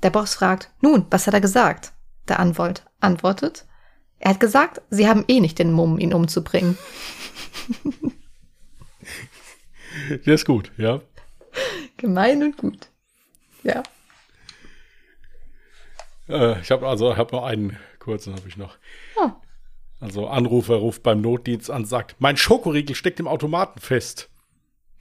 Der 0.03 0.11
Boss 0.11 0.35
fragt, 0.35 0.71
nun, 0.81 1.05
was 1.09 1.27
hat 1.27 1.33
er 1.33 1.41
gesagt? 1.41 1.93
Der 2.27 2.39
Anwalt 2.39 2.85
antwortet, 2.99 3.65
er 4.19 4.31
hat 4.31 4.39
gesagt, 4.39 4.81
sie 4.89 5.07
haben 5.07 5.25
eh 5.27 5.39
nicht 5.39 5.59
den 5.59 5.71
Mumm, 5.71 5.97
ihn 5.97 6.13
umzubringen. 6.13 6.77
Der 10.25 10.35
ist 10.35 10.45
gut, 10.45 10.71
ja. 10.77 11.01
Gemein 11.97 12.43
und 12.43 12.57
gut. 12.57 12.89
Ja. 13.63 13.81
Äh, 16.27 16.59
ich 16.61 16.69
habe 16.71 16.87
also 16.87 17.17
hab 17.17 17.31
noch 17.31 17.43
einen 17.43 17.77
kurzen, 17.97 18.35
habe 18.35 18.47
ich 18.47 18.57
noch. 18.57 18.77
Oh. 19.17 19.31
Also 19.99 20.27
Anrufer 20.27 20.75
ruft 20.75 21.03
beim 21.03 21.21
Notdienst 21.21 21.71
an, 21.71 21.85
sagt, 21.85 22.15
mein 22.19 22.37
Schokoriegel 22.37 22.95
steckt 22.95 23.19
im 23.19 23.27
Automaten 23.27 23.79
fest. 23.79 24.29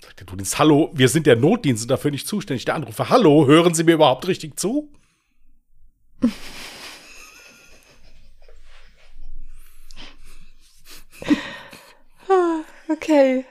Sagt 0.01 0.20
der 0.20 0.26
Notdienst, 0.26 0.59
hallo, 0.59 0.90
wir 0.94 1.09
sind 1.09 1.26
der 1.26 1.36
Notdienst 1.36 1.82
und 1.84 1.90
dafür 1.90 2.11
nicht 2.11 2.26
zuständig. 2.26 2.64
Der 2.64 2.74
Anrufer, 2.74 3.09
hallo, 3.09 3.46
hören 3.46 3.74
Sie 3.74 3.84
mir 3.84 3.94
überhaupt 3.94 4.26
richtig 4.28 4.59
zu? 4.59 4.92
Okay. 12.88 13.44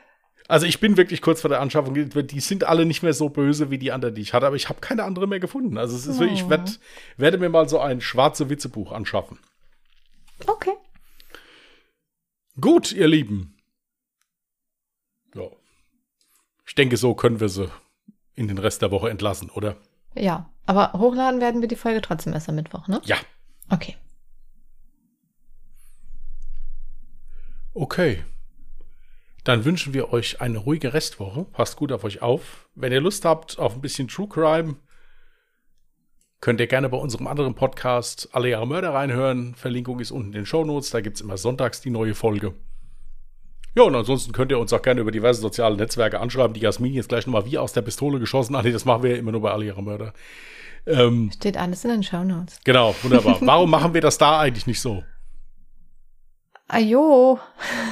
Also 0.47 0.65
ich 0.65 0.79
bin 0.79 0.95
wirklich 0.95 1.21
kurz 1.21 1.41
vor 1.41 1.49
der 1.49 1.59
Anschaffung. 1.59 1.93
Die 1.93 2.39
sind 2.39 2.63
alle 2.63 2.85
nicht 2.85 3.03
mehr 3.03 3.13
so 3.13 3.27
böse 3.29 3.69
wie 3.69 3.77
die 3.77 3.91
anderen, 3.91 4.15
die 4.15 4.21
ich 4.21 4.33
hatte, 4.33 4.47
aber 4.47 4.55
ich 4.55 4.69
habe 4.69 4.79
keine 4.79 5.03
andere 5.03 5.27
mehr 5.27 5.41
gefunden. 5.41 5.77
Also 5.77 5.95
es 5.95 6.07
ist 6.07 6.19
wirklich, 6.19 6.41
ich 6.41 6.49
werd, 6.49 6.79
werde 7.17 7.37
mir 7.37 7.49
mal 7.49 7.67
so 7.67 7.79
ein 7.79 7.99
schwarze 7.99 8.49
Witzebuch 8.49 8.93
anschaffen. 8.93 9.39
Okay. 10.45 10.73
Gut, 12.59 12.93
ihr 12.93 13.07
Lieben. 13.07 13.57
Ja. 15.35 15.49
Ich 16.67 16.75
denke, 16.75 16.97
so 16.97 17.15
können 17.15 17.39
wir 17.39 17.49
sie 17.49 17.71
in 18.35 18.47
den 18.47 18.57
Rest 18.57 18.81
der 18.81 18.91
Woche 18.91 19.09
entlassen, 19.09 19.49
oder? 19.49 19.77
Ja, 20.13 20.51
aber 20.65 20.93
hochladen 20.93 21.39
werden 21.39 21.61
wir 21.61 21.67
die 21.67 21.75
Folge 21.75 22.01
trotzdem 22.01 22.33
erst 22.33 22.49
am 22.49 22.55
Mittwoch, 22.55 22.87
ne? 22.87 23.01
Ja. 23.05 23.17
Okay. 23.69 23.95
Okay. 27.73 28.23
Dann 29.43 29.63
wünschen 29.63 29.93
wir 29.93 30.11
euch 30.11 30.41
eine 30.41 30.57
ruhige 30.57 30.93
Restwoche. 30.93 31.45
Passt 31.45 31.77
gut 31.77 31.93
auf 31.93 32.03
euch 32.03 32.21
auf. 32.21 32.69
Wenn 32.75 32.91
ihr 32.91 32.99
Lust 32.99 33.23
habt 33.23 33.57
auf 33.59 33.75
ein 33.75 33.81
bisschen 33.81 34.09
True 34.09 34.27
Crime, 34.27 34.75
könnt 36.41 36.59
ihr 36.59 36.67
gerne 36.67 36.89
bei 36.89 36.97
unserem 36.97 37.27
anderen 37.27 37.55
Podcast 37.55 38.29
Alle 38.33 38.49
Jahre 38.49 38.67
Mörder 38.67 38.93
reinhören. 38.93 39.55
Verlinkung 39.55 40.01
ist 40.01 40.11
unten 40.11 40.27
in 40.27 40.33
den 40.33 40.45
Show 40.45 40.65
Notes. 40.65 40.89
Da 40.89 40.99
gibt 40.99 41.15
es 41.15 41.21
immer 41.21 41.37
sonntags 41.37 41.79
die 41.79 41.91
neue 41.91 42.13
Folge. 42.13 42.55
Ja, 43.77 43.83
und 43.83 43.93
ansonsten 43.93 44.31
könnt 44.31 44.49
ihr 44.49 44.57
uns 44.57 44.73
auch 44.73 44.81
gerne 44.81 45.01
über 45.01 45.11
diverse 45.11 45.39
soziale 45.39 45.77
Netzwerke 45.77 46.19
anschreiben. 46.19 46.55
Die 46.55 46.61
Jasmin 46.61 46.95
jetzt 46.95 47.09
gleich 47.09 47.27
nochmal 47.27 47.45
wie 47.45 47.59
aus 47.59 47.73
der 47.73 47.83
Pistole 47.83 48.19
geschossen. 48.19 48.55
Ah, 48.55 48.63
nee, 48.63 48.71
das 48.71 48.85
machen 48.85 49.03
wir 49.03 49.11
ja 49.11 49.17
immer 49.17 49.31
nur 49.31 49.41
bei 49.41 49.51
Alle 49.51 49.65
Jahre 49.65 49.83
Mörder. 49.83 50.13
Ähm, 50.87 51.29
Steht 51.31 51.57
alles 51.57 51.83
in 51.83 51.91
den 51.91 52.01
Shownotes. 52.01 52.59
genau, 52.63 52.95
wunderbar. 53.03 53.37
Warum 53.41 53.69
machen 53.69 53.93
wir 53.93 54.01
das 54.01 54.17
da 54.17 54.39
eigentlich 54.39 54.65
nicht 54.65 54.81
so? 54.81 55.03
Ajo. 56.67 57.39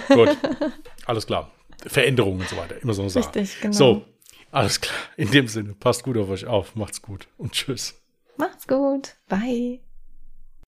Gut, 0.08 0.36
alles 1.06 1.28
klar. 1.28 1.52
Veränderungen 1.86 2.40
und 2.40 2.50
so 2.50 2.58
weiter, 2.58 2.82
immer 2.82 2.96
so 2.96 3.04
eine 3.04 3.12
Sache. 3.12 3.36
Richtig, 3.36 3.62
genau. 3.62 3.74
So, 3.78 4.06
alles 4.52 4.82
klar. 4.82 4.96
In 5.18 5.30
dem 5.30 5.48
Sinne, 5.48 5.76
passt 5.80 6.02
gut 6.04 6.18
auf 6.18 6.30
euch 6.30 6.48
auf, 6.48 6.76
macht's 6.76 7.04
gut 7.04 7.28
und 7.38 7.52
tschüss. 7.52 7.94
Macht's 8.38 8.68
gut. 8.68 9.18
Bye. 9.30 9.82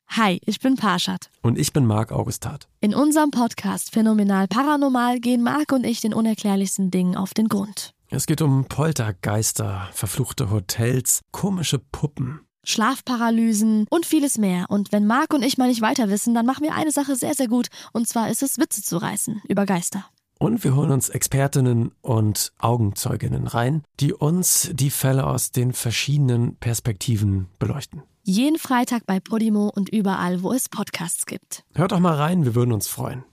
Hi, 0.09 0.39
ich 0.45 0.59
bin 0.59 0.75
Parshad. 0.75 1.29
Und 1.41 1.59
ich 1.59 1.73
bin 1.73 1.85
Marc 1.85 2.11
Augustat. 2.11 2.67
In 2.79 2.95
unserem 2.95 3.29
Podcast 3.29 3.91
Phänomenal 3.91 4.47
Paranormal 4.47 5.19
gehen 5.19 5.43
Marc 5.43 5.71
und 5.71 5.85
ich 5.85 6.01
den 6.01 6.13
unerklärlichsten 6.13 6.89
Dingen 6.89 7.15
auf 7.15 7.33
den 7.33 7.49
Grund. 7.49 7.93
Es 8.09 8.25
geht 8.25 8.41
um 8.41 8.65
Poltergeister, 8.65 9.89
verfluchte 9.91 10.49
Hotels, 10.49 11.21
komische 11.31 11.77
Puppen. 11.77 12.39
Schlafparalysen 12.63 13.85
und 13.89 14.05
vieles 14.05 14.37
mehr. 14.37 14.65
Und 14.69 14.91
wenn 14.91 15.05
Marc 15.05 15.33
und 15.33 15.43
ich 15.43 15.57
mal 15.57 15.67
nicht 15.67 15.81
weiter 15.81 16.09
wissen, 16.09 16.33
dann 16.33 16.45
machen 16.45 16.63
wir 16.63 16.73
eine 16.73 16.91
Sache 16.91 17.15
sehr, 17.15 17.33
sehr 17.33 17.47
gut. 17.47 17.67
Und 17.93 18.07
zwar 18.07 18.29
ist 18.29 18.41
es, 18.41 18.57
Witze 18.57 18.81
zu 18.81 18.97
reißen 18.97 19.41
über 19.47 19.65
Geister. 19.65 20.05
Und 20.39 20.63
wir 20.63 20.75
holen 20.75 20.91
uns 20.91 21.09
Expertinnen 21.09 21.91
und 22.01 22.53
Augenzeuginnen 22.59 23.47
rein, 23.47 23.83
die 23.99 24.13
uns 24.13 24.69
die 24.73 24.89
Fälle 24.89 25.25
aus 25.25 25.51
den 25.51 25.73
verschiedenen 25.73 26.55
Perspektiven 26.57 27.47
beleuchten. 27.59 28.03
Jeden 28.29 28.59
Freitag 28.59 29.05
bei 29.05 29.21
Podimo 29.21 29.71
und 29.73 29.87
überall, 29.87 30.43
wo 30.43 30.51
es 30.51 30.67
Podcasts 30.67 31.25
gibt. 31.25 31.63
Hört 31.73 31.93
doch 31.93 31.99
mal 31.99 32.15
rein, 32.15 32.43
wir 32.43 32.55
würden 32.55 32.73
uns 32.73 32.89
freuen. 32.89 33.23